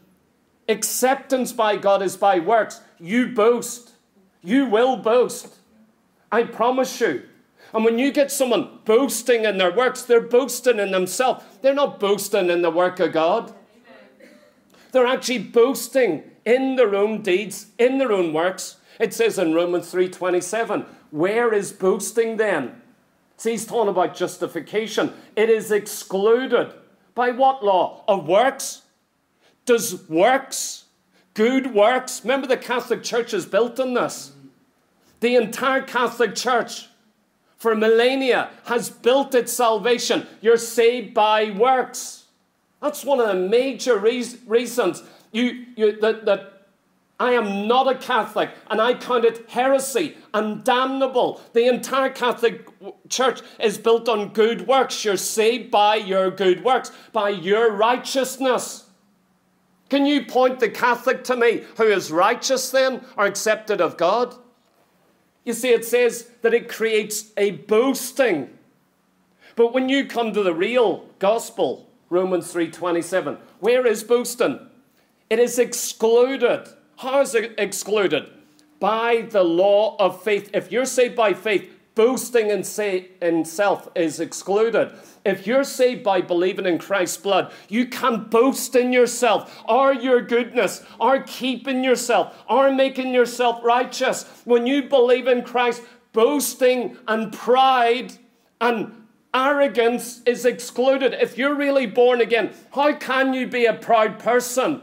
acceptance 0.68 1.52
by 1.52 1.76
God 1.76 2.02
is 2.02 2.16
by 2.16 2.38
works, 2.38 2.80
you 2.98 3.28
boast. 3.28 3.92
You 4.42 4.66
will 4.66 4.96
boast. 4.96 5.54
I 6.30 6.44
promise 6.44 7.00
you. 7.00 7.22
And 7.74 7.84
when 7.84 7.98
you 7.98 8.12
get 8.12 8.30
someone 8.30 8.78
boasting 8.84 9.44
in 9.44 9.58
their 9.58 9.72
works, 9.72 10.02
they're 10.02 10.20
boasting 10.20 10.78
in 10.78 10.92
themselves. 10.92 11.44
They're 11.62 11.74
not 11.74 11.98
boasting 11.98 12.48
in 12.48 12.62
the 12.62 12.70
work 12.70 13.00
of 13.00 13.12
God. 13.12 13.52
They're 14.92 15.06
actually 15.06 15.38
boasting 15.38 16.22
in 16.44 16.76
their 16.76 16.94
own 16.94 17.22
deeds, 17.22 17.66
in 17.78 17.98
their 17.98 18.12
own 18.12 18.32
works. 18.32 18.76
It 18.98 19.12
says 19.12 19.38
in 19.38 19.52
Romans 19.52 19.90
3:27, 19.90 20.86
where 21.10 21.52
is 21.52 21.72
boasting 21.72 22.36
then? 22.36 22.80
See, 23.36 23.50
he's 23.50 23.66
talking 23.66 23.90
about 23.90 24.14
justification. 24.14 25.12
It 25.34 25.50
is 25.50 25.70
excluded. 25.70 26.72
By 27.14 27.30
what 27.32 27.64
law? 27.64 28.04
Of 28.08 28.26
works? 28.26 28.82
Does 29.66 30.08
works, 30.08 30.84
good 31.34 31.74
works, 31.74 32.22
remember 32.24 32.46
the 32.46 32.56
Catholic 32.56 33.02
Church 33.02 33.34
is 33.34 33.44
built 33.44 33.78
on 33.78 33.94
this. 33.94 34.32
The 35.20 35.36
entire 35.36 35.82
Catholic 35.82 36.34
Church 36.34 36.88
for 37.58 37.74
millennia 37.74 38.50
has 38.66 38.90
built 38.90 39.34
its 39.34 39.52
salvation. 39.52 40.26
You're 40.40 40.56
saved 40.56 41.14
by 41.14 41.50
works. 41.50 42.24
That's 42.80 43.04
one 43.04 43.20
of 43.20 43.28
the 43.28 43.34
major 43.34 43.98
reasons 43.98 45.02
you, 45.32 45.66
you, 45.76 46.00
that, 46.00 46.24
that 46.26 46.68
I 47.18 47.32
am 47.32 47.66
not 47.66 47.88
a 47.88 47.98
Catholic 47.98 48.50
and 48.70 48.80
I 48.80 48.94
count 48.94 49.24
it 49.24 49.50
heresy 49.50 50.16
and 50.34 50.62
damnable. 50.62 51.40
The 51.54 51.66
entire 51.66 52.10
Catholic 52.10 52.68
Church 53.08 53.40
is 53.58 53.78
built 53.78 54.08
on 54.08 54.32
good 54.32 54.66
works. 54.66 55.04
You're 55.04 55.16
saved 55.16 55.70
by 55.70 55.96
your 55.96 56.30
good 56.30 56.62
works, 56.62 56.92
by 57.12 57.30
your 57.30 57.72
righteousness. 57.72 58.85
Can 59.88 60.06
you 60.06 60.24
point 60.24 60.60
the 60.60 60.68
Catholic 60.68 61.22
to 61.24 61.36
me 61.36 61.64
who 61.76 61.84
is 61.84 62.10
righteous 62.10 62.70
then 62.70 63.04
or 63.16 63.26
accepted 63.26 63.80
of 63.80 63.96
God? 63.96 64.34
You 65.44 65.52
see, 65.52 65.68
it 65.68 65.84
says 65.84 66.30
that 66.42 66.54
it 66.54 66.68
creates 66.68 67.32
a 67.36 67.52
boasting. 67.52 68.50
But 69.54 69.72
when 69.72 69.88
you 69.88 70.06
come 70.06 70.32
to 70.32 70.42
the 70.42 70.54
real 70.54 71.08
gospel, 71.18 71.88
Romans 72.10 72.52
3:27, 72.52 73.38
where 73.60 73.86
is 73.86 74.02
boasting? 74.02 74.58
It 75.30 75.38
is 75.38 75.58
excluded. 75.58 76.68
How 76.98 77.20
is 77.20 77.34
it 77.34 77.54
excluded? 77.58 78.30
By 78.80 79.22
the 79.30 79.44
law 79.44 79.96
of 79.98 80.22
faith. 80.22 80.50
If 80.52 80.70
you're 80.72 80.84
saved 80.84 81.16
by 81.16 81.32
faith, 81.32 81.70
boasting 81.94 82.50
in, 82.50 82.62
say, 82.62 83.10
in 83.22 83.44
self 83.44 83.88
is 83.94 84.20
excluded. 84.20 84.92
If 85.26 85.44
you're 85.44 85.64
saved 85.64 86.04
by 86.04 86.20
believing 86.20 86.66
in 86.66 86.78
Christ's 86.78 87.16
blood, 87.16 87.52
you 87.68 87.86
can 87.86 88.28
boast 88.30 88.76
in 88.76 88.92
yourself 88.92 89.60
or 89.68 89.92
your 89.92 90.20
goodness 90.20 90.84
or 91.00 91.24
keeping 91.24 91.82
yourself 91.82 92.44
or 92.48 92.70
making 92.70 93.12
yourself 93.12 93.64
righteous. 93.64 94.24
When 94.44 94.68
you 94.68 94.84
believe 94.84 95.26
in 95.26 95.42
Christ, 95.42 95.82
boasting 96.12 96.96
and 97.08 97.32
pride 97.32 98.12
and 98.60 99.06
arrogance 99.34 100.22
is 100.26 100.44
excluded. 100.44 101.12
If 101.14 101.36
you're 101.36 101.56
really 101.56 101.86
born 101.86 102.20
again, 102.20 102.54
how 102.72 102.94
can 102.94 103.34
you 103.34 103.48
be 103.48 103.66
a 103.66 103.74
proud 103.74 104.20
person? 104.20 104.80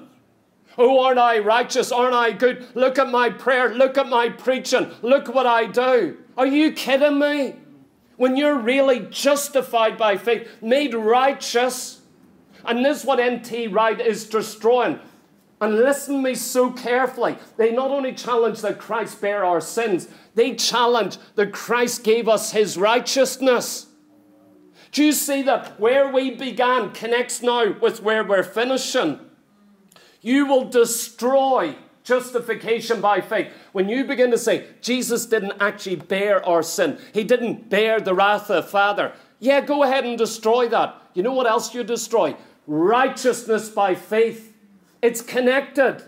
Oh, 0.78 1.06
aren't 1.06 1.20
I 1.20 1.40
righteous? 1.40 1.90
Aren't 1.90 2.16
I 2.16 2.32
good? 2.32 2.68
Look 2.76 3.00
at 3.00 3.10
my 3.10 3.30
prayer. 3.30 3.74
Look 3.74 3.98
at 3.98 4.10
my 4.10 4.28
preaching. 4.28 4.92
Look 5.02 5.34
what 5.34 5.46
I 5.46 5.68
do. 5.68 6.18
Are 6.36 6.48
you 6.48 6.74
kidding 6.74 7.18
me? 7.18 7.56
When 8.18 8.38
you're 8.38 8.58
really 8.58 9.08
justified 9.10 9.98
by 9.98 10.18
faith, 10.18 10.48
made 10.62 10.94
righteous, 10.94 12.02
and 12.66 12.86
this 12.86 13.00
is 13.00 13.06
what 13.06 13.20
N.T. 13.20 13.68
Wright 13.68 14.00
is 14.00 14.30
destroying. 14.30 15.00
And 15.60 15.76
listen 15.76 16.16
to 16.16 16.22
me 16.22 16.36
so 16.36 16.72
carefully. 16.72 17.38
They 17.58 17.72
not 17.72 17.90
only 17.90 18.14
challenge 18.14 18.62
that 18.62 18.80
Christ 18.80 19.22
bear 19.22 19.46
our 19.46 19.62
sins, 19.62 20.10
they 20.36 20.56
challenge 20.56 21.18
that 21.36 21.54
Christ 21.54 22.04
gave 22.04 22.28
us 22.28 22.52
his 22.52 22.78
righteousness. 22.78 23.88
Do 24.92 25.04
you 25.04 25.14
see 25.14 25.42
that 25.44 25.80
where 25.80 26.12
we 26.12 26.32
began 26.32 26.92
connects 26.92 27.42
now 27.42 27.80
with 27.80 28.04
where 28.04 28.24
we're 28.24 28.44
finishing? 28.44 29.20
You 30.22 30.46
will 30.46 30.66
destroy 30.66 31.76
justification 32.04 33.02
by 33.02 33.22
faith. 33.22 33.52
When 33.72 33.90
you 33.90 34.06
begin 34.06 34.32
to 34.32 34.38
say, 34.38 34.68
Jesus 34.82 35.26
didn't 35.26 35.54
actually 35.60 35.96
bear 35.96 36.46
our 36.46 36.64
sin, 36.64 36.98
He 37.14 37.24
didn't 37.24 37.70
bear 37.70 38.00
the 38.00 38.14
wrath 38.14 38.50
of 38.50 38.66
the 38.66 38.70
Father, 38.70 39.14
yeah, 39.40 39.60
go 39.60 39.84
ahead 39.84 40.06
and 40.06 40.18
destroy 40.18 40.70
that. 40.70 41.02
You 41.14 41.22
know 41.22 41.34
what 41.34 41.48
else 41.48 41.74
you 41.74 41.84
destroy? 41.84 42.36
Righteousness 42.66 43.68
by 43.68 43.94
faith. 43.94 44.56
It's 45.02 45.22
connected. 45.22 46.02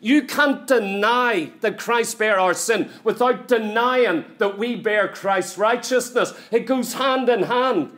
You 0.00 0.22
can't 0.22 0.66
deny 0.66 1.52
that 1.60 1.78
Christ 1.78 2.18
bear 2.18 2.40
our 2.40 2.54
sin 2.54 2.90
without 3.04 3.46
denying 3.46 4.24
that 4.38 4.56
we 4.56 4.76
bear 4.76 5.08
Christ's 5.08 5.58
righteousness. 5.58 6.32
It 6.50 6.60
goes 6.60 6.94
hand 6.94 7.28
in 7.28 7.42
hand. 7.42 7.90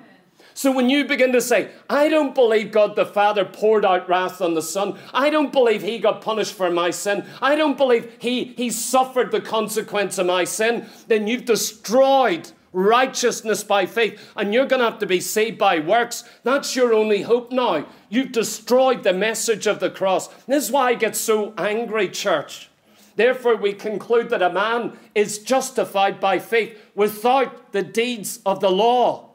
So 0.59 0.72
when 0.72 0.90
you 0.90 1.04
begin 1.04 1.30
to 1.34 1.40
say, 1.40 1.70
I 1.88 2.09
don't 2.09 2.34
believe 2.34 2.72
God 2.72 2.96
the 2.96 3.06
Father 3.06 3.44
poured 3.44 3.84
out 3.84 4.09
wrath 4.09 4.42
on 4.42 4.54
the 4.54 4.61
Son, 4.61 4.98
I 5.14 5.30
don't 5.30 5.52
believe 5.52 5.82
He 5.82 6.00
got 6.00 6.20
punished 6.20 6.54
for 6.54 6.68
my 6.68 6.90
sin, 6.90 7.24
I 7.40 7.54
don't 7.54 7.76
believe 7.76 8.16
He, 8.18 8.42
he 8.42 8.70
suffered 8.70 9.30
the 9.30 9.40
consequence 9.40 10.18
of 10.18 10.26
my 10.26 10.42
sin, 10.42 10.86
then 11.06 11.28
you've 11.28 11.44
destroyed 11.44 12.50
righteousness 12.72 13.62
by 13.62 13.86
faith, 13.86 14.32
and 14.34 14.52
you're 14.52 14.66
going 14.66 14.80
to 14.80 14.90
have 14.90 14.98
to 14.98 15.06
be 15.06 15.20
saved 15.20 15.59
by 15.59 15.78
works. 15.78 16.24
That's 16.42 16.74
your 16.74 16.92
only 16.92 17.22
hope 17.22 17.52
now. 17.52 17.86
You've 18.09 18.32
destroyed 18.32 19.04
the 19.04 19.12
message 19.12 19.68
of 19.68 19.78
the 19.78 19.90
cross. 19.90 20.26
This 20.48 20.64
is 20.64 20.72
why 20.72 20.88
I 20.88 20.94
get 20.94 21.14
so 21.14 21.54
angry, 21.56 22.09
church. 22.09 22.68
Therefore, 23.14 23.54
we 23.54 23.74
conclude 23.74 24.28
that 24.30 24.42
a 24.42 24.52
man 24.52 24.98
is 25.14 25.38
justified 25.38 26.18
by 26.18 26.40
faith 26.40 26.76
without 26.96 27.70
the 27.70 27.84
deeds 27.84 28.40
of 28.44 28.59
the 28.59 28.72
law. 28.72 29.28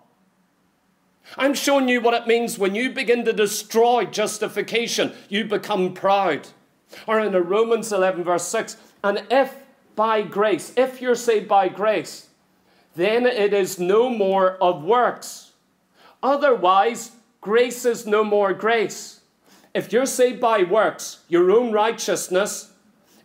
I'm 1.38 1.53
showing 1.53 1.88
you 1.88 2.01
what 2.01 2.13
it 2.13 2.28
means 2.28 2.59
when 2.59 2.76
you 2.76 2.91
begin 2.91 3.26
to 3.26 3.34
destroy 3.34 4.05
justification, 4.05 5.13
you 5.30 5.45
become 5.45 5.93
proud. 5.93 6.47
Or 7.07 7.19
in 7.19 7.34
Romans 7.34 7.91
11, 7.91 8.24
verse 8.24 8.47
6, 8.47 8.78
and 9.03 9.24
if 9.32 9.55
by 9.95 10.21
grace, 10.21 10.74
if 10.76 11.01
you're 11.01 11.15
saved 11.15 11.47
by 11.47 11.69
grace, 11.69 12.28
then 12.95 13.26
it 13.26 13.53
is 13.53 13.80
no 13.80 14.09
more 14.09 14.57
of 14.61 14.84
works. 14.84 15.51
Otherwise, 16.21 17.11
grace 17.41 17.86
is 17.86 18.05
no 18.05 18.24
more 18.24 18.53
grace. 18.53 19.21
If 19.74 19.91
you're 19.91 20.05
saved 20.05 20.39
by 20.39 20.63
works, 20.63 21.19
your 21.28 21.51
own 21.51 21.71
righteousness, 21.71 22.71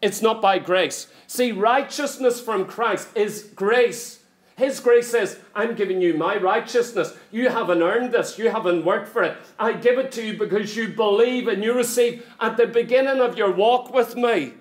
it's 0.01 0.23
not 0.23 0.41
by 0.41 0.59
grace. 0.59 1.09
See, 1.27 1.53
righteousness 1.53 2.41
from 2.41 2.65
Christ 2.65 3.09
is 3.15 3.43
grace. 3.55 4.18
His 4.59 4.81
grace 4.81 5.07
says, 5.07 5.39
I'm 5.55 5.77
giving 5.77 6.03
you 6.03 6.15
my 6.15 6.37
righteousness. 6.37 7.17
You 7.31 7.49
haven't 7.49 7.81
earned 7.81 8.13
this. 8.13 8.41
You 8.41 8.51
haven't 8.51 8.85
worked 8.85 9.07
for 9.07 9.23
it. 9.23 9.37
I 9.57 9.73
give 9.73 9.99
it 9.99 10.11
to 10.13 10.27
you 10.27 10.37
because 10.37 10.77
you 10.77 10.89
believe 10.89 11.47
and 11.47 11.63
you 11.63 11.73
receive 11.73 12.27
at 12.41 12.57
the 12.57 12.67
beginning 12.67 13.21
of 13.21 13.39
your 13.39 13.53
walk 13.53 13.95
with 13.95 14.17
me. 14.17 14.55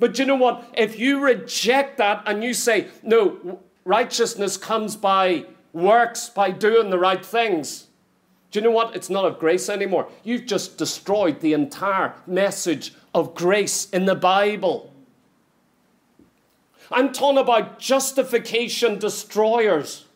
But 0.00 0.18
you 0.18 0.24
know 0.24 0.34
what? 0.36 0.66
If 0.78 0.98
you 0.98 1.20
reject 1.20 1.98
that 1.98 2.22
and 2.24 2.42
you 2.42 2.54
say, 2.54 2.88
no, 3.02 3.60
righteousness 3.84 4.56
comes 4.56 4.96
by 4.96 5.44
works, 5.74 6.30
by 6.30 6.50
doing 6.50 6.88
the 6.88 6.98
right 6.98 7.24
things, 7.24 7.88
do 8.50 8.60
you 8.60 8.64
know 8.64 8.70
what? 8.70 8.96
It's 8.96 9.10
not 9.10 9.26
of 9.26 9.38
grace 9.38 9.68
anymore. 9.68 10.08
You've 10.22 10.46
just 10.46 10.78
destroyed 10.78 11.40
the 11.40 11.52
entire 11.52 12.14
message 12.26 12.94
of 13.14 13.34
grace 13.34 13.90
in 13.90 14.06
the 14.06 14.14
Bible. 14.14 14.93
I'm 16.90 17.12
talking 17.12 17.38
about 17.38 17.78
justification 17.78 18.98
destroyers. 18.98 20.06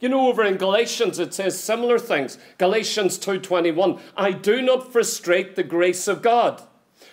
You 0.00 0.08
know, 0.08 0.28
over 0.28 0.44
in 0.44 0.56
Galatians 0.56 1.18
it 1.18 1.34
says 1.34 1.58
similar 1.58 1.98
things. 1.98 2.38
Galatians 2.56 3.18
2:21, 3.18 4.00
I 4.16 4.32
do 4.32 4.62
not 4.62 4.92
frustrate 4.92 5.56
the 5.56 5.62
grace 5.62 6.06
of 6.06 6.22
God. 6.22 6.62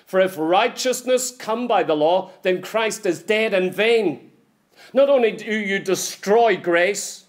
For 0.06 0.20
if 0.20 0.36
righteousness 0.38 1.32
come 1.32 1.68
by 1.68 1.84
the 1.84 1.96
law, 1.96 2.32
then 2.44 2.62
Christ 2.62 3.06
is 3.06 3.24
dead 3.24 3.54
in 3.54 3.72
vain. 3.72 4.32
Not 4.94 5.10
only 5.10 5.32
do 5.32 5.52
you 5.52 5.80
destroy 5.80 6.56
grace, 6.58 7.26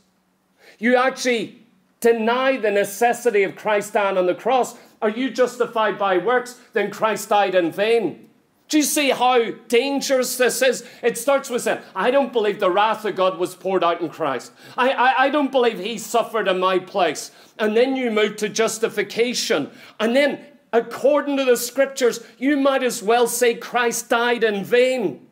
you 0.79 0.95
actually 0.95 1.63
deny 2.01 2.59
the 2.59 2.71
necessity 2.71 3.43
of 3.43 3.57
Christ 3.57 3.95
dying 3.95 4.19
on 4.19 4.27
the 4.27 4.35
cross. 4.35 4.77
Are 5.01 5.09
you 5.09 5.31
justified 5.31 5.99
by 5.99 6.19
works? 6.19 6.61
Then 6.75 6.91
Christ 6.91 7.31
died 7.31 7.55
in 7.55 7.73
vain. 7.73 8.26
Do 8.69 8.79
you 8.79 8.83
see 8.83 9.11
how 9.11 9.53
dangerous 9.69 10.37
this 10.37 10.61
is? 10.61 10.85
It 11.03 11.17
starts 11.17 11.49
with 11.49 11.63
saying, 11.63 11.83
I 11.95 12.11
don't 12.11 12.33
believe 12.33 12.59
the 12.59 12.71
wrath 12.71 13.05
of 13.05 13.15
God 13.15 13.39
was 13.39 13.55
poured 13.55 13.85
out 13.85 14.01
in 14.01 14.09
Christ. 14.09 14.51
I, 14.77 14.91
I, 14.91 15.25
I, 15.25 15.31
don't 15.31 15.53
believe 15.53 15.79
he 15.79 15.99
suffered 15.99 16.49
in 16.49 16.59
my 16.59 16.81
place. 16.81 17.31
And 17.61 17.77
then 17.77 17.95
you 17.95 18.11
move 18.11 18.37
to 18.37 18.49
justification. 18.49 19.71
And 20.01 20.17
then, 20.17 20.41
according 20.73 21.37
to 21.37 21.45
the 21.45 21.57
scriptures, 21.57 22.25
you 22.39 22.57
might 22.57 22.83
as 22.83 23.05
well 23.05 23.29
say 23.29 23.55
Christ 23.55 24.09
died 24.09 24.43
in 24.43 24.65
vain. 24.65 25.29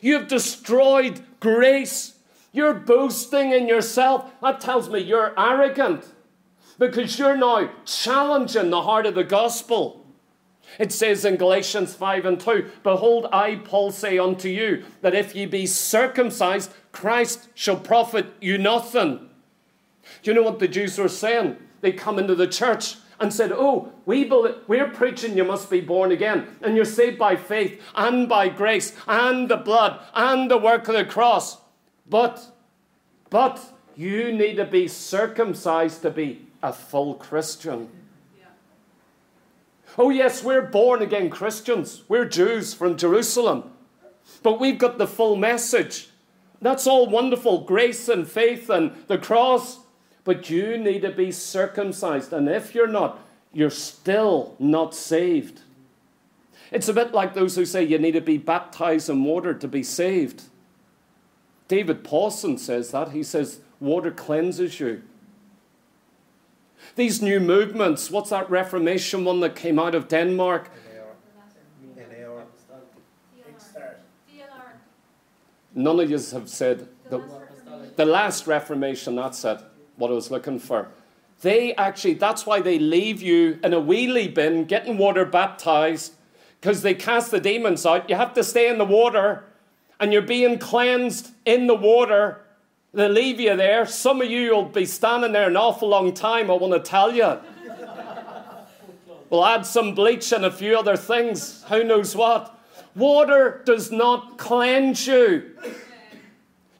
You 0.00 0.14
have 0.14 0.28
destroyed 0.28 1.20
grace. 1.40 2.18
You're 2.52 2.74
boasting 2.74 3.52
in 3.52 3.68
yourself. 3.68 4.30
That 4.40 4.62
tells 4.62 4.88
me 4.88 5.00
you're 5.00 5.38
arrogant 5.38 6.06
because 6.78 7.18
you're 7.18 7.36
now 7.36 7.70
challenging 7.84 8.70
the 8.70 8.82
heart 8.82 9.04
of 9.04 9.14
the 9.14 9.24
gospel. 9.24 9.97
It 10.78 10.92
says 10.92 11.24
in 11.24 11.36
Galatians 11.36 11.94
5 11.94 12.24
and 12.24 12.40
2 12.40 12.70
Behold, 12.82 13.26
I, 13.32 13.56
Paul, 13.56 13.90
say 13.90 14.18
unto 14.18 14.48
you, 14.48 14.84
that 15.02 15.14
if 15.14 15.34
ye 15.34 15.46
be 15.46 15.66
circumcised, 15.66 16.72
Christ 16.92 17.48
shall 17.54 17.76
profit 17.76 18.26
you 18.40 18.58
nothing. 18.58 19.28
Do 20.22 20.30
you 20.30 20.34
know 20.34 20.42
what 20.42 20.60
the 20.60 20.68
Jews 20.68 20.98
were 20.98 21.08
saying? 21.08 21.56
They 21.80 21.92
come 21.92 22.18
into 22.18 22.34
the 22.34 22.46
church 22.46 22.96
and 23.20 23.34
said, 23.34 23.52
Oh, 23.52 23.92
we 24.06 24.24
believe, 24.24 24.56
we're 24.68 24.88
preaching 24.88 25.36
you 25.36 25.44
must 25.44 25.70
be 25.70 25.80
born 25.80 26.12
again, 26.12 26.46
and 26.62 26.76
you're 26.76 26.84
saved 26.84 27.18
by 27.18 27.36
faith 27.36 27.82
and 27.94 28.28
by 28.28 28.48
grace 28.48 28.94
and 29.06 29.48
the 29.48 29.56
blood 29.56 30.00
and 30.14 30.50
the 30.50 30.58
work 30.58 30.86
of 30.88 30.94
the 30.94 31.04
cross. 31.04 31.58
But, 32.08 32.52
but 33.30 33.60
you 33.96 34.32
need 34.32 34.56
to 34.56 34.64
be 34.64 34.86
circumcised 34.86 36.02
to 36.02 36.10
be 36.10 36.46
a 36.62 36.72
full 36.72 37.14
Christian. 37.14 37.88
Oh, 39.98 40.10
yes, 40.10 40.44
we're 40.44 40.62
born 40.62 41.02
again 41.02 41.28
Christians. 41.28 42.04
We're 42.08 42.24
Jews 42.24 42.72
from 42.72 42.96
Jerusalem. 42.96 43.72
But 44.44 44.60
we've 44.60 44.78
got 44.78 44.96
the 44.96 45.08
full 45.08 45.34
message. 45.34 46.10
That's 46.62 46.86
all 46.86 47.08
wonderful 47.08 47.62
grace 47.62 48.08
and 48.08 48.26
faith 48.26 48.70
and 48.70 48.92
the 49.08 49.18
cross. 49.18 49.80
But 50.22 50.48
you 50.50 50.78
need 50.78 51.02
to 51.02 51.10
be 51.10 51.32
circumcised. 51.32 52.32
And 52.32 52.48
if 52.48 52.76
you're 52.76 52.86
not, 52.86 53.18
you're 53.52 53.70
still 53.70 54.54
not 54.60 54.94
saved. 54.94 55.62
It's 56.70 56.88
a 56.88 56.92
bit 56.94 57.12
like 57.12 57.34
those 57.34 57.56
who 57.56 57.64
say 57.64 57.82
you 57.82 57.98
need 57.98 58.12
to 58.12 58.20
be 58.20 58.38
baptized 58.38 59.10
in 59.10 59.24
water 59.24 59.52
to 59.52 59.66
be 59.66 59.82
saved. 59.82 60.44
David 61.66 62.04
Pawson 62.04 62.56
says 62.56 62.92
that. 62.92 63.10
He 63.10 63.24
says 63.24 63.60
water 63.80 64.12
cleanses 64.12 64.78
you. 64.78 65.02
These 66.96 67.22
new 67.22 67.40
movements, 67.40 68.10
what's 68.10 68.30
that 68.30 68.50
Reformation 68.50 69.24
one 69.24 69.40
that 69.40 69.54
came 69.54 69.78
out 69.78 69.94
of 69.94 70.08
Denmark? 70.08 70.70
None 75.74 76.00
of 76.00 76.10
you 76.10 76.16
have 76.16 76.48
said 76.48 76.88
the, 77.08 77.22
the 77.94 78.04
last 78.04 78.46
Reformation, 78.48 79.14
that's 79.14 79.44
it, 79.44 79.60
what 79.96 80.10
I 80.10 80.14
was 80.14 80.30
looking 80.30 80.58
for. 80.58 80.88
They 81.42 81.72
actually, 81.76 82.14
that's 82.14 82.44
why 82.44 82.60
they 82.60 82.80
leave 82.80 83.22
you 83.22 83.60
in 83.62 83.72
a 83.72 83.80
wheelie 83.80 84.34
bin 84.34 84.64
getting 84.64 84.98
water 84.98 85.24
baptized 85.24 86.14
because 86.60 86.82
they 86.82 86.94
cast 86.94 87.30
the 87.30 87.38
demons 87.38 87.86
out. 87.86 88.10
You 88.10 88.16
have 88.16 88.34
to 88.34 88.42
stay 88.42 88.68
in 88.68 88.78
the 88.78 88.84
water 88.84 89.44
and 90.00 90.12
you're 90.12 90.22
being 90.22 90.58
cleansed 90.58 91.30
in 91.44 91.68
the 91.68 91.76
water 91.76 92.40
They'll 92.94 93.10
leave 93.10 93.38
you 93.38 93.54
there. 93.54 93.84
Some 93.86 94.22
of 94.22 94.30
you 94.30 94.54
will 94.54 94.64
be 94.64 94.86
standing 94.86 95.32
there 95.32 95.48
an 95.48 95.56
awful 95.56 95.88
long 95.88 96.14
time, 96.14 96.50
I 96.50 96.54
want 96.54 96.72
to 96.72 96.80
tell 96.80 97.14
you. 97.14 97.38
we'll 99.28 99.44
add 99.44 99.66
some 99.66 99.94
bleach 99.94 100.32
and 100.32 100.44
a 100.44 100.50
few 100.50 100.78
other 100.78 100.96
things. 100.96 101.64
Who 101.68 101.84
knows 101.84 102.16
what? 102.16 102.58
Water 102.94 103.62
does 103.66 103.92
not 103.92 104.38
cleanse 104.38 105.06
you. 105.06 105.54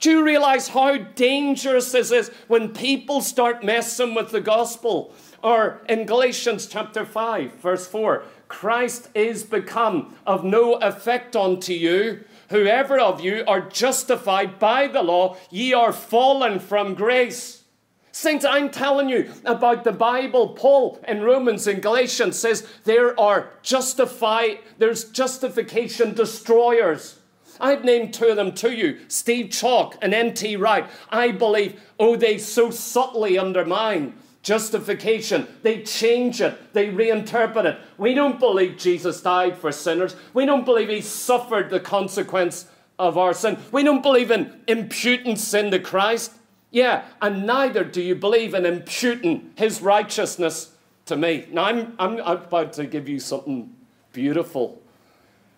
Do 0.00 0.10
you 0.10 0.24
realize 0.24 0.68
how 0.68 0.96
dangerous 0.96 1.92
this 1.92 2.10
is 2.10 2.30
when 2.46 2.70
people 2.70 3.20
start 3.20 3.62
messing 3.62 4.14
with 4.14 4.30
the 4.30 4.40
gospel? 4.40 5.12
Or 5.42 5.82
in 5.88 6.06
Galatians 6.06 6.66
chapter 6.66 7.04
5, 7.04 7.54
verse 7.54 7.86
4, 7.86 8.22
Christ 8.48 9.08
is 9.14 9.44
become 9.44 10.16
of 10.26 10.42
no 10.42 10.74
effect 10.74 11.36
unto 11.36 11.72
you, 11.72 12.24
Whoever 12.50 12.98
of 12.98 13.20
you 13.20 13.44
are 13.46 13.60
justified 13.60 14.58
by 14.58 14.88
the 14.88 15.02
law, 15.02 15.36
ye 15.50 15.74
are 15.74 15.92
fallen 15.92 16.58
from 16.60 16.94
grace. 16.94 17.64
Saints, 18.10 18.44
I'm 18.44 18.70
telling 18.70 19.08
you 19.08 19.30
about 19.44 19.84
the 19.84 19.92
Bible. 19.92 20.48
Paul 20.48 21.00
in 21.06 21.22
Romans 21.22 21.66
and 21.66 21.82
Galatians 21.82 22.38
says 22.38 22.66
there 22.84 23.18
are 23.20 23.50
justify, 23.62 24.54
there's 24.78 25.04
justification 25.10 26.14
destroyers. 26.14 27.20
I've 27.60 27.84
named 27.84 28.14
two 28.14 28.26
of 28.26 28.36
them 28.36 28.52
to 28.54 28.74
you 28.74 28.98
Steve 29.08 29.46
Chalke 29.46 29.96
and 30.00 30.14
N.T. 30.14 30.56
Wright. 30.56 30.88
I 31.10 31.32
believe, 31.32 31.80
oh, 31.98 32.16
they 32.16 32.38
so 32.38 32.70
subtly 32.70 33.38
undermine 33.38 34.14
justification. 34.42 35.46
They 35.62 35.82
change 35.82 36.40
it, 36.40 36.72
they 36.72 36.88
reinterpret 36.88 37.64
it. 37.64 37.78
We 37.96 38.14
don't 38.14 38.38
believe 38.38 38.76
Jesus 38.76 39.20
died 39.20 39.58
for 39.58 39.72
sinners. 39.72 40.16
We 40.32 40.46
don't 40.46 40.64
believe 40.64 40.88
he 40.88 41.00
suffered 41.00 41.70
the 41.70 41.80
consequence 41.80 42.66
of 42.98 43.16
our 43.16 43.34
sin. 43.34 43.58
We 43.72 43.82
don't 43.82 44.02
believe 44.02 44.30
in 44.30 44.60
imputing 44.66 45.36
sin 45.36 45.70
to 45.70 45.78
Christ. 45.78 46.32
Yeah, 46.70 47.04
and 47.22 47.46
neither 47.46 47.84
do 47.84 48.02
you 48.02 48.14
believe 48.14 48.54
in 48.54 48.66
imputing 48.66 49.52
his 49.56 49.80
righteousness 49.80 50.72
to 51.06 51.16
me. 51.16 51.46
Now, 51.50 51.64
I'm, 51.64 51.94
I'm 51.98 52.18
about 52.18 52.74
to 52.74 52.86
give 52.86 53.08
you 53.08 53.18
something 53.20 53.74
beautiful. 54.12 54.82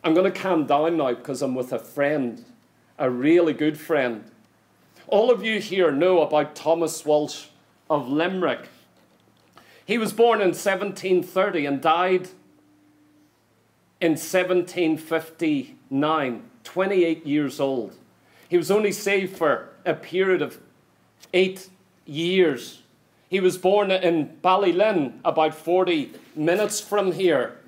I'm 0.05 0.15
going 0.15 0.31
to 0.31 0.39
calm 0.39 0.67
down 0.67 0.97
now 0.97 1.15
because 1.15 1.43
I'm 1.43 1.55
with 1.55 1.73
a 1.73 1.79
friend, 1.79 2.45
a 2.99 3.11
really 3.11 3.53
good 3.53 3.79
friend. 3.79 4.25
All 5.09 5.31
of 5.31 5.43
you 5.45 5.61
here 5.61 5.91
know 5.91 6.23
about 6.23 6.55
Thomas 6.55 7.05
Walsh 7.05 7.47
of 7.91 8.09
Limerick. 8.09 8.71
He 9.85 9.99
was 9.99 10.15
born 10.15 10.41
in 10.41 10.55
1730 10.55 11.67
and 11.67 11.83
died 11.83 12.29
in 14.01 14.13
1759, 14.13 16.43
28 16.65 17.27
years 17.27 17.61
old. 17.61 17.95
He 18.49 18.57
was 18.57 18.71
only 18.71 18.93
saved 18.93 19.37
for 19.37 19.69
a 19.85 19.93
period 19.95 20.41
of 20.41 20.59
eight 21.35 21.69
years. 22.07 22.81
He 23.29 23.41
was 23.41 23.59
born 23.59 23.91
in 23.91 24.39
Ballylin, 24.43 25.19
about 25.25 25.55
40 25.55 26.13
minutes 26.35 26.81
from 26.81 27.13
here. 27.13 27.59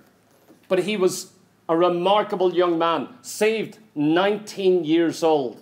But 0.69 0.79
he 0.81 0.97
was 0.97 1.33
a 1.69 1.77
remarkable 1.77 2.53
young 2.55 2.79
man, 2.79 3.11
saved 3.23 3.79
19 3.95 4.85
years 4.85 5.23
old. 5.23 5.62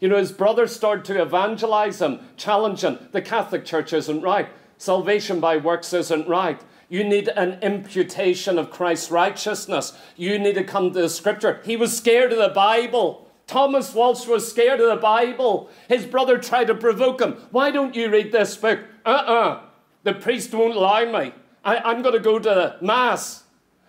You 0.00 0.08
know, 0.08 0.16
his 0.16 0.32
brother 0.32 0.66
started 0.66 1.04
to 1.06 1.22
evangelize 1.22 2.00
him, 2.00 2.20
challenge 2.36 2.82
him. 2.82 2.98
The 3.12 3.22
Catholic 3.22 3.64
Church 3.64 3.92
isn't 3.92 4.22
right. 4.22 4.48
Salvation 4.78 5.40
by 5.40 5.56
works 5.56 5.92
isn't 5.92 6.28
right. 6.28 6.60
You 6.88 7.04
need 7.04 7.28
an 7.28 7.58
imputation 7.62 8.58
of 8.58 8.70
Christ's 8.70 9.10
righteousness. 9.10 9.96
You 10.16 10.38
need 10.38 10.54
to 10.56 10.64
come 10.64 10.92
to 10.92 11.02
the 11.02 11.08
scripture. 11.08 11.60
He 11.64 11.76
was 11.76 11.96
scared 11.96 12.32
of 12.32 12.38
the 12.38 12.50
Bible. 12.50 13.30
Thomas 13.46 13.94
Walsh 13.94 14.26
was 14.26 14.50
scared 14.50 14.80
of 14.80 14.88
the 14.88 15.00
Bible. 15.00 15.70
His 15.88 16.06
brother 16.06 16.38
tried 16.38 16.68
to 16.68 16.74
provoke 16.74 17.20
him. 17.20 17.36
Why 17.50 17.70
don't 17.70 17.94
you 17.94 18.10
read 18.10 18.32
this 18.32 18.56
book? 18.56 18.80
Uh 19.04 19.08
uh-uh. 19.08 19.32
uh 19.32 19.60
The 20.02 20.14
priest 20.14 20.52
won't 20.52 20.76
allow 20.76 21.04
me. 21.04 21.32
I, 21.64 21.78
I'm 21.78 22.02
going 22.02 22.14
to 22.14 22.20
go 22.20 22.38
to 22.38 22.76
Mass. 22.80 23.44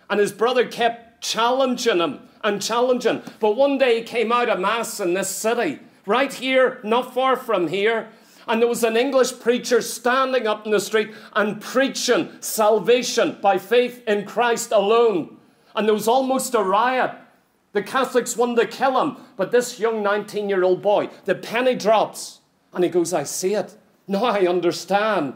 And 0.09 0.19
his 0.19 0.31
brother 0.31 0.65
kept 0.65 1.21
challenging 1.21 1.99
him 1.99 2.19
and 2.43 2.61
challenging. 2.61 3.21
But 3.39 3.55
one 3.55 3.77
day 3.77 3.99
he 3.99 4.03
came 4.03 4.31
out 4.31 4.49
of 4.49 4.59
Mass 4.59 4.99
in 4.99 5.13
this 5.13 5.29
city, 5.29 5.79
right 6.05 6.33
here, 6.33 6.79
not 6.83 7.13
far 7.13 7.35
from 7.35 7.67
here. 7.67 8.09
And 8.47 8.61
there 8.61 8.69
was 8.69 8.83
an 8.83 8.95
English 8.95 9.39
preacher 9.39 9.81
standing 9.81 10.45
up 10.45 10.65
in 10.65 10.71
the 10.71 10.79
street 10.79 11.13
and 11.33 11.59
preaching 11.59 12.31
salvation 12.39 13.37
by 13.41 13.57
faith 13.57 14.03
in 14.07 14.25
Christ 14.25 14.71
alone. 14.71 15.37
And 15.75 15.87
there 15.87 15.93
was 15.93 16.07
almost 16.07 16.53
a 16.53 16.63
riot. 16.63 17.11
The 17.73 17.81
Catholics 17.81 18.37
wanted 18.37 18.61
to 18.61 18.67
kill 18.67 19.01
him. 19.01 19.17
But 19.35 19.51
this 19.51 19.79
young 19.79 20.03
19 20.03 20.47
year 20.47 20.63
old 20.63 20.81
boy, 20.81 21.09
the 21.25 21.35
penny 21.35 21.75
drops. 21.75 22.39
And 22.73 22.83
he 22.83 22.89
goes, 22.89 23.13
I 23.13 23.23
see 23.23 23.55
it. 23.55 23.75
Now 24.07 24.25
I 24.25 24.47
understand. 24.47 25.33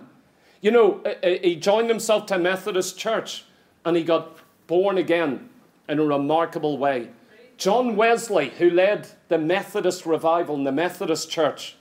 You 0.61 0.72
know, 0.72 1.03
he 1.24 1.55
joined 1.55 1.89
himself 1.89 2.28
to 2.28 2.36
a 2.36 2.39
Methodist 2.39 2.97
church 2.97 3.45
and 3.86 3.97
he 3.97 4.03
got 4.03 4.38
born 4.67 4.97
again 4.97 5.49
in 5.88 5.99
a 5.99 6.03
remarkable 6.03 6.78
way. 6.78 7.09
John 7.57 7.95
Wesley, 7.95 8.49
who 8.49 8.70
led 8.70 9.07
the 9.30 9.38
Methodist 9.38 10.05
revival 10.05 10.55
in 10.55 10.63
the 10.65 10.71
Methodist 10.71 11.32
church, 11.32 11.77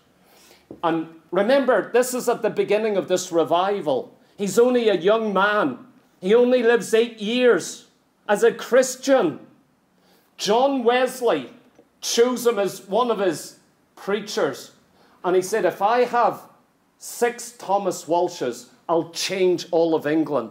and 0.83 1.09
remember, 1.31 1.91
this 1.93 2.15
is 2.15 2.29
at 2.29 2.43
the 2.43 2.51
beginning 2.51 2.97
of 2.97 3.09
this 3.09 3.33
revival. 3.33 4.17
He's 4.37 4.59
only 4.59 4.89
a 4.89 4.95
young 4.95 5.33
man, 5.33 5.79
he 6.21 6.35
only 6.35 6.63
lives 6.63 6.95
eight 6.95 7.19
years 7.19 7.87
as 8.29 8.43
a 8.43 8.53
Christian. 8.53 9.41
John 10.37 10.85
Wesley 10.85 11.51
chose 12.01 12.47
him 12.47 12.59
as 12.59 12.87
one 12.87 13.11
of 13.11 13.19
his 13.19 13.59
preachers. 13.97 14.73
And 15.25 15.35
he 15.35 15.43
said, 15.43 15.65
If 15.65 15.83
I 15.83 16.05
have 16.05 16.43
six 16.99 17.53
Thomas 17.53 18.05
Walshes, 18.05 18.69
I'll 18.89 19.11
change 19.11 19.67
all 19.71 19.95
of 19.95 20.07
England. 20.07 20.51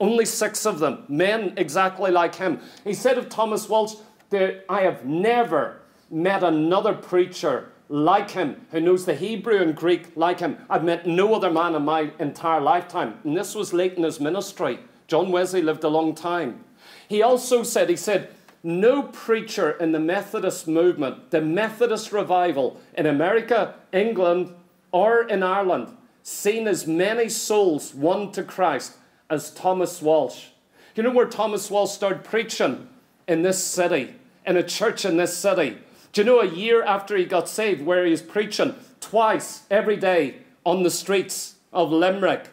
Only 0.00 0.24
six 0.24 0.66
of 0.66 0.80
them, 0.80 1.04
men 1.08 1.54
exactly 1.56 2.10
like 2.10 2.34
him. 2.34 2.60
He 2.82 2.94
said 2.94 3.16
of 3.16 3.28
Thomas 3.28 3.68
Walsh, 3.68 3.94
I 4.32 4.80
have 4.80 5.04
never 5.04 5.80
met 6.14 6.44
another 6.44 6.94
preacher 6.94 7.72
like 7.88 8.30
him 8.30 8.66
who 8.70 8.80
knows 8.80 9.04
the 9.04 9.14
Hebrew 9.14 9.60
and 9.60 9.74
Greek 9.74 10.16
like 10.16 10.40
him. 10.40 10.58
I've 10.70 10.84
met 10.84 11.06
no 11.06 11.34
other 11.34 11.50
man 11.50 11.74
in 11.74 11.84
my 11.84 12.12
entire 12.18 12.60
lifetime. 12.60 13.18
And 13.24 13.36
this 13.36 13.54
was 13.54 13.72
late 13.72 13.94
in 13.94 14.04
his 14.04 14.20
ministry. 14.20 14.78
John 15.08 15.32
Wesley 15.32 15.60
lived 15.60 15.84
a 15.84 15.88
long 15.88 16.14
time. 16.14 16.64
He 17.08 17.20
also 17.20 17.62
said, 17.62 17.90
he 17.90 17.96
said, 17.96 18.30
no 18.62 19.02
preacher 19.02 19.72
in 19.72 19.92
the 19.92 20.00
Methodist 20.00 20.66
movement, 20.66 21.30
the 21.30 21.42
Methodist 21.42 22.12
revival 22.12 22.80
in 22.96 23.04
America, 23.04 23.74
England, 23.92 24.54
or 24.90 25.28
in 25.28 25.42
Ireland, 25.42 25.94
seen 26.22 26.66
as 26.66 26.86
many 26.86 27.28
souls 27.28 27.92
won 27.92 28.32
to 28.32 28.42
Christ 28.42 28.94
as 29.28 29.52
Thomas 29.52 30.00
Walsh. 30.00 30.46
You 30.94 31.02
know 31.02 31.10
where 31.10 31.26
Thomas 31.26 31.70
Walsh 31.70 31.90
started 31.90 32.24
preaching? 32.24 32.88
In 33.26 33.42
this 33.42 33.62
city, 33.62 34.14
in 34.46 34.56
a 34.56 34.62
church 34.62 35.04
in 35.04 35.16
this 35.16 35.36
city. 35.36 35.78
Do 36.14 36.20
you 36.20 36.26
know 36.26 36.38
a 36.38 36.46
year 36.46 36.84
after 36.84 37.16
he 37.16 37.24
got 37.24 37.48
saved, 37.48 37.84
where 37.84 38.04
he 38.04 38.12
was 38.12 38.22
preaching 38.22 38.76
twice 39.00 39.64
every 39.68 39.96
day 39.96 40.36
on 40.64 40.84
the 40.84 40.90
streets 40.90 41.56
of 41.72 41.90
Limerick? 41.90 42.50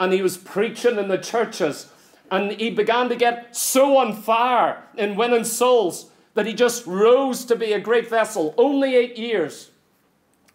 And 0.00 0.14
he 0.14 0.22
was 0.22 0.38
preaching 0.38 0.98
in 0.98 1.08
the 1.08 1.18
churches 1.18 1.92
and 2.30 2.52
he 2.52 2.70
began 2.70 3.10
to 3.10 3.14
get 3.14 3.54
so 3.54 3.98
on 3.98 4.14
fire 4.14 4.82
in 4.96 5.16
winning 5.16 5.44
souls 5.44 6.06
that 6.32 6.46
he 6.46 6.54
just 6.54 6.86
rose 6.86 7.44
to 7.44 7.54
be 7.54 7.74
a 7.74 7.78
great 7.78 8.08
vessel. 8.08 8.54
Only 8.56 8.96
eight 8.96 9.18
years. 9.18 9.70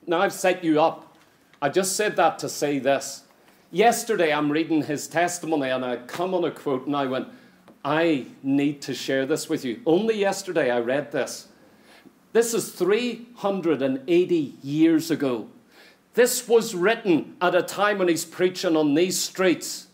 Now 0.08 0.22
I've 0.22 0.34
set 0.34 0.64
you 0.64 0.82
up. 0.82 1.16
I 1.62 1.70
just 1.70 1.96
said 1.96 2.16
that 2.16 2.40
to 2.40 2.50
say 2.50 2.80
this. 2.80 3.26
Yesterday 3.70 4.34
I'm 4.34 4.52
reading 4.52 4.82
his 4.82 5.08
testimony 5.08 5.70
and 5.70 5.86
I 5.86 5.98
come 5.98 6.34
on 6.34 6.44
a 6.44 6.50
quote 6.50 6.88
and 6.88 6.96
I 6.96 7.06
went, 7.06 7.28
I 7.86 8.26
need 8.42 8.82
to 8.82 8.96
share 8.96 9.28
this 9.28 9.48
with 9.48 9.64
you. 9.64 9.80
Only 9.86 10.18
yesterday 10.18 10.72
I 10.72 10.80
read 10.80 11.12
this. 11.12 11.50
This 12.34 12.54
is 12.54 12.72
380 12.72 14.54
years 14.62 15.10
ago. 15.10 15.48
This 16.14 16.48
was 16.48 16.76
written 16.76 17.36
at 17.42 17.56
a 17.56 17.62
time 17.62 18.00
when 18.00 18.08
he's 18.08 18.26
preaching 18.26 18.76
on 18.76 18.96
these 18.96 19.20
streets. 19.20 19.88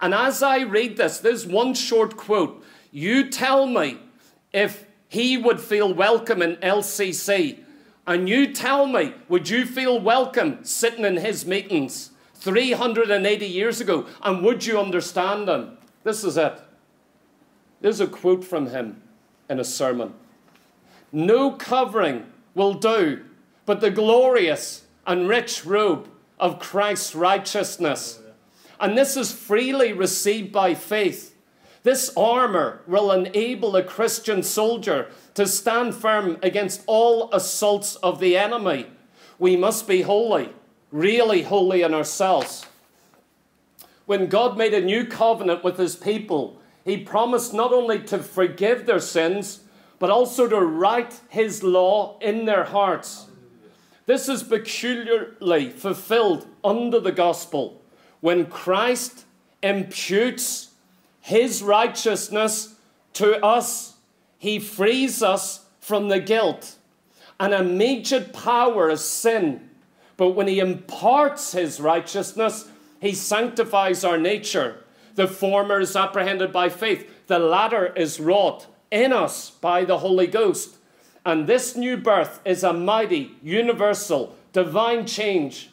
And 0.00 0.14
as 0.14 0.42
I 0.42 0.60
read 0.60 0.96
this, 0.96 1.18
there's 1.18 1.46
one 1.46 1.74
short 1.74 2.16
quote. 2.16 2.64
You 2.90 3.30
tell 3.30 3.66
me 3.66 3.98
if 4.52 4.86
he 5.08 5.36
would 5.36 5.60
feel 5.60 5.92
welcome 5.92 6.42
in 6.42 6.56
LCC. 6.56 7.60
And 8.06 8.28
you 8.28 8.52
tell 8.52 8.86
me, 8.86 9.14
would 9.28 9.48
you 9.48 9.66
feel 9.66 10.00
welcome 10.00 10.64
sitting 10.64 11.04
in 11.04 11.18
his 11.18 11.46
meetings 11.46 12.10
380 12.34 13.46
years 13.46 13.80
ago? 13.80 14.06
And 14.22 14.42
would 14.42 14.64
you 14.64 14.80
understand 14.80 15.48
him? 15.48 15.76
This 16.02 16.24
is 16.24 16.36
it. 16.36 16.60
There's 17.80 18.00
a 18.00 18.06
quote 18.06 18.44
from 18.44 18.68
him 18.68 19.02
in 19.48 19.60
a 19.60 19.64
sermon 19.64 20.14
No 21.12 21.52
covering 21.52 22.26
will 22.54 22.74
do, 22.74 23.24
but 23.66 23.80
the 23.80 23.90
glorious 23.90 24.84
and 25.06 25.28
rich 25.28 25.64
robe 25.64 26.08
of 26.38 26.58
Christ's 26.58 27.14
righteousness 27.14 28.20
and 28.80 28.96
this 28.96 29.16
is 29.16 29.32
freely 29.32 29.92
received 29.92 30.52
by 30.52 30.74
faith. 30.74 31.34
This 31.82 32.12
armor 32.16 32.82
will 32.86 33.10
enable 33.10 33.74
a 33.76 33.82
Christian 33.82 34.42
soldier 34.42 35.10
to 35.34 35.46
stand 35.46 35.94
firm 35.94 36.38
against 36.42 36.82
all 36.86 37.32
assaults 37.32 37.96
of 37.96 38.20
the 38.20 38.36
enemy. 38.36 38.86
We 39.38 39.56
must 39.56 39.86
be 39.88 40.02
holy, 40.02 40.52
really 40.90 41.42
holy 41.42 41.82
in 41.82 41.94
ourselves. 41.94 42.66
When 44.06 44.26
God 44.26 44.56
made 44.56 44.74
a 44.74 44.84
new 44.84 45.04
covenant 45.04 45.64
with 45.64 45.76
his 45.76 45.96
people, 45.96 46.60
he 46.84 46.96
promised 46.96 47.52
not 47.52 47.72
only 47.72 48.00
to 48.04 48.18
forgive 48.18 48.86
their 48.86 49.00
sins, 49.00 49.60
but 49.98 50.10
also 50.10 50.48
to 50.48 50.60
write 50.60 51.20
his 51.28 51.62
law 51.62 52.18
in 52.20 52.44
their 52.44 52.64
hearts. 52.64 53.26
This 54.06 54.28
is 54.28 54.42
peculiarly 54.42 55.70
fulfilled 55.70 56.46
under 56.64 57.00
the 57.00 57.12
gospel 57.12 57.78
when 58.20 58.46
Christ 58.46 59.24
imputes 59.62 60.70
his 61.20 61.62
righteousness 61.62 62.74
to 63.14 63.44
us, 63.44 63.96
he 64.38 64.58
frees 64.58 65.22
us 65.22 65.64
from 65.80 66.08
the 66.08 66.20
guilt 66.20 66.76
and 67.40 67.52
immediate 67.52 68.32
power 68.32 68.90
of 68.90 69.00
sin. 69.00 69.70
But 70.16 70.30
when 70.30 70.48
he 70.48 70.58
imparts 70.58 71.52
his 71.52 71.80
righteousness, 71.80 72.68
he 73.00 73.12
sanctifies 73.12 74.04
our 74.04 74.18
nature. 74.18 74.84
The 75.14 75.28
former 75.28 75.80
is 75.80 75.96
apprehended 75.96 76.52
by 76.52 76.68
faith, 76.68 77.26
the 77.26 77.38
latter 77.38 77.92
is 77.94 78.20
wrought 78.20 78.66
in 78.90 79.12
us 79.12 79.50
by 79.50 79.84
the 79.84 79.98
Holy 79.98 80.26
Ghost. 80.26 80.76
And 81.24 81.46
this 81.46 81.76
new 81.76 81.96
birth 81.96 82.40
is 82.44 82.62
a 82.62 82.72
mighty, 82.72 83.32
universal, 83.42 84.34
divine 84.52 85.06
change 85.06 85.70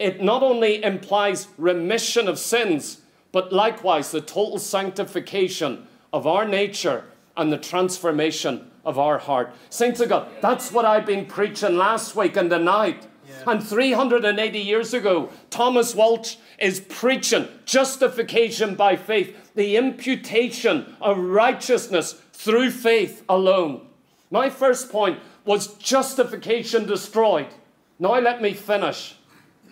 it 0.00 0.22
not 0.22 0.42
only 0.42 0.82
implies 0.82 1.48
remission 1.58 2.26
of 2.26 2.38
sins, 2.38 3.02
but 3.32 3.52
likewise 3.52 4.10
the 4.10 4.22
total 4.22 4.58
sanctification 4.58 5.86
of 6.12 6.26
our 6.26 6.48
nature 6.48 7.04
and 7.36 7.52
the 7.52 7.58
transformation 7.58 8.70
of 8.84 8.98
our 8.98 9.18
heart. 9.18 9.54
Saints 9.68 10.00
of 10.00 10.08
God, 10.08 10.28
that's 10.40 10.72
what 10.72 10.86
I've 10.86 11.04
been 11.04 11.26
preaching 11.26 11.76
last 11.76 12.16
week 12.16 12.36
and 12.36 12.50
the 12.50 12.58
night. 12.58 13.06
Yeah. 13.28 13.52
And 13.52 13.62
380 13.62 14.58
years 14.58 14.94
ago, 14.94 15.28
Thomas 15.50 15.94
Walsh 15.94 16.36
is 16.58 16.80
preaching 16.80 17.46
justification 17.66 18.74
by 18.74 18.96
faith, 18.96 19.36
the 19.54 19.76
imputation 19.76 20.96
of 21.00 21.18
righteousness 21.18 22.20
through 22.32 22.70
faith 22.70 23.24
alone. 23.28 23.86
My 24.30 24.48
first 24.50 24.90
point 24.90 25.18
was 25.44 25.74
justification 25.74 26.86
destroyed. 26.86 27.48
Now 27.98 28.18
let 28.18 28.40
me 28.40 28.54
finish 28.54 29.16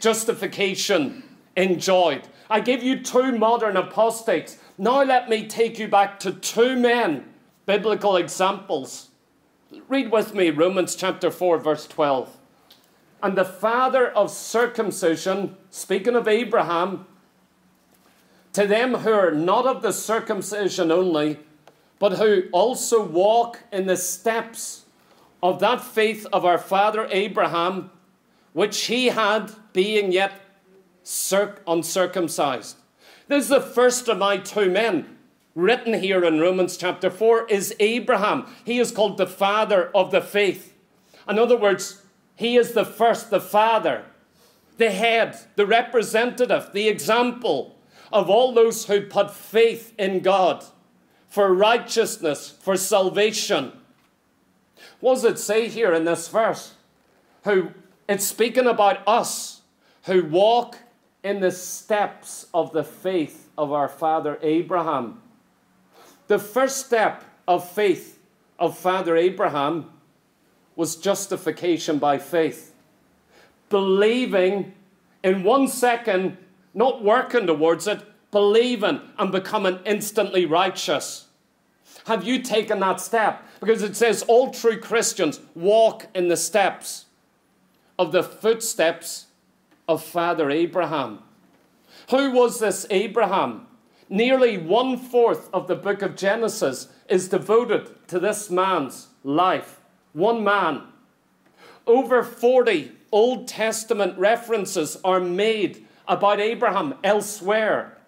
justification 0.00 1.22
enjoyed. 1.56 2.22
I 2.50 2.60
give 2.60 2.82
you 2.82 3.02
two 3.02 3.36
modern 3.36 3.76
apostates. 3.76 4.58
Now 4.78 5.02
let 5.02 5.28
me 5.28 5.46
take 5.46 5.78
you 5.78 5.88
back 5.88 6.20
to 6.20 6.32
two 6.32 6.76
men, 6.76 7.24
biblical 7.66 8.16
examples. 8.16 9.08
Read 9.88 10.10
with 10.10 10.34
me 10.34 10.50
Romans 10.50 10.96
chapter 10.96 11.30
4, 11.30 11.58
verse 11.58 11.86
12. 11.86 12.36
And 13.22 13.36
the 13.36 13.44
father 13.44 14.08
of 14.08 14.30
circumcision, 14.30 15.56
speaking 15.70 16.14
of 16.14 16.28
Abraham, 16.28 17.06
to 18.52 18.66
them 18.66 18.94
who 18.94 19.12
are 19.12 19.30
not 19.30 19.66
of 19.66 19.82
the 19.82 19.92
circumcision 19.92 20.90
only, 20.90 21.38
but 21.98 22.12
who 22.12 22.44
also 22.52 23.04
walk 23.04 23.60
in 23.72 23.86
the 23.86 23.96
steps 23.96 24.84
of 25.42 25.60
that 25.60 25.80
faith 25.82 26.26
of 26.32 26.44
our 26.44 26.58
father 26.58 27.06
Abraham, 27.10 27.90
which 28.52 28.86
he 28.86 29.06
had 29.06 29.52
being 29.72 30.12
yet 30.12 30.32
circ- 31.02 31.62
uncircumcised. 31.66 32.76
This 33.28 33.44
is 33.44 33.50
the 33.50 33.60
first 33.60 34.08
of 34.08 34.18
my 34.18 34.38
two 34.38 34.70
men 34.70 35.18
written 35.54 35.94
here 35.94 36.24
in 36.24 36.40
Romans 36.40 36.76
chapter 36.76 37.10
4 37.10 37.46
is 37.48 37.74
Abraham. 37.80 38.46
He 38.64 38.78
is 38.78 38.92
called 38.92 39.18
the 39.18 39.26
father 39.26 39.90
of 39.94 40.10
the 40.10 40.20
faith. 40.20 40.74
In 41.28 41.38
other 41.38 41.56
words, 41.56 42.02
he 42.36 42.56
is 42.56 42.72
the 42.72 42.84
first, 42.84 43.30
the 43.30 43.40
father, 43.40 44.04
the 44.76 44.90
head, 44.90 45.36
the 45.56 45.66
representative, 45.66 46.70
the 46.72 46.88
example 46.88 47.77
of 48.12 48.30
all 48.30 48.52
those 48.52 48.86
who 48.86 49.02
put 49.02 49.30
faith 49.30 49.94
in 49.98 50.20
God 50.20 50.64
for 51.28 51.52
righteousness, 51.52 52.56
for 52.60 52.76
salvation. 52.76 53.72
What 55.00 55.14
does 55.14 55.24
it 55.24 55.38
say 55.38 55.68
here 55.68 55.92
in 55.92 56.04
this 56.04 56.28
verse? 56.28 56.74
Who 57.44 57.70
it's 58.08 58.24
speaking 58.24 58.66
about 58.66 59.06
us 59.06 59.60
who 60.04 60.24
walk 60.24 60.78
in 61.22 61.40
the 61.40 61.50
steps 61.50 62.46
of 62.54 62.72
the 62.72 62.84
faith 62.84 63.48
of 63.58 63.72
our 63.72 63.88
father 63.88 64.38
Abraham. 64.40 65.20
The 66.28 66.38
first 66.38 66.86
step 66.86 67.24
of 67.46 67.68
faith 67.68 68.18
of 68.58 68.78
Father 68.78 69.16
Abraham 69.16 69.90
was 70.76 70.96
justification 70.96 71.98
by 71.98 72.18
faith. 72.18 72.74
Believing 73.68 74.74
in 75.22 75.42
one 75.42 75.68
second, 75.68 76.36
not 76.78 77.02
working 77.02 77.44
towards 77.44 77.88
it, 77.88 78.00
believing 78.30 79.00
and 79.18 79.32
becoming 79.32 79.80
instantly 79.84 80.46
righteous. 80.46 81.26
Have 82.06 82.22
you 82.22 82.40
taken 82.40 82.78
that 82.78 83.00
step? 83.00 83.42
Because 83.58 83.82
it 83.82 83.96
says 83.96 84.22
all 84.28 84.52
true 84.52 84.78
Christians 84.78 85.40
walk 85.56 86.06
in 86.14 86.28
the 86.28 86.36
steps 86.36 87.06
of 87.98 88.12
the 88.12 88.22
footsteps 88.22 89.26
of 89.88 90.04
Father 90.04 90.50
Abraham. 90.50 91.18
Who 92.10 92.30
was 92.30 92.60
this 92.60 92.86
Abraham? 92.90 93.66
Nearly 94.08 94.56
one 94.56 94.96
fourth 94.96 95.50
of 95.52 95.66
the 95.66 95.74
book 95.74 96.00
of 96.00 96.14
Genesis 96.14 96.86
is 97.08 97.28
devoted 97.28 97.90
to 98.06 98.20
this 98.20 98.50
man's 98.50 99.08
life. 99.24 99.80
One 100.12 100.44
man. 100.44 100.84
Over 101.88 102.22
40 102.22 102.92
Old 103.10 103.48
Testament 103.48 104.16
references 104.16 104.96
are 105.02 105.20
made 105.20 105.87
about 106.08 106.40
Abraham 106.40 106.94
elsewhere. 107.04 107.98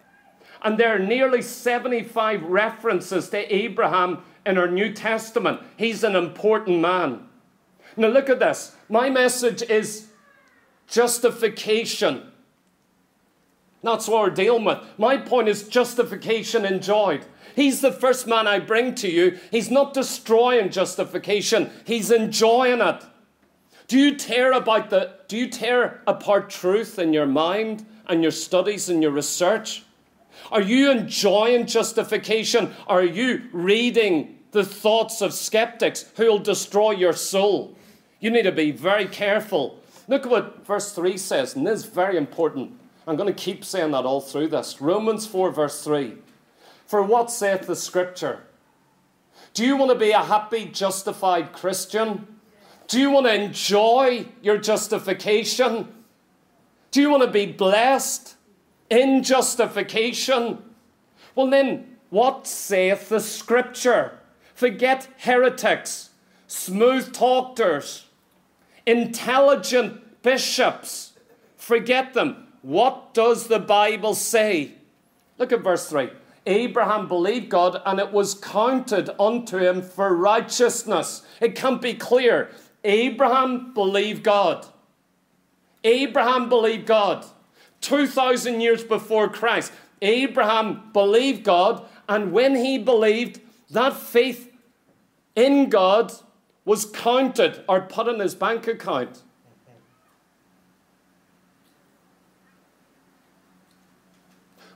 And 0.62 0.78
there 0.78 0.94
are 0.94 0.98
nearly 0.98 1.42
75 1.42 2.42
references 2.42 3.28
to 3.30 3.54
Abraham 3.54 4.22
in 4.44 4.58
our 4.58 4.68
New 4.68 4.92
Testament. 4.92 5.60
He's 5.76 6.02
an 6.02 6.16
important 6.16 6.80
man. 6.80 7.26
Now, 7.96 8.08
look 8.08 8.28
at 8.28 8.40
this. 8.40 8.76
My 8.88 9.10
message 9.10 9.62
is 9.62 10.08
justification. 10.86 12.30
That's 13.82 14.08
what 14.08 14.22
we're 14.22 14.30
dealing 14.30 14.64
with. 14.64 14.78
My 14.98 15.16
point 15.16 15.48
is 15.48 15.68
justification 15.68 16.64
enjoyed. 16.64 17.24
He's 17.56 17.80
the 17.80 17.92
first 17.92 18.26
man 18.26 18.46
I 18.46 18.58
bring 18.58 18.94
to 18.96 19.08
you. 19.08 19.38
He's 19.50 19.70
not 19.70 19.94
destroying 19.94 20.70
justification, 20.70 21.70
he's 21.84 22.10
enjoying 22.10 22.80
it. 22.80 23.02
Do 23.88 23.98
you 23.98 24.14
tear 24.14 24.52
about 24.52 24.90
the 24.90 25.16
do 25.26 25.36
you 25.36 25.48
tear 25.48 26.02
apart 26.06 26.50
truth 26.50 26.98
in 26.98 27.12
your 27.12 27.26
mind 27.26 27.84
and 28.08 28.22
your 28.22 28.32
studies 28.32 28.88
and 28.88 29.02
your 29.02 29.12
research? 29.12 29.84
Are 30.50 30.62
you 30.62 30.90
enjoying 30.90 31.66
justification? 31.66 32.74
Are 32.86 33.04
you 33.04 33.48
reading 33.52 34.38
the 34.50 34.64
thoughts 34.64 35.20
of 35.20 35.32
skeptics 35.32 36.06
who 36.16 36.26
will 36.26 36.38
destroy 36.38 36.92
your 36.92 37.12
soul? 37.12 37.76
You 38.20 38.30
need 38.30 38.42
to 38.42 38.52
be 38.52 38.70
very 38.70 39.06
careful. 39.06 39.80
Look 40.08 40.24
at 40.24 40.30
what 40.30 40.66
verse 40.66 40.92
3 40.92 41.16
says, 41.16 41.54
and 41.54 41.66
this 41.66 41.80
is 41.80 41.86
very 41.86 42.16
important. 42.16 42.72
I'm 43.06 43.16
going 43.16 43.32
to 43.32 43.44
keep 43.44 43.64
saying 43.64 43.92
that 43.92 44.04
all 44.04 44.20
through 44.20 44.48
this. 44.48 44.80
Romans 44.80 45.26
4, 45.26 45.50
verse 45.50 45.82
3. 45.84 46.14
For 46.86 47.02
what 47.02 47.30
saith 47.30 47.66
the 47.66 47.76
scripture? 47.76 48.40
Do 49.54 49.64
you 49.64 49.76
want 49.76 49.92
to 49.92 49.98
be 49.98 50.10
a 50.10 50.22
happy, 50.22 50.66
justified 50.66 51.52
Christian? 51.52 52.26
Do 52.88 53.00
you 53.00 53.10
want 53.10 53.26
to 53.26 53.34
enjoy 53.34 54.26
your 54.42 54.58
justification? 54.58 55.88
Do 56.90 57.00
you 57.00 57.10
want 57.10 57.22
to 57.22 57.30
be 57.30 57.46
blessed 57.46 58.34
in 58.88 59.22
justification? 59.22 60.62
Well, 61.34 61.48
then, 61.48 61.96
what 62.10 62.46
saith 62.46 63.08
the 63.08 63.20
scripture? 63.20 64.18
Forget 64.54 65.08
heretics, 65.18 66.10
smooth 66.48 67.12
talkers, 67.12 68.06
intelligent 68.84 70.22
bishops. 70.22 71.12
Forget 71.56 72.14
them. 72.14 72.48
What 72.62 73.14
does 73.14 73.46
the 73.46 73.60
Bible 73.60 74.14
say? 74.14 74.74
Look 75.38 75.52
at 75.52 75.62
verse 75.62 75.88
3. 75.88 76.10
Abraham 76.46 77.06
believed 77.06 77.48
God 77.48 77.80
and 77.86 78.00
it 78.00 78.12
was 78.12 78.34
counted 78.34 79.10
unto 79.20 79.58
him 79.58 79.82
for 79.82 80.14
righteousness. 80.14 81.22
It 81.40 81.54
can't 81.54 81.80
be 81.80 81.94
clear. 81.94 82.50
Abraham 82.82 83.72
believed 83.72 84.22
God. 84.22 84.66
Abraham 85.84 86.48
believed 86.48 86.86
God. 86.86 87.24
2,000 87.80 88.60
years 88.60 88.84
before 88.84 89.28
Christ, 89.28 89.72
Abraham 90.02 90.90
believed 90.92 91.44
God, 91.44 91.86
and 92.08 92.32
when 92.32 92.56
he 92.56 92.78
believed, 92.78 93.40
that 93.70 93.94
faith 93.94 94.52
in 95.34 95.70
God 95.70 96.12
was 96.64 96.84
counted 96.84 97.64
or 97.68 97.80
put 97.80 98.08
in 98.08 98.20
his 98.20 98.34
bank 98.34 98.66
account. 98.66 99.22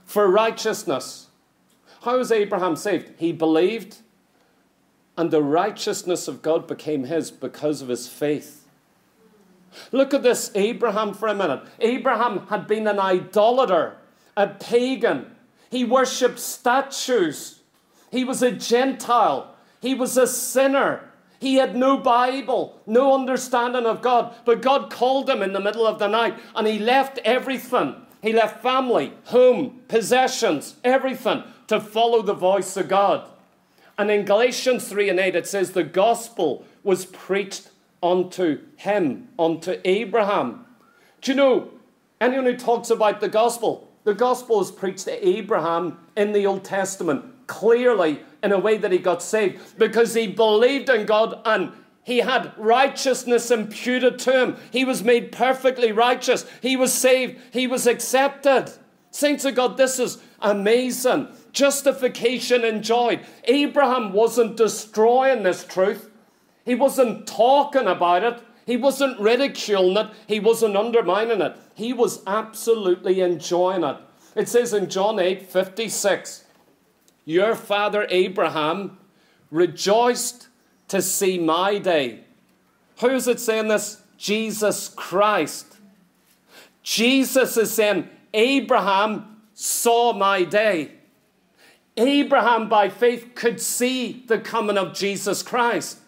For 0.05 0.29
righteousness. 0.29 1.29
How 2.03 2.19
was 2.19 2.31
Abraham 2.31 2.77
saved? 2.77 3.13
He 3.17 3.33
believed, 3.33 3.99
and 5.17 5.31
the 5.31 5.43
righteousness 5.43 6.29
of 6.29 6.43
God 6.43 6.67
became 6.67 7.05
his 7.05 7.31
because 7.31 7.83
of 7.83 7.89
his 7.89 8.09
faith. 8.09 8.64
Look 9.93 10.15
at 10.15 10.23
this 10.23 10.51
Abraham 10.55 11.15
for 11.15 11.29
a 11.29 11.35
minute. 11.35 11.63
Abraham 11.81 12.47
had 12.49 12.67
been 12.67 12.87
an 12.87 12.99
idolater, 12.99 13.97
a 14.37 14.49
pagan. 14.49 15.35
He 15.71 15.85
worshipped 15.85 16.39
statues. 16.39 17.61
He 18.11 18.25
was 18.25 18.43
a 18.43 18.53
Gentile. 18.53 19.55
He 19.81 19.95
was 19.95 20.17
a 20.17 20.27
sinner. 20.27 21.11
He 21.41 21.57
had 21.57 21.77
no 21.77 21.99
Bible, 21.99 22.81
no 22.87 23.15
understanding 23.15 23.85
of 23.85 24.01
God. 24.01 24.35
But 24.45 24.63
God 24.63 24.91
called 24.91 25.29
him 25.29 25.43
in 25.43 25.53
the 25.53 25.61
middle 25.61 25.87
of 25.87 25.99
the 25.99 26.09
night 26.09 26.39
and 26.55 26.67
he 26.67 26.79
left 26.79 27.19
everything. 27.25 27.97
He 28.23 28.33
left 28.33 28.63
family, 28.63 29.13
home, 29.25 29.83
possessions, 29.89 30.77
everything 30.83 31.43
to 31.67 31.81
follow 31.81 32.23
the 32.23 32.33
voice 32.33 32.77
of 32.77 32.89
God. 32.89 33.29
And 33.99 34.11
in 34.11 34.25
Galatians 34.25 34.89
3 34.89 35.11
and 35.11 35.21
8, 35.21 35.37
it 35.37 35.47
says 35.47 35.73
the 35.73 35.85
gospel 35.85 36.65
was 36.83 37.05
preached 37.05 37.69
unto 38.05 38.61
him, 38.77 39.29
unto 39.39 39.81
Abraham. 39.85 40.67
Do 41.23 41.33
you 41.33 41.37
know, 41.37 41.71
anyone 42.21 42.45
who 42.45 42.57
talks 42.57 42.91
about 42.91 43.21
the 43.21 43.29
gospel, 43.29 43.91
the 44.05 44.15
gospel 44.15 44.61
is 44.61 44.71
preached 44.71 45.07
to 45.07 45.27
Abraham 45.27 45.99
in 46.15 46.33
the 46.33 46.47
Old 46.47 46.65
Testament, 46.65 47.25
clearly 47.47 48.21
in 48.43 48.53
a 48.53 48.59
way 48.59 48.77
that 48.77 48.93
he 48.93 48.99
got 48.99 49.23
saved, 49.23 49.79
because 49.79 50.13
he 50.13 50.27
believed 50.27 50.91
in 50.91 51.07
God 51.07 51.41
and 51.47 51.73
he 52.03 52.19
had 52.19 52.53
righteousness 52.59 53.51
imputed 53.51 54.19
to 54.21 54.39
him. 54.39 54.57
He 54.71 54.85
was 54.85 55.03
made 55.03 55.33
perfectly 55.33 55.91
righteous. 55.91 56.45
He 56.61 56.77
was 56.77 56.93
saved. 56.93 57.41
He 57.51 57.67
was 57.67 57.87
accepted. 57.87 58.71
Saints 59.11 59.47
of 59.47 59.55
God, 59.55 59.79
this 59.79 59.99
is 59.99 60.19
amazing 60.41 61.29
justification 61.55 62.65
enjoyed. 62.65 63.21
Abraham 63.45 64.13
wasn't 64.13 64.57
destroying 64.57 65.45
this 65.45 65.65
truth, 65.65 66.11
he 66.65 66.75
wasn't 66.75 67.27
talking 67.27 67.87
about 67.87 68.25
it, 68.25 68.43
he 68.67 68.77
wasn't 68.77 69.21
ridiculing 69.21 69.97
it, 69.97 70.11
he 70.27 70.41
wasn't 70.41 70.77
undermining 70.77 71.41
it. 71.41 71.57
He 71.75 71.93
was 71.93 72.23
absolutely 72.27 73.21
enjoying 73.21 73.85
it. 73.85 73.97
It 74.35 74.49
says 74.49 74.73
in 74.73 74.89
John 74.89 75.19
8 75.19 75.43
56, 75.43 76.45
Your 77.25 77.55
father 77.55 78.07
Abraham 78.09 78.99
rejoiced 79.51 80.49
to 80.89 81.03
see 81.03 81.39
my 81.39 81.79
day. 81.79 82.25
Who 83.01 83.11
is 83.11 83.29
it 83.29 83.41
saying 83.41 83.69
this? 83.69 84.03
Jesus 84.17 84.89
Christ. 84.89 85.77
Jesus 86.83 87.57
is 87.57 87.73
saying, 87.73 88.09
Abraham 88.33 89.41
saw 89.55 90.13
my 90.13 90.45
day. 90.45 90.93
Abraham, 91.97 92.69
by 92.69 92.89
faith, 92.89 93.35
could 93.35 93.61
see 93.61 94.25
the 94.27 94.39
coming 94.39 94.77
of 94.77 94.95
Jesus 94.95 95.43
Christ. 95.43 95.99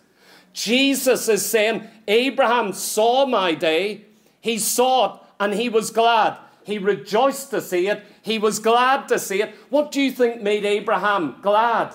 Jesus 0.57 1.29
is 1.29 1.45
saying, 1.45 1.87
Abraham 2.09 2.73
saw 2.73 3.27
my 3.27 3.53
day, 3.53 4.07
he 4.41 4.59
saw 4.59 5.17
it, 5.17 5.21
and 5.39 5.53
he 5.53 5.69
was 5.69 5.91
glad. 5.91 6.39
He 6.65 6.79
rejoiced 6.79 7.51
to 7.51 7.61
see 7.61 7.89
it, 7.89 8.03
he 8.23 8.39
was 8.39 8.59
glad 8.59 9.07
to 9.09 9.19
see 9.19 9.43
it. 9.43 9.55
What 9.69 9.93
do 9.93 10.01
you 10.01 10.11
think 10.11 10.41
made 10.41 10.65
Abraham 10.65 11.37
glad? 11.43 11.95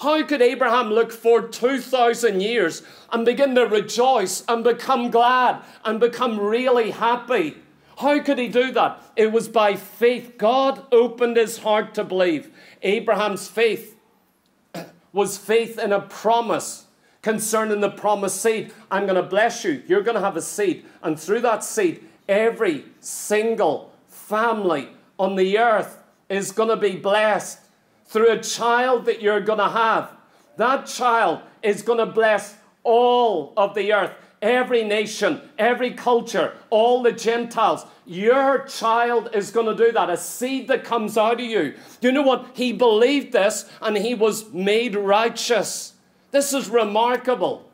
How 0.00 0.24
could 0.24 0.42
Abraham 0.42 0.90
look 0.90 1.12
forward 1.12 1.52
2,000 1.52 2.40
years 2.40 2.82
and 3.12 3.24
begin 3.24 3.54
to 3.54 3.66
rejoice 3.66 4.42
and 4.48 4.64
become 4.64 5.12
glad 5.12 5.62
and 5.84 6.00
become 6.00 6.40
really 6.40 6.90
happy? 6.90 7.58
How 7.96 8.20
could 8.20 8.38
he 8.38 8.48
do 8.48 8.72
that? 8.72 9.00
It 9.14 9.30
was 9.30 9.46
by 9.46 9.76
faith. 9.76 10.34
God 10.36 10.84
opened 10.90 11.36
his 11.36 11.58
heart 11.58 11.94
to 11.94 12.02
believe. 12.02 12.50
Abraham's 12.82 13.46
faith 13.46 13.94
was 15.12 15.38
faith 15.38 15.78
in 15.78 15.92
a 15.92 16.00
promise 16.00 16.86
concerning 17.22 17.80
the 17.80 17.90
promised 17.90 18.40
seed. 18.40 18.72
I'm 18.90 19.04
going 19.04 19.16
to 19.16 19.22
bless 19.22 19.64
you. 19.64 19.82
You're 19.86 20.02
going 20.02 20.16
to 20.16 20.20
have 20.20 20.36
a 20.36 20.42
seed. 20.42 20.84
And 21.02 21.18
through 21.18 21.40
that 21.40 21.64
seed, 21.64 22.04
every 22.28 22.84
single 23.00 23.92
family 24.08 24.88
on 25.18 25.36
the 25.36 25.58
earth 25.58 25.98
is 26.28 26.52
going 26.52 26.68
to 26.68 26.76
be 26.76 26.96
blessed 26.96 27.58
through 28.06 28.30
a 28.30 28.42
child 28.42 29.04
that 29.06 29.20
you're 29.20 29.40
going 29.40 29.58
to 29.58 29.68
have. 29.68 30.12
That 30.56 30.86
child 30.86 31.40
is 31.62 31.82
going 31.82 31.98
to 31.98 32.06
bless 32.06 32.56
all 32.82 33.52
of 33.56 33.74
the 33.74 33.92
earth 33.92 34.12
every 34.42 34.84
nation, 34.84 35.40
every 35.58 35.92
culture, 35.92 36.54
all 36.70 37.02
the 37.02 37.12
Gentiles. 37.12 37.84
Your 38.06 38.64
child 38.64 39.30
is 39.34 39.50
going 39.50 39.66
to 39.66 39.84
do 39.84 39.92
that. 39.92 40.10
A 40.10 40.16
seed 40.16 40.68
that 40.68 40.84
comes 40.84 41.16
out 41.16 41.34
of 41.34 41.40
you. 41.40 41.74
You 42.00 42.12
know 42.12 42.22
what? 42.22 42.50
He 42.54 42.72
believed 42.72 43.32
this 43.32 43.70
and 43.80 43.96
he 43.96 44.14
was 44.14 44.52
made 44.52 44.96
righteous. 44.96 45.89
This 46.30 46.52
is 46.52 46.68
remarkable. 46.68 47.68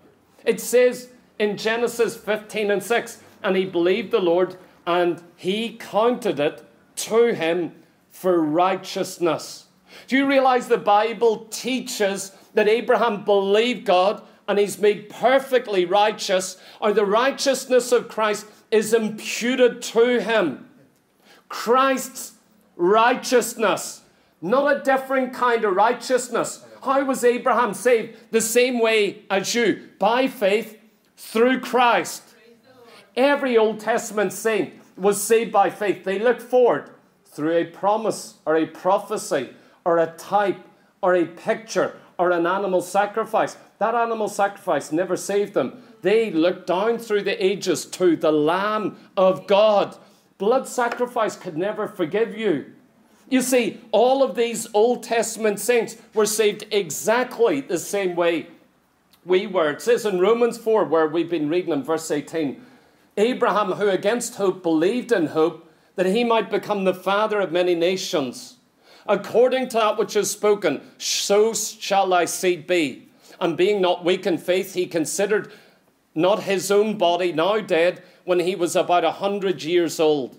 It 0.45 0.61
says 0.61 1.11
in 1.39 1.57
Genesis 1.57 2.17
15 2.17 2.71
and 2.71 2.83
6, 2.83 3.23
and 3.43 3.57
he 3.57 3.65
believed 3.65 4.11
the 4.11 4.21
Lord 4.21 4.57
and 4.87 5.23
he 5.37 5.77
counted 5.77 6.41
it 6.41 6.65
to 6.97 7.35
him 7.35 7.73
for 8.11 8.41
righteousness. 8.41 9.67
Do 10.07 10.17
you 10.17 10.27
realize 10.27 10.69
the 10.69 10.79
Bible 10.79 11.47
teaches 11.51 12.33
that 12.55 12.69
Abraham 12.69 13.25
believed 13.25 13.85
God 13.85 14.23
and 14.49 14.59
he's 14.59 14.79
made 14.79 15.09
perfectly 15.09 15.85
righteous, 15.85 16.57
or 16.81 16.93
the 16.93 17.05
righteousness 17.05 17.93
of 17.93 18.09
Christ 18.09 18.47
is 18.71 18.95
imputed 18.95 19.83
to 19.83 20.21
him. 20.21 20.69
Christ's 21.49 22.35
righteousness, 22.77 24.03
not 24.41 24.77
a 24.77 24.83
different 24.83 25.33
kind 25.33 25.65
of 25.65 25.75
righteousness. 25.75 26.65
How 26.87 27.05
was 27.05 27.25
Abraham 27.25 27.75
saved? 27.75 28.17
The 28.31 28.41
same 28.41 28.79
way 28.79 29.25
as 29.29 29.53
you, 29.57 29.89
by 29.99 30.29
faith 30.29 30.79
through 31.17 31.59
Christ. 31.59 32.23
Every 33.17 33.59
Old 33.59 33.81
Testament 33.81 34.33
saint 34.33 34.75
was 34.97 35.21
saved 35.21 35.51
by 35.51 35.69
faith. 35.69 36.05
They 36.05 36.21
looked 36.21 36.43
forward 36.43 36.91
through 37.25 37.57
a 37.57 37.65
promise 37.65 38.35
or 38.47 38.57
a 38.57 38.67
prophecy 38.67 39.51
or 39.85 39.99
a 39.99 40.13
type 40.13 40.61
or 41.03 41.17
a 41.17 41.27
picture 41.27 41.99
or 42.19 42.31
an 42.31 42.47
animal 42.47 42.81
sacrifice. 42.81 43.57
That 43.79 43.97
animal 43.97 44.29
sacrifice 44.29 44.93
never 44.93 45.17
saved 45.17 45.55
them. 45.55 45.83
They 46.03 46.31
looked 46.31 46.69
down 46.69 46.99
through 46.99 47.23
the 47.23 47.45
ages 47.45 47.85
to 47.87 48.17
the 48.17 48.33
Lamb 48.33 48.97
of 49.17 49.49
God. 49.49 49.97
Blood 50.39 50.69
sacrifice 50.69 51.35
could 51.35 51.57
never 51.57 51.89
forgive 51.89 52.39
you. 52.39 52.76
You 53.29 53.43
see, 53.43 53.81
all 53.91 54.23
of 54.23 54.37
these 54.37 54.69
Old 54.73 55.03
Testament 55.03 55.59
saints 55.59 55.97
were 56.15 56.27
saved 56.27 56.67
exactly 56.71 57.61
the 57.61 57.79
same 57.79 58.15
way 58.15 58.49
we 59.25 59.47
were. 59.47 59.71
It 59.71 59.83
says 59.83 60.07
in 60.07 60.21
Romans 60.21 60.57
4, 60.59 60.85
where 60.85 61.09
we've 61.09 61.29
been 61.29 61.49
reading 61.49 61.73
in 61.73 61.83
verse 61.83 62.11
18 62.11 62.63
Abraham, 63.19 63.73
who 63.73 63.89
against 63.89 64.35
hope 64.35 64.63
believed 64.63 65.11
in 65.11 65.29
hope, 65.29 65.73
that 65.97 66.07
he 66.07 66.23
might 66.23 66.51
become 66.51 66.85
the 66.85 66.95
father 66.95 67.41
of 67.41 67.51
many 67.51 67.75
nations. 67.75 68.57
According 69.09 69.69
to 69.71 69.79
that 69.79 69.99
which 69.99 70.17
is 70.17 70.31
spoken, 70.31 70.83
so 70.99 71.55
shall 71.55 72.09
thy 72.09 72.27
seed 72.27 72.67
be. 72.67 73.09
And 73.41 73.57
being 73.57 73.81
not 73.81 74.05
weak 74.05 74.27
in 74.27 74.37
faith, 74.37 74.75
he 74.75 74.87
considered 74.87 75.51
not 76.15 76.43
his 76.43 76.71
own 76.71 76.99
body 76.99 77.33
now 77.33 77.61
dead 77.61 78.03
when 78.25 78.41
he 78.41 78.55
was 78.55 78.77
about 78.77 79.05
a 79.05 79.13
hundred 79.13 79.63
years 79.63 79.99
old. 79.99 80.37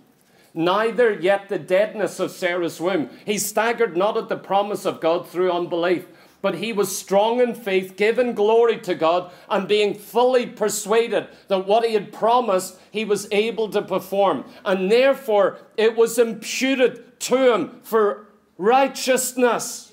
Neither 0.58 1.14
yet 1.14 1.50
the 1.50 1.60
deadness 1.60 2.20
of 2.20 2.32
Sarah's 2.32 2.82
womb. 2.82 3.12
He 3.28 3.38
staggered 3.38 3.96
not 3.96 4.18
at 4.18 4.28
the 4.28 4.36
promise 4.36 4.86
of 4.86 5.00
God 5.00 5.30
through 5.30 5.52
unbelief, 5.52 6.08
but 6.42 6.56
he 6.56 6.74
was 6.74 6.98
strong 6.98 7.40
in 7.40 7.54
faith, 7.54 7.96
giving 7.96 8.34
glory 8.34 8.80
to 8.80 8.96
God, 8.96 9.32
and 9.52 9.68
being 9.68 9.94
fully 9.94 10.48
persuaded 10.48 11.28
that 11.48 11.68
what 11.68 11.86
he 11.86 11.94
had 11.94 12.12
promised 12.12 12.80
he 12.90 13.06
was 13.06 13.28
able 13.32 13.70
to 13.70 13.84
perform. 13.84 14.46
And 14.66 14.92
therefore 14.92 15.60
it 15.78 15.96
was 15.96 16.18
imputed 16.18 17.20
to 17.20 17.54
him 17.54 17.80
for 17.84 18.26
righteousness. 18.58 19.92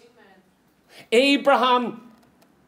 Abraham 1.12 2.11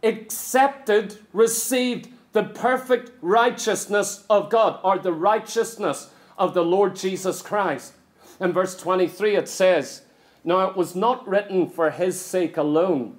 accepted, 0.03 1.17
received 1.33 2.11
the 2.33 2.43
perfect 2.43 3.13
righteousness 3.23 4.27
of 4.29 4.51
God, 4.51 4.81
or 4.85 4.99
the 4.99 5.15
righteousness 5.15 6.11
of 6.39 6.55
the 6.55 6.65
Lord 6.65 6.97
Jesus 6.97 7.43
Christ. 7.43 7.95
In 8.41 8.53
verse 8.53 8.77
23, 8.77 9.37
it 9.37 9.49
says, 9.49 10.03
Now 10.45 10.69
it 10.69 10.77
was 10.77 10.95
not 10.95 11.27
written 11.27 11.69
for 11.69 11.91
his 11.91 12.21
sake 12.21 12.57
alone. 12.57 13.17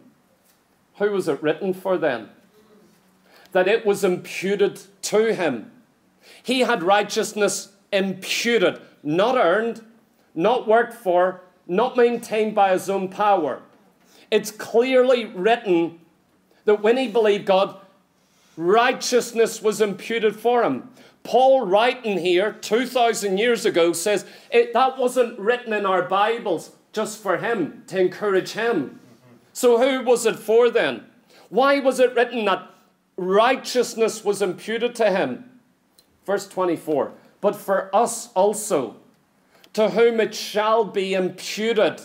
Who 0.98 1.12
was 1.12 1.28
it 1.28 1.42
written 1.42 1.74
for 1.74 1.98
then? 1.98 2.30
That 3.52 3.68
it 3.68 3.86
was 3.86 4.04
imputed 4.04 4.82
to 5.04 5.34
him. 5.34 5.72
He 6.44 6.62
had 6.62 6.84
righteousness 6.84 7.74
imputed, 7.92 8.82
not 9.04 9.38
earned, 9.38 9.84
not 10.36 10.68
worked 10.68 10.94
for, 10.94 11.42
not 11.68 11.98
maintained 11.98 12.56
by 12.56 12.72
his 12.72 12.90
own 12.90 13.10
power. 13.10 13.62
It's 14.30 14.52
clearly 14.52 15.26
written 15.26 16.00
that 16.66 16.82
when 16.82 16.98
he 16.98 17.08
believed 17.08 17.46
God, 17.46 17.80
righteousness 18.56 19.62
was 19.62 19.82
imputed 19.82 20.36
for 20.36 20.64
him. 20.64 20.90
Paul, 21.28 21.66
writing 21.66 22.18
here 22.20 22.54
2,000 22.54 23.38
years 23.38 23.66
ago, 23.66 23.92
says 23.92 24.26
it, 24.50 24.72
that 24.72 24.98
wasn't 24.98 25.38
written 25.38 25.74
in 25.74 25.86
our 25.86 26.04
Bibles 26.04 26.72
just 26.94 27.22
for 27.22 27.36
him, 27.36 27.84
to 27.88 28.00
encourage 28.00 28.54
him. 28.54 29.02
So, 29.52 29.78
who 29.78 30.06
was 30.06 30.26
it 30.26 30.38
for 30.40 30.70
then? 30.70 31.04
Why 31.50 31.80
was 31.80 32.00
it 32.00 32.16
written 32.16 32.46
that 32.46 32.70
righteousness 33.18 34.24
was 34.24 34.42
imputed 34.42 34.96
to 34.96 35.12
him? 35.12 35.44
Verse 36.26 36.48
24 36.48 37.12
But 37.42 37.58
for 37.58 37.94
us 37.94 38.30
also, 38.34 38.96
to 39.74 39.90
whom 39.90 40.22
it 40.22 40.34
shall 40.34 40.86
be 40.86 41.14
imputed. 41.14 42.00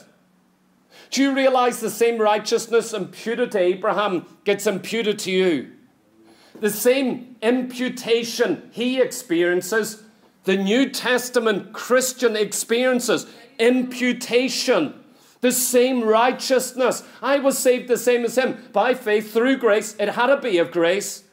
Do 1.10 1.22
you 1.22 1.32
realize 1.32 1.78
the 1.78 1.90
same 1.90 2.18
righteousness 2.18 2.92
imputed 2.92 3.52
to 3.52 3.60
Abraham 3.60 4.26
gets 4.42 4.66
imputed 4.66 5.20
to 5.20 5.30
you? 5.30 5.70
The 6.60 6.70
same 6.70 7.36
imputation 7.42 8.70
he 8.72 9.00
experiences, 9.00 10.02
the 10.44 10.56
New 10.56 10.90
Testament 10.90 11.72
Christian 11.72 12.36
experiences 12.36 13.26
imputation, 13.58 14.94
the 15.40 15.52
same 15.52 16.02
righteousness. 16.02 17.04
I 17.22 17.38
was 17.38 17.58
saved 17.58 17.88
the 17.88 17.96
same 17.96 18.24
as 18.24 18.36
him 18.36 18.68
by 18.72 18.94
faith 18.94 19.32
through 19.32 19.58
grace. 19.58 19.94
It 19.98 20.10
had 20.10 20.26
to 20.26 20.36
be 20.36 20.58
of 20.58 20.72
grace, 20.72 21.24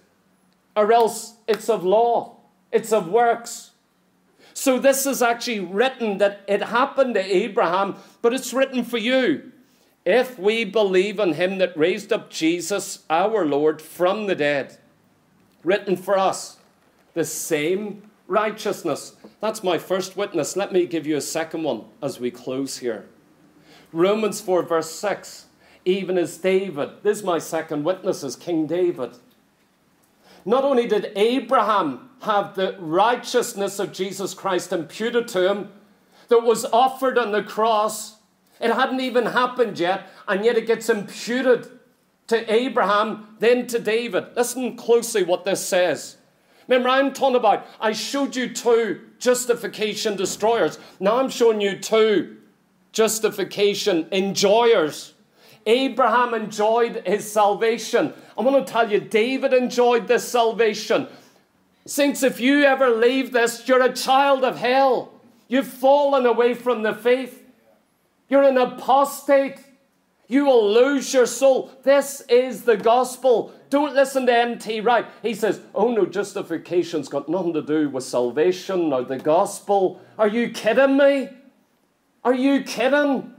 or 0.75 0.91
else 0.91 1.33
it's 1.47 1.69
of 1.69 1.83
law, 1.83 2.37
it's 2.71 2.93
of 2.93 3.07
works. 3.07 3.71
So, 4.53 4.77
this 4.77 5.05
is 5.05 5.21
actually 5.21 5.61
written 5.61 6.17
that 6.17 6.41
it 6.47 6.61
happened 6.61 7.13
to 7.13 7.21
Abraham, 7.21 7.95
but 8.21 8.33
it's 8.33 8.53
written 8.53 8.83
for 8.83 8.97
you. 8.97 9.53
If 10.05 10.37
we 10.37 10.65
believe 10.65 11.19
in 11.19 11.33
him 11.33 11.59
that 11.59 11.77
raised 11.77 12.11
up 12.11 12.29
Jesus, 12.29 13.03
our 13.09 13.45
Lord, 13.45 13.81
from 13.81 14.27
the 14.27 14.35
dead, 14.35 14.77
written 15.63 15.95
for 15.95 16.17
us 16.17 16.57
the 17.13 17.25
same 17.25 18.09
righteousness. 18.27 19.15
That's 19.41 19.63
my 19.63 19.77
first 19.77 20.15
witness. 20.15 20.55
Let 20.55 20.71
me 20.71 20.85
give 20.85 21.07
you 21.07 21.17
a 21.17 21.21
second 21.21 21.63
one 21.63 21.85
as 22.01 22.19
we 22.19 22.31
close 22.31 22.77
here. 22.77 23.07
Romans 23.91 24.39
4, 24.39 24.63
verse 24.63 24.91
6. 24.91 25.47
Even 25.85 26.17
as 26.17 26.37
David, 26.37 27.03
this 27.03 27.19
is 27.19 27.23
my 27.23 27.39
second 27.39 27.83
witness, 27.83 28.23
as 28.23 28.35
King 28.35 28.67
David. 28.67 29.11
Not 30.45 30.63
only 30.63 30.87
did 30.87 31.11
Abraham 31.15 32.09
have 32.21 32.55
the 32.55 32.75
righteousness 32.79 33.79
of 33.79 33.93
Jesus 33.93 34.33
Christ 34.33 34.71
imputed 34.71 35.27
to 35.29 35.49
him 35.49 35.71
that 36.27 36.43
was 36.43 36.65
offered 36.65 37.17
on 37.17 37.31
the 37.31 37.41
cross, 37.41 38.17
it 38.59 38.71
hadn't 38.71 38.99
even 38.99 39.27
happened 39.27 39.79
yet, 39.79 40.07
and 40.27 40.43
yet 40.43 40.57
it 40.57 40.67
gets 40.67 40.89
imputed 40.89 41.78
to 42.29 42.51
Abraham, 42.51 43.35
then 43.39 43.67
to 43.67 43.79
David. 43.79 44.25
Listen 44.35 44.75
closely 44.77 45.23
what 45.23 45.45
this 45.45 45.65
says. 45.65 46.17
Remember, 46.67 46.89
I'm 46.89 47.11
talking 47.11 47.35
about, 47.35 47.65
I 47.81 47.91
showed 47.91 48.35
you 48.35 48.53
two 48.53 49.01
justification 49.17 50.15
destroyers. 50.15 50.77
Now 50.99 51.17
I'm 51.17 51.29
showing 51.29 51.59
you 51.59 51.79
two 51.79 52.37
justification 52.91 54.07
enjoyers. 54.11 55.15
Abraham 55.65 56.35
enjoyed 56.35 57.01
his 57.05 57.29
salvation. 57.29 58.13
I 58.37 58.41
want 58.41 58.65
to 58.65 58.71
tell 58.71 58.91
you, 58.91 58.99
David 58.99 59.51
enjoyed 59.51 60.07
this 60.07 60.27
salvation. 60.27 61.07
Since 61.87 62.21
if 62.21 62.39
you 62.39 62.63
ever 62.63 62.89
leave 62.89 63.31
this, 63.31 63.67
you're 63.67 63.81
a 63.81 63.93
child 63.93 64.43
of 64.43 64.57
hell. 64.57 65.13
You've 65.47 65.67
fallen 65.67 66.27
away 66.27 66.53
from 66.53 66.83
the 66.83 66.93
faith. 66.93 67.43
You're 68.29 68.43
an 68.43 68.59
apostate. 68.59 69.59
You 70.29 70.45
will 70.45 70.71
lose 70.71 71.11
your 71.11 71.25
soul. 71.25 71.71
This 71.81 72.21
is 72.29 72.61
the 72.61 72.77
gospel. 72.77 73.51
Don't 73.71 73.95
listen 73.95 74.27
to 74.27 74.33
N.T. 74.33 74.79
Wright. 74.81 75.07
He 75.23 75.33
says, 75.33 75.59
oh 75.73 75.91
no, 75.91 76.05
justification's 76.05 77.09
got 77.09 77.27
nothing 77.27 77.53
to 77.53 77.63
do 77.63 77.89
with 77.89 78.03
salvation 78.03 78.93
or 78.93 79.03
the 79.03 79.17
gospel. 79.17 79.99
Are 80.19 80.27
you 80.27 80.51
kidding 80.51 80.97
me? 80.97 81.29
Are 82.23 82.35
you 82.35 82.61
kidding? 82.63 83.33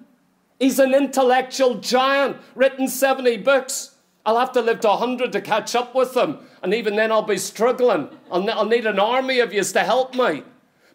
He's 0.58 0.80
an 0.80 0.92
intellectual 0.92 1.76
giant, 1.76 2.38
written 2.56 2.88
70 2.88 3.36
books. 3.38 3.94
I'll 4.26 4.38
have 4.38 4.52
to 4.52 4.60
live 4.60 4.80
to 4.80 4.88
100 4.88 5.30
to 5.30 5.40
catch 5.40 5.76
up 5.76 5.94
with 5.94 6.16
him. 6.16 6.38
And 6.60 6.74
even 6.74 6.96
then, 6.96 7.12
I'll 7.12 7.22
be 7.22 7.38
struggling. 7.38 8.08
I'll, 8.32 8.50
I'll 8.50 8.66
need 8.66 8.86
an 8.86 8.98
army 8.98 9.38
of 9.38 9.54
you 9.54 9.62
to 9.62 9.80
help 9.80 10.14
me. 10.16 10.42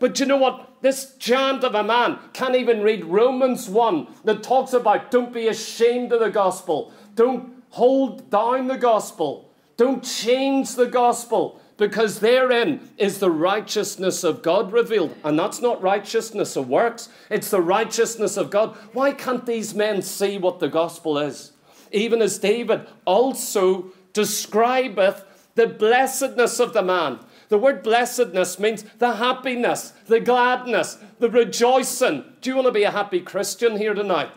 But 0.06 0.20
you 0.20 0.28
know 0.28 0.38
what? 0.38 0.84
This 0.84 1.16
giant 1.16 1.64
of 1.64 1.74
a 1.74 1.84
man 1.84 2.20
can't 2.32 2.54
even 2.54 2.84
read 2.84 3.06
Romans 3.06 3.68
1 3.68 4.08
that 4.26 4.44
talks 4.44 4.72
about 4.72 5.10
don't 5.10 5.34
be 5.34 5.48
ashamed 5.48 6.14
of 6.14 6.20
the 6.20 6.30
gospel, 6.30 6.94
don't 7.16 7.64
hold 7.72 8.30
down 8.30 8.68
the 8.68 8.78
gospel, 8.78 9.50
don't 9.78 10.04
change 10.04 10.76
the 10.76 10.86
gospel, 10.86 11.60
because 11.78 12.20
therein 12.20 12.88
is 13.00 13.18
the 13.18 13.32
righteousness 13.32 14.24
of 14.24 14.44
God 14.44 14.72
revealed. 14.72 15.16
And 15.24 15.40
that's 15.40 15.60
not 15.60 15.82
righteousness 15.82 16.56
of 16.56 16.70
works, 16.70 17.10
it's 17.32 17.50
the 17.50 17.60
righteousness 17.62 18.38
of 18.38 18.52
God. 18.52 18.78
Why 18.94 19.12
can't 19.12 19.48
these 19.48 19.74
men 19.74 20.04
see 20.04 20.38
what 20.38 20.60
the 20.60 20.70
gospel 20.70 21.18
is? 21.18 21.52
Even 21.92 22.22
as 22.22 22.38
David 22.38 22.86
also 23.06 23.86
describeth 24.14 25.26
the 25.56 25.66
blessedness 25.66 26.60
of 26.60 26.74
the 26.74 26.84
man 26.84 27.22
the 27.50 27.58
word 27.58 27.84
blessedness 27.84 28.60
means 28.60 28.84
the 29.00 29.16
happiness, 29.16 29.94
the 30.08 30.20
gladness, 30.20 30.98
the 31.20 31.30
rejoicing. 31.30 32.24
Do 32.42 32.50
you 32.50 32.56
want 32.56 32.68
to 32.68 32.72
be 32.72 32.84
a 32.84 32.92
happy 32.92 33.22
Christian 33.22 33.78
here 33.78 33.94
tonight? 33.94 34.32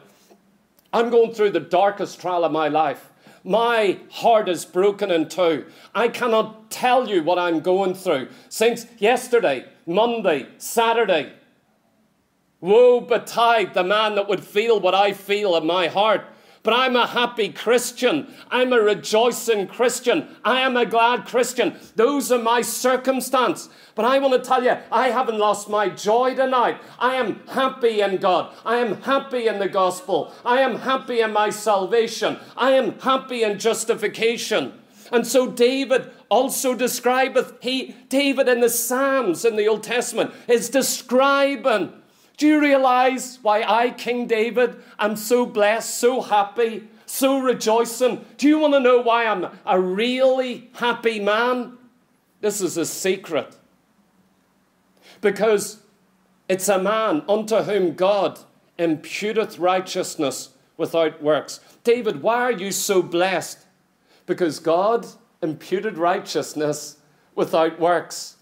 I'm 0.92 1.10
going 1.10 1.32
through 1.32 1.50
the 1.50 1.60
darkest 1.60 2.20
trial 2.20 2.44
of 2.44 2.52
my 2.52 2.68
life. 2.68 3.10
My 3.44 3.98
heart 4.10 4.48
is 4.48 4.64
broken 4.64 5.10
in 5.10 5.28
two. 5.28 5.66
I 5.94 6.08
cannot 6.08 6.70
tell 6.70 7.08
you 7.08 7.22
what 7.22 7.38
I'm 7.38 7.60
going 7.60 7.94
through 7.94 8.28
since 8.48 8.86
yesterday, 8.98 9.66
Monday, 9.86 10.48
Saturday. 10.58 11.32
Woe 12.60 13.00
betide 13.00 13.74
the 13.74 13.84
man 13.84 14.16
that 14.16 14.28
would 14.28 14.44
feel 14.44 14.80
what 14.80 14.94
I 14.94 15.12
feel 15.12 15.56
in 15.56 15.66
my 15.66 15.86
heart. 15.86 16.26
But 16.68 16.78
I'm 16.78 16.96
a 16.96 17.06
happy 17.06 17.48
Christian. 17.48 18.26
I'm 18.50 18.74
a 18.74 18.78
rejoicing 18.78 19.68
Christian. 19.68 20.28
I 20.44 20.60
am 20.60 20.76
a 20.76 20.84
glad 20.84 21.24
Christian. 21.24 21.78
Those 21.96 22.30
are 22.30 22.42
my 22.42 22.60
circumstance. 22.60 23.70
But 23.94 24.04
I 24.04 24.18
want 24.18 24.34
to 24.34 24.46
tell 24.46 24.62
you, 24.62 24.76
I 24.92 25.08
haven't 25.08 25.38
lost 25.38 25.70
my 25.70 25.88
joy 25.88 26.34
tonight. 26.34 26.76
I 26.98 27.14
am 27.14 27.40
happy 27.48 28.02
in 28.02 28.18
God. 28.18 28.52
I 28.66 28.76
am 28.76 29.00
happy 29.00 29.46
in 29.46 29.58
the 29.58 29.68
gospel. 29.70 30.30
I 30.44 30.60
am 30.60 30.80
happy 30.80 31.20
in 31.20 31.32
my 31.32 31.48
salvation. 31.48 32.36
I 32.54 32.72
am 32.72 32.98
happy 32.98 33.44
in 33.44 33.58
justification. 33.58 34.74
And 35.10 35.26
so 35.26 35.50
David 35.50 36.10
also 36.28 36.74
describeth, 36.74 37.54
he, 37.62 37.96
David 38.10 38.46
in 38.46 38.60
the 38.60 38.68
Psalms 38.68 39.46
in 39.46 39.56
the 39.56 39.68
Old 39.68 39.84
Testament 39.84 40.34
is 40.46 40.68
describing. 40.68 41.94
Do 42.38 42.46
you 42.46 42.60
realize 42.60 43.40
why 43.42 43.64
I, 43.64 43.90
King 43.90 44.28
David, 44.28 44.76
am 44.98 45.16
so 45.16 45.44
blessed, 45.44 45.98
so 45.98 46.22
happy, 46.22 46.88
so 47.04 47.40
rejoicing? 47.40 48.24
Do 48.36 48.46
you 48.46 48.60
want 48.60 48.74
to 48.74 48.80
know 48.80 49.00
why 49.00 49.26
I'm 49.26 49.46
a 49.66 49.80
really 49.80 50.70
happy 50.74 51.18
man? 51.18 51.76
This 52.40 52.60
is 52.60 52.76
a 52.76 52.86
secret. 52.86 53.56
Because 55.20 55.82
it's 56.48 56.68
a 56.68 56.80
man 56.80 57.24
unto 57.28 57.56
whom 57.56 57.94
God 57.94 58.38
imputeth 58.78 59.58
righteousness 59.58 60.50
without 60.76 61.20
works. 61.20 61.58
David, 61.82 62.22
why 62.22 62.36
are 62.36 62.52
you 62.52 62.70
so 62.70 63.02
blessed? 63.02 63.66
Because 64.26 64.60
God 64.60 65.06
imputed 65.42 65.98
righteousness 65.98 66.98
without 67.34 67.80
works. 67.80 68.37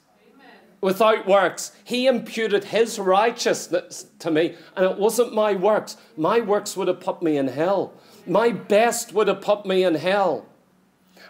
Without 0.81 1.27
works. 1.27 1.73
He 1.85 2.07
imputed 2.07 2.65
his 2.65 2.99
righteousness 2.99 4.07
to 4.19 4.31
me, 4.31 4.55
and 4.77 4.85
it 4.85 4.99
wasn't 4.99 5.35
my 5.35 5.55
works. 5.55 5.97
My 6.17 6.41
works 6.41 6.77
would 6.77 6.89
have 6.89 7.01
put 7.01 7.23
me 7.23 7.37
in 7.37 7.49
hell. 7.49 7.95
My 8.27 8.51
best 8.51 9.13
would 9.13 9.29
have 9.29 9.41
put 9.41 9.67
me 9.67 9.85
in 9.85 9.95
hell. 9.95 10.47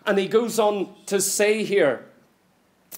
And 0.05 0.18
he 0.18 0.28
goes 0.28 0.59
on 0.59 0.94
to 1.07 1.20
say 1.20 1.64
here, 1.64 2.07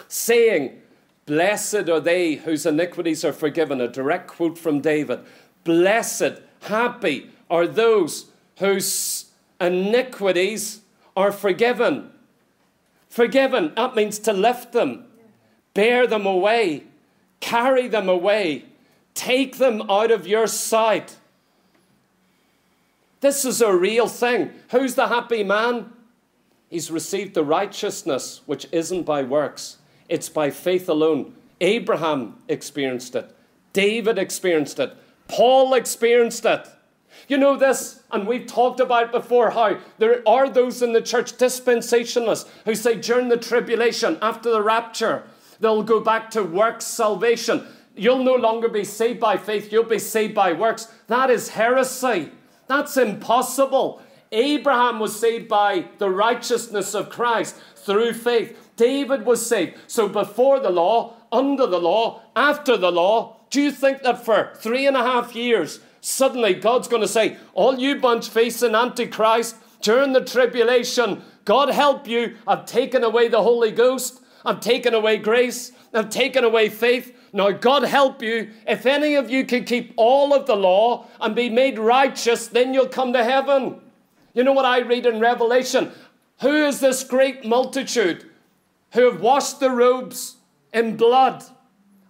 saying, 0.09 0.80
Blessed 1.26 1.88
are 1.90 2.01
they 2.01 2.36
whose 2.36 2.64
iniquities 2.64 3.24
are 3.24 3.32
forgiven. 3.32 3.80
A 3.80 3.88
direct 3.88 4.28
quote 4.28 4.57
from 4.57 4.80
David. 4.80 5.20
Blessed, 5.64 6.40
happy 6.62 7.30
are 7.51 7.66
those 7.66 8.30
whose 8.59 9.26
iniquities 9.61 10.80
are 11.16 11.32
forgiven. 11.32 12.11
Forgiven, 13.11 13.72
that 13.76 13.94
means 13.94 14.18
to 14.20 14.32
lift 14.32 14.72
them, 14.72 15.05
bear 15.78 16.08
them 16.08 16.26
away, 16.26 16.82
carry 17.38 17.86
them 17.86 18.08
away, 18.08 18.64
take 19.14 19.58
them 19.58 19.80
out 19.88 20.10
of 20.10 20.26
your 20.26 20.48
sight. 20.48 21.14
This 23.20 23.44
is 23.44 23.60
a 23.60 23.72
real 23.72 24.08
thing. 24.08 24.50
Who's 24.72 24.96
the 24.96 25.06
happy 25.06 25.44
man? 25.44 25.92
He's 26.68 26.90
received 26.90 27.34
the 27.34 27.44
righteousness 27.44 28.40
which 28.44 28.66
isn't 28.72 29.04
by 29.04 29.22
works, 29.22 29.78
it's 30.08 30.28
by 30.28 30.50
faith 30.50 30.88
alone. 30.88 31.36
Abraham 31.60 32.38
experienced 32.48 33.14
it, 33.14 33.32
David 33.72 34.18
experienced 34.18 34.80
it, 34.80 34.96
Paul 35.28 35.74
experienced 35.74 36.44
it. 36.44 36.66
You 37.28 37.38
know 37.38 37.56
this, 37.56 38.02
and 38.10 38.26
we've 38.26 38.46
talked 38.46 38.80
about 38.80 39.12
before 39.12 39.50
how 39.50 39.78
there 39.98 40.22
are 40.26 40.48
those 40.48 40.82
in 40.82 40.92
the 40.92 41.00
church, 41.00 41.34
dispensationalists, 41.34 42.48
who 42.64 42.74
say 42.74 42.96
during 42.96 43.28
the 43.28 43.36
tribulation, 43.36 44.18
after 44.20 44.50
the 44.50 44.62
rapture, 44.62 45.22
they'll 45.61 45.82
go 45.82 46.00
back 46.00 46.30
to 46.32 46.42
works 46.42 46.84
salvation. 46.84 47.66
You'll 47.94 48.22
no 48.22 48.34
longer 48.34 48.68
be 48.68 48.84
saved 48.84 49.20
by 49.20 49.36
faith, 49.36 49.72
you'll 49.72 49.84
be 49.84 49.98
saved 49.98 50.34
by 50.34 50.52
works. 50.52 50.86
That 51.09 51.30
is 51.30 51.50
heresy. 51.50 52.30
That's 52.66 52.96
impossible. 52.96 54.02
Abraham 54.30 55.00
was 55.00 55.18
saved 55.18 55.48
by 55.48 55.86
the 55.98 56.11
righteousness 56.11 56.94
of 56.94 57.09
Christ 57.09 57.56
through 57.76 58.12
faith. 58.12 58.70
David 58.76 59.24
was 59.24 59.44
saved. 59.44 59.78
So 59.86 60.09
before 60.09 60.61
the 60.61 60.70
law, 60.70 61.14
under 61.32 61.66
the 61.66 61.80
law, 61.80 62.22
after 62.36 62.76
the 62.76 62.92
law, 62.92 63.36
do 63.50 63.62
you 63.62 63.72
think 63.72 64.02
that 64.02 64.24
for 64.24 64.52
three 64.56 64.86
and 64.86 64.96
a 64.96 65.02
half 65.02 65.34
years, 65.34 65.80
Suddenly, 66.00 66.54
God's 66.54 66.88
going 66.88 67.02
to 67.02 67.09
say, 67.09 67.36
All 67.54 67.78
you 67.78 67.96
bunch 67.96 68.28
facing 68.28 68.74
Antichrist 68.74 69.56
during 69.82 70.12
the 70.12 70.24
tribulation, 70.24 71.22
God 71.44 71.70
help 71.70 72.06
you. 72.06 72.36
I've 72.46 72.66
taken 72.66 73.04
away 73.04 73.28
the 73.28 73.42
Holy 73.42 73.70
Ghost. 73.70 74.20
I've 74.45 74.61
taken 74.61 74.95
away 74.95 75.18
grace. 75.18 75.72
I've 75.93 76.11
taken 76.11 76.45
away 76.45 76.68
faith. 76.68 77.14
Now, 77.32 77.51
God 77.51 77.82
help 77.82 78.22
you. 78.22 78.51
If 78.66 78.86
any 78.86 79.14
of 79.14 79.30
you 79.30 79.45
can 79.45 79.64
keep 79.64 79.93
all 79.97 80.32
of 80.32 80.47
the 80.47 80.57
law 80.57 81.07
and 81.20 81.34
be 81.34 81.51
made 81.51 81.78
righteous, 81.78 82.47
then 82.47 82.72
you'll 82.72 82.89
come 82.89 83.12
to 83.12 83.24
heaven. 83.24 83.80
You 84.34 84.45
know 84.45 84.53
what 84.53 84.64
I 84.64 84.80
read 84.80 85.07
in 85.07 85.20
Revelation? 85.20 85.93
Who 86.41 86.55
is 86.55 86.80
this 86.80 87.05
great 87.05 87.45
multitude 87.45 88.24
who 88.93 89.11
have 89.11 89.20
washed 89.20 89.61
their 89.61 89.74
robes 89.74 90.36
in 90.72 90.97
blood? 90.97 91.45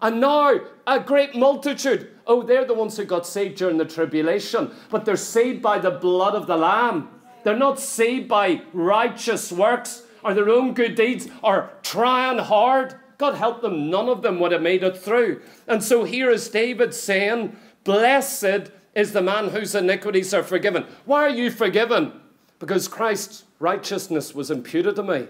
And 0.01 0.20
now 0.20 0.61
a 0.87 1.01
great 1.01 1.35
multitude 1.35 2.11
Oh, 2.29 2.43
they're 2.43 2.66
the 2.66 2.74
ones 2.74 2.95
who 2.99 3.07
got 3.07 3.26
saved 3.26 3.57
during 3.57 3.79
the 3.79 3.87
tribulation, 3.87 4.70
but 4.91 5.07
they're 5.07 5.16
saved 5.16 5.62
by 5.62 5.79
the 5.79 5.91
blood 5.91 6.35
of 6.35 6.47
the 6.47 6.59
Lamb. 6.59 7.09
They're 7.43 7.57
not 7.57 7.81
saved 7.81 8.29
by 8.29 8.61
righteous 8.74 9.51
works 9.51 10.03
or 10.22 10.34
their 10.34 10.48
own 10.48 10.74
good 10.74 10.94
deeds 10.94 11.28
or 11.42 11.70
trying 11.82 12.38
hard. 12.38 12.94
God 13.18 13.34
help 13.34 13.62
them, 13.62 13.90
none 13.90 14.08
of 14.08 14.22
them 14.22 14.38
would 14.40 14.52
have 14.52 14.62
made 14.62 14.82
it 14.82 14.96
through. 14.96 15.42
And 15.66 15.82
so 15.82 16.04
here 16.04 16.30
is 16.30 16.48
David 16.48 16.94
saying, 16.94 17.56
Blessed 17.84 18.70
is 18.94 19.12
the 19.12 19.22
man 19.22 19.48
whose 19.48 19.74
iniquities 19.74 20.34
are 20.34 20.42
forgiven. 20.42 20.84
Why 21.04 21.24
are 21.24 21.30
you 21.30 21.50
forgiven? 21.50 22.20
Because 22.58 22.88
Christ's 22.88 23.44
righteousness 23.58 24.34
was 24.34 24.50
imputed 24.50 24.96
to 24.96 25.02
me. 25.02 25.26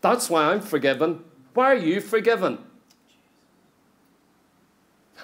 That's 0.00 0.30
why 0.30 0.52
I'm 0.52 0.60
forgiven. 0.60 1.24
Why 1.54 1.72
are 1.72 1.76
you 1.76 2.00
forgiven? 2.00 2.58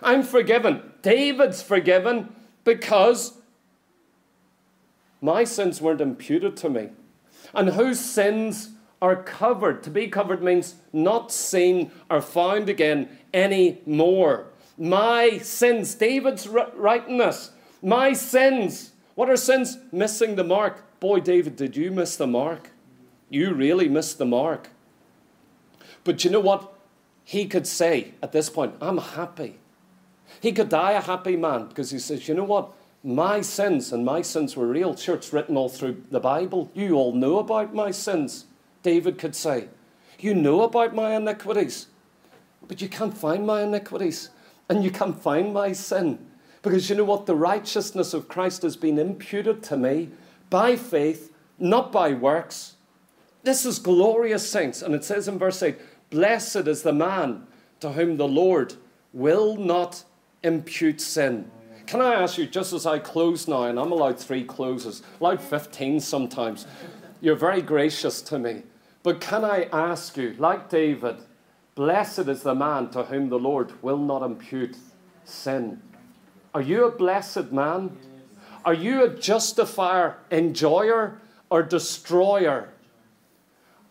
I'm 0.02 0.22
forgiven. 0.22 0.92
David's 1.02 1.62
forgiven 1.62 2.34
because 2.64 3.34
my 5.24 5.42
sins 5.42 5.80
weren't 5.80 6.02
imputed 6.02 6.54
to 6.54 6.68
me. 6.68 6.90
And 7.54 7.70
whose 7.70 7.98
sins 7.98 8.72
are 9.00 9.16
covered. 9.16 9.82
To 9.84 9.90
be 9.90 10.06
covered 10.08 10.42
means 10.42 10.74
not 10.92 11.32
seen 11.32 11.90
or 12.10 12.20
found 12.20 12.68
again 12.68 13.08
anymore. 13.32 14.48
My 14.76 15.38
sins, 15.38 15.94
David's 15.94 16.46
writing 16.46 17.16
this. 17.16 17.52
My 17.80 18.12
sins. 18.12 18.92
What 19.14 19.30
are 19.30 19.36
sins? 19.38 19.78
Missing 19.90 20.36
the 20.36 20.44
mark. 20.44 21.00
Boy, 21.00 21.20
David, 21.20 21.56
did 21.56 21.74
you 21.74 21.90
miss 21.90 22.16
the 22.16 22.26
mark? 22.26 22.68
You 23.30 23.54
really 23.54 23.88
missed 23.88 24.18
the 24.18 24.26
mark. 24.26 24.68
But 26.04 26.22
you 26.22 26.30
know 26.30 26.40
what? 26.40 26.70
He 27.24 27.46
could 27.46 27.66
say 27.66 28.12
at 28.22 28.32
this 28.32 28.50
point, 28.50 28.74
I'm 28.78 28.98
happy. 28.98 29.58
He 30.42 30.52
could 30.52 30.68
die 30.68 30.92
a 30.92 31.00
happy 31.00 31.36
man 31.36 31.68
because 31.68 31.90
he 31.90 31.98
says, 31.98 32.28
you 32.28 32.34
know 32.34 32.44
what? 32.44 32.74
My 33.06 33.42
sins, 33.42 33.92
and 33.92 34.02
my 34.02 34.22
sins 34.22 34.56
were 34.56 34.66
real. 34.66 34.94
church, 34.94 35.30
written 35.30 35.58
all 35.58 35.68
through 35.68 36.02
the 36.10 36.20
Bible. 36.20 36.70
You 36.72 36.94
all 36.94 37.12
know 37.12 37.38
about 37.38 37.74
my 37.74 37.90
sins, 37.90 38.46
David 38.82 39.18
could 39.18 39.36
say. 39.36 39.68
You 40.18 40.34
know 40.34 40.62
about 40.62 40.94
my 40.94 41.14
iniquities, 41.14 41.88
but 42.66 42.80
you 42.80 42.88
can't 42.88 43.16
find 43.16 43.46
my 43.46 43.60
iniquities, 43.60 44.30
and 44.70 44.82
you 44.82 44.90
can't 44.90 45.20
find 45.20 45.52
my 45.52 45.72
sin. 45.72 46.18
Because 46.62 46.88
you 46.88 46.96
know 46.96 47.04
what? 47.04 47.26
The 47.26 47.34
righteousness 47.34 48.14
of 48.14 48.26
Christ 48.26 48.62
has 48.62 48.74
been 48.74 48.98
imputed 48.98 49.62
to 49.64 49.76
me 49.76 50.08
by 50.48 50.76
faith, 50.76 51.30
not 51.58 51.92
by 51.92 52.14
works. 52.14 52.76
This 53.42 53.66
is 53.66 53.78
glorious, 53.78 54.48
saints. 54.50 54.80
And 54.80 54.94
it 54.94 55.04
says 55.04 55.28
in 55.28 55.38
verse 55.38 55.62
8 55.62 55.76
Blessed 56.08 56.66
is 56.66 56.82
the 56.82 56.94
man 56.94 57.46
to 57.80 57.92
whom 57.92 58.16
the 58.16 58.26
Lord 58.26 58.76
will 59.12 59.56
not 59.58 60.04
impute 60.42 61.02
sin. 61.02 61.50
Can 61.86 62.00
I 62.00 62.14
ask 62.14 62.38
you, 62.38 62.46
just 62.46 62.72
as 62.72 62.86
I 62.86 62.98
close 62.98 63.46
now, 63.46 63.64
and 63.64 63.78
I'm 63.78 63.92
allowed 63.92 64.18
three 64.18 64.44
closes, 64.44 65.02
allowed 65.20 65.40
15 65.40 66.00
sometimes, 66.00 66.66
you're 67.20 67.36
very 67.36 67.62
gracious 67.62 68.22
to 68.22 68.38
me. 68.38 68.62
But 69.02 69.20
can 69.20 69.44
I 69.44 69.68
ask 69.72 70.16
you, 70.16 70.34
like 70.38 70.70
David, 70.70 71.16
blessed 71.74 72.20
is 72.28 72.42
the 72.42 72.54
man 72.54 72.90
to 72.90 73.04
whom 73.04 73.28
the 73.28 73.38
Lord 73.38 73.72
will 73.82 73.98
not 73.98 74.22
impute 74.22 74.76
sin. 75.24 75.82
Are 76.54 76.62
you 76.62 76.84
a 76.84 76.90
blessed 76.90 77.52
man? 77.52 77.96
Are 78.64 78.74
you 78.74 79.04
a 79.04 79.08
justifier, 79.10 80.16
enjoyer, 80.30 81.20
or 81.50 81.62
destroyer? 81.62 82.70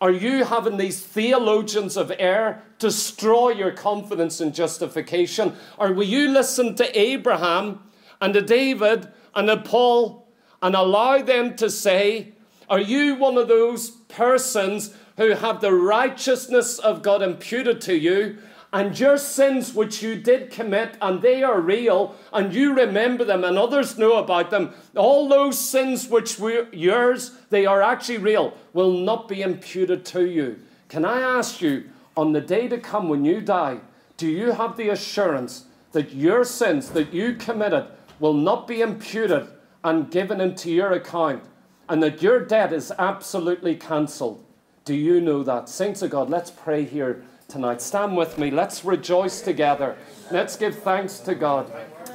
Are 0.04 0.12
you 0.12 0.44
having 0.44 0.76
these 0.76 1.00
theologians 1.00 1.96
of 1.96 2.12
error 2.18 2.60
destroy 2.78 3.52
your 3.52 3.70
confidence 3.70 4.38
in 4.38 4.52
justification? 4.52 5.56
Or 5.78 5.94
will 5.94 6.04
you 6.04 6.28
listen 6.28 6.74
to 6.74 7.00
Abraham 7.00 7.80
and 8.20 8.34
to 8.34 8.42
David 8.42 9.08
and 9.34 9.48
to 9.48 9.56
Paul 9.56 10.28
and 10.60 10.74
allow 10.74 11.22
them 11.22 11.56
to 11.56 11.70
say, 11.70 12.34
Are 12.68 12.82
you 12.82 13.14
one 13.14 13.38
of 13.38 13.48
those 13.48 13.92
persons 13.92 14.94
who 15.16 15.30
have 15.30 15.62
the 15.62 15.72
righteousness 15.72 16.78
of 16.78 17.00
God 17.00 17.22
imputed 17.22 17.80
to 17.80 17.96
you 17.96 18.36
and 18.74 18.98
your 18.98 19.16
sins 19.16 19.72
which 19.72 20.02
you 20.02 20.16
did 20.16 20.50
commit, 20.50 20.96
and 21.00 21.22
they 21.22 21.44
are 21.44 21.60
real, 21.60 22.16
and 22.32 22.52
you 22.52 22.74
remember 22.74 23.24
them, 23.24 23.44
and 23.44 23.56
others 23.56 23.96
know 23.96 24.18
about 24.18 24.50
them, 24.50 24.74
all 24.96 25.28
those 25.28 25.56
sins 25.56 26.08
which 26.08 26.40
were 26.40 26.66
yours, 26.72 27.30
they 27.50 27.66
are 27.66 27.80
actually 27.80 28.18
real, 28.18 28.52
will 28.72 28.90
not 28.90 29.28
be 29.28 29.42
imputed 29.42 30.04
to 30.04 30.26
you. 30.26 30.58
Can 30.88 31.04
I 31.04 31.20
ask 31.20 31.62
you, 31.62 31.88
on 32.16 32.32
the 32.32 32.40
day 32.40 32.66
to 32.66 32.76
come 32.78 33.08
when 33.08 33.24
you 33.24 33.40
die, 33.40 33.78
do 34.16 34.26
you 34.26 34.50
have 34.50 34.76
the 34.76 34.88
assurance 34.88 35.66
that 35.92 36.12
your 36.12 36.42
sins 36.44 36.90
that 36.90 37.14
you 37.14 37.34
committed 37.34 37.86
will 38.18 38.34
not 38.34 38.66
be 38.66 38.80
imputed 38.80 39.46
and 39.84 40.10
given 40.10 40.40
into 40.40 40.72
your 40.72 40.90
account, 40.90 41.44
and 41.88 42.02
that 42.02 42.22
your 42.22 42.40
debt 42.44 42.72
is 42.72 42.92
absolutely 42.98 43.76
cancelled? 43.76 44.44
Do 44.84 44.94
you 44.94 45.20
know 45.20 45.44
that? 45.44 45.68
Saints 45.68 46.02
of 46.02 46.10
God, 46.10 46.28
let's 46.28 46.50
pray 46.50 46.82
here 46.82 47.22
tonight. 47.54 47.80
Stand 47.80 48.16
with 48.16 48.36
me. 48.36 48.50
Let's 48.50 48.84
rejoice 48.84 49.40
together. 49.40 49.96
Let's 50.32 50.56
give 50.56 50.76
thanks 50.80 51.20
to 51.20 51.36
God. 51.36 51.70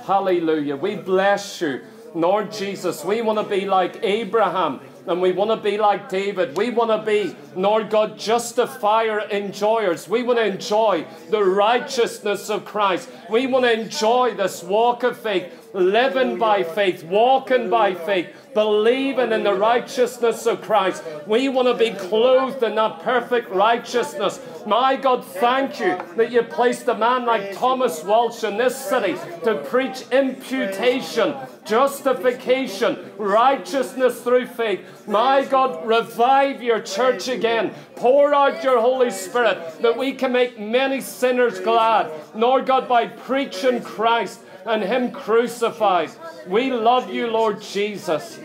Hallelujah. 0.06 0.76
We 0.76 0.98
bless 0.98 1.61
you. 1.61 1.80
Lord 2.14 2.52
Jesus, 2.52 3.06
we 3.06 3.22
want 3.22 3.40
to 3.40 3.45
be 3.45 3.66
like 3.66 4.03
Abraham 4.03 4.82
and 5.07 5.22
we 5.22 5.32
want 5.32 5.49
to 5.52 5.56
be 5.56 5.78
like 5.78 6.10
David. 6.10 6.57
We 6.57 6.72
want 6.72 6.91
to 6.91 7.06
be, 7.06 7.36
Lord 7.56 7.90
God, 7.90 8.20
justifier 8.20 9.22
enjoyers. 9.30 10.10
We 10.10 10.24
want 10.24 10.40
to 10.40 10.45
enjoy 10.45 11.06
the 11.30 11.41
righteousness 11.41 12.49
of 12.49 12.66
Christ. 12.66 13.10
We 13.30 13.48
want 13.48 13.64
to 13.64 13.72
enjoy 13.72 14.34
this 14.36 14.61
walk 14.61 15.03
of 15.03 15.18
faith, 15.18 15.70
living 15.74 16.38
by 16.38 16.64
faith, 16.64 17.06
walking 17.06 17.70
by 17.70 17.95
faith, 17.95 18.28
believing 18.53 19.31
in 19.31 19.43
the 19.43 19.53
righteousness 19.53 20.45
of 20.45 20.61
Christ. 20.61 21.03
We 21.27 21.49
want 21.49 21.67
to 21.67 21.73
be 21.73 21.91
clothed 21.91 22.63
in 22.63 22.76
that 22.76 23.01
perfect 23.01 23.49
righteousness. 23.49 24.39
My 24.65 24.95
God, 24.95 25.23
thank 25.26 25.80
you 25.80 25.97
that 26.15 26.31
you 26.31 26.43
placed 26.43 26.88
a 26.88 26.95
man 26.95 27.26
like 27.26 27.55
Thomas 27.55 28.03
Walsh 28.03 28.43
in 28.43 28.57
this 28.57 28.76
city 28.77 29.15
to 29.43 29.55
preach 29.65 30.03
imputation, 30.11 31.35
justification, 31.65 33.11
righteousness 33.17 34.21
through 34.21 34.47
faith. 34.47 35.07
My 35.07 35.45
God, 35.45 35.85
revive 35.85 36.61
your 36.61 36.81
church 36.81 37.27
again. 37.27 37.73
Pour 37.95 38.34
out 38.34 38.63
your 38.63 38.80
Holy 38.80 39.11
Spirit 39.11 39.81
that 39.81 39.97
we 39.97 40.13
can 40.13 40.31
make 40.31 40.59
many 40.59 41.01
sinners 41.01 41.59
glad. 41.59 42.11
Lord 42.35 42.65
God, 42.65 42.88
by 42.88 43.07
preaching 43.07 43.81
Christ 43.81 44.41
and 44.65 44.84
Him 44.84 45.11
crucified. 45.11 46.11
We 46.48 46.72
love 46.72 47.14
you, 47.14 47.27
Lord 47.27 47.61
Jesus. 47.61 48.40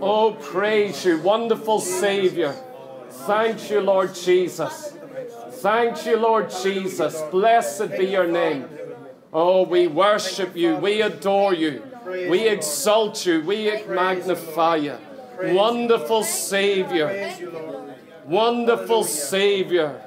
Oh, 0.00 0.32
praise 0.32 1.04
you, 1.04 1.18
wonderful 1.20 1.80
Savior. 1.80 2.54
Thank 3.26 3.70
you, 3.70 3.80
Lord 3.80 4.14
Jesus. 4.14 4.96
Thank 5.50 6.04
you, 6.04 6.16
Lord 6.16 6.50
Jesus. 6.50 7.20
Blessed 7.30 7.90
be 7.96 8.06
your 8.06 8.26
name. 8.26 8.68
Oh, 9.32 9.62
we 9.62 9.86
worship 9.86 10.54
you. 10.54 10.76
We 10.76 11.00
adore 11.02 11.54
you. 11.54 11.82
We 12.06 12.48
exalt 12.48 13.24
you. 13.24 13.40
We 13.42 13.84
magnify 13.86 14.76
you. 14.76 14.98
Wonderful 15.42 16.22
Savior. 16.22 17.32
Wonderful 18.26 19.04
Savior. 19.04 20.00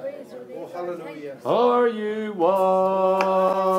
Oh, 1.44 1.70
Are 1.70 1.88
you 1.88 2.32
washed 2.34 3.78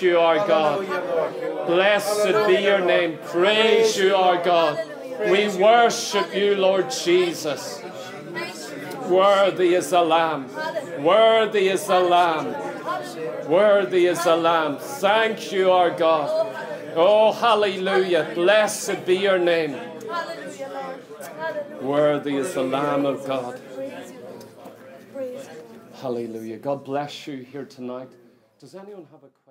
You, 0.00 0.18
our 0.18 0.46
God. 0.46 0.86
Blessed 1.66 2.46
be 2.46 2.62
your 2.62 2.80
name. 2.80 3.18
Praise 3.26 3.96
you, 3.96 4.14
our 4.14 4.42
God. 4.42 4.78
We 5.30 5.48
worship 5.56 6.34
you, 6.34 6.54
Lord 6.54 6.90
Jesus. 6.90 7.82
Worthy 9.08 9.74
is 9.74 9.90
the 9.90 10.02
Lamb. 10.02 10.48
Worthy 11.02 11.68
is 11.68 11.86
the 11.86 12.00
Lamb. 12.00 12.54
Worthy 13.48 14.06
is 14.06 14.22
the 14.22 14.36
Lamb. 14.36 14.78
Thank 14.78 15.52
you, 15.52 15.70
our 15.70 15.90
God. 15.90 16.54
Oh, 16.94 17.32
hallelujah. 17.32 18.30
Blessed 18.34 19.06
be 19.06 19.16
your 19.16 19.38
name. 19.38 19.70
Hallelujah, 19.72 20.70
Lord. 20.72 21.00
Hallelujah. 21.38 21.82
Worthy 21.82 22.36
is 22.36 22.54
the 22.54 22.62
Lamb 22.62 23.06
of 23.06 23.26
God. 23.26 23.60
Praise 23.74 24.12
you. 24.12 24.18
Praise 25.12 25.48
you. 25.52 26.00
Hallelujah. 26.00 26.58
God 26.58 26.84
bless 26.84 27.26
you 27.26 27.38
here 27.38 27.64
tonight. 27.64 28.10
Does 28.60 28.74
anyone 28.74 29.06
have 29.12 29.22
a 29.22 29.30
question? 29.44 29.47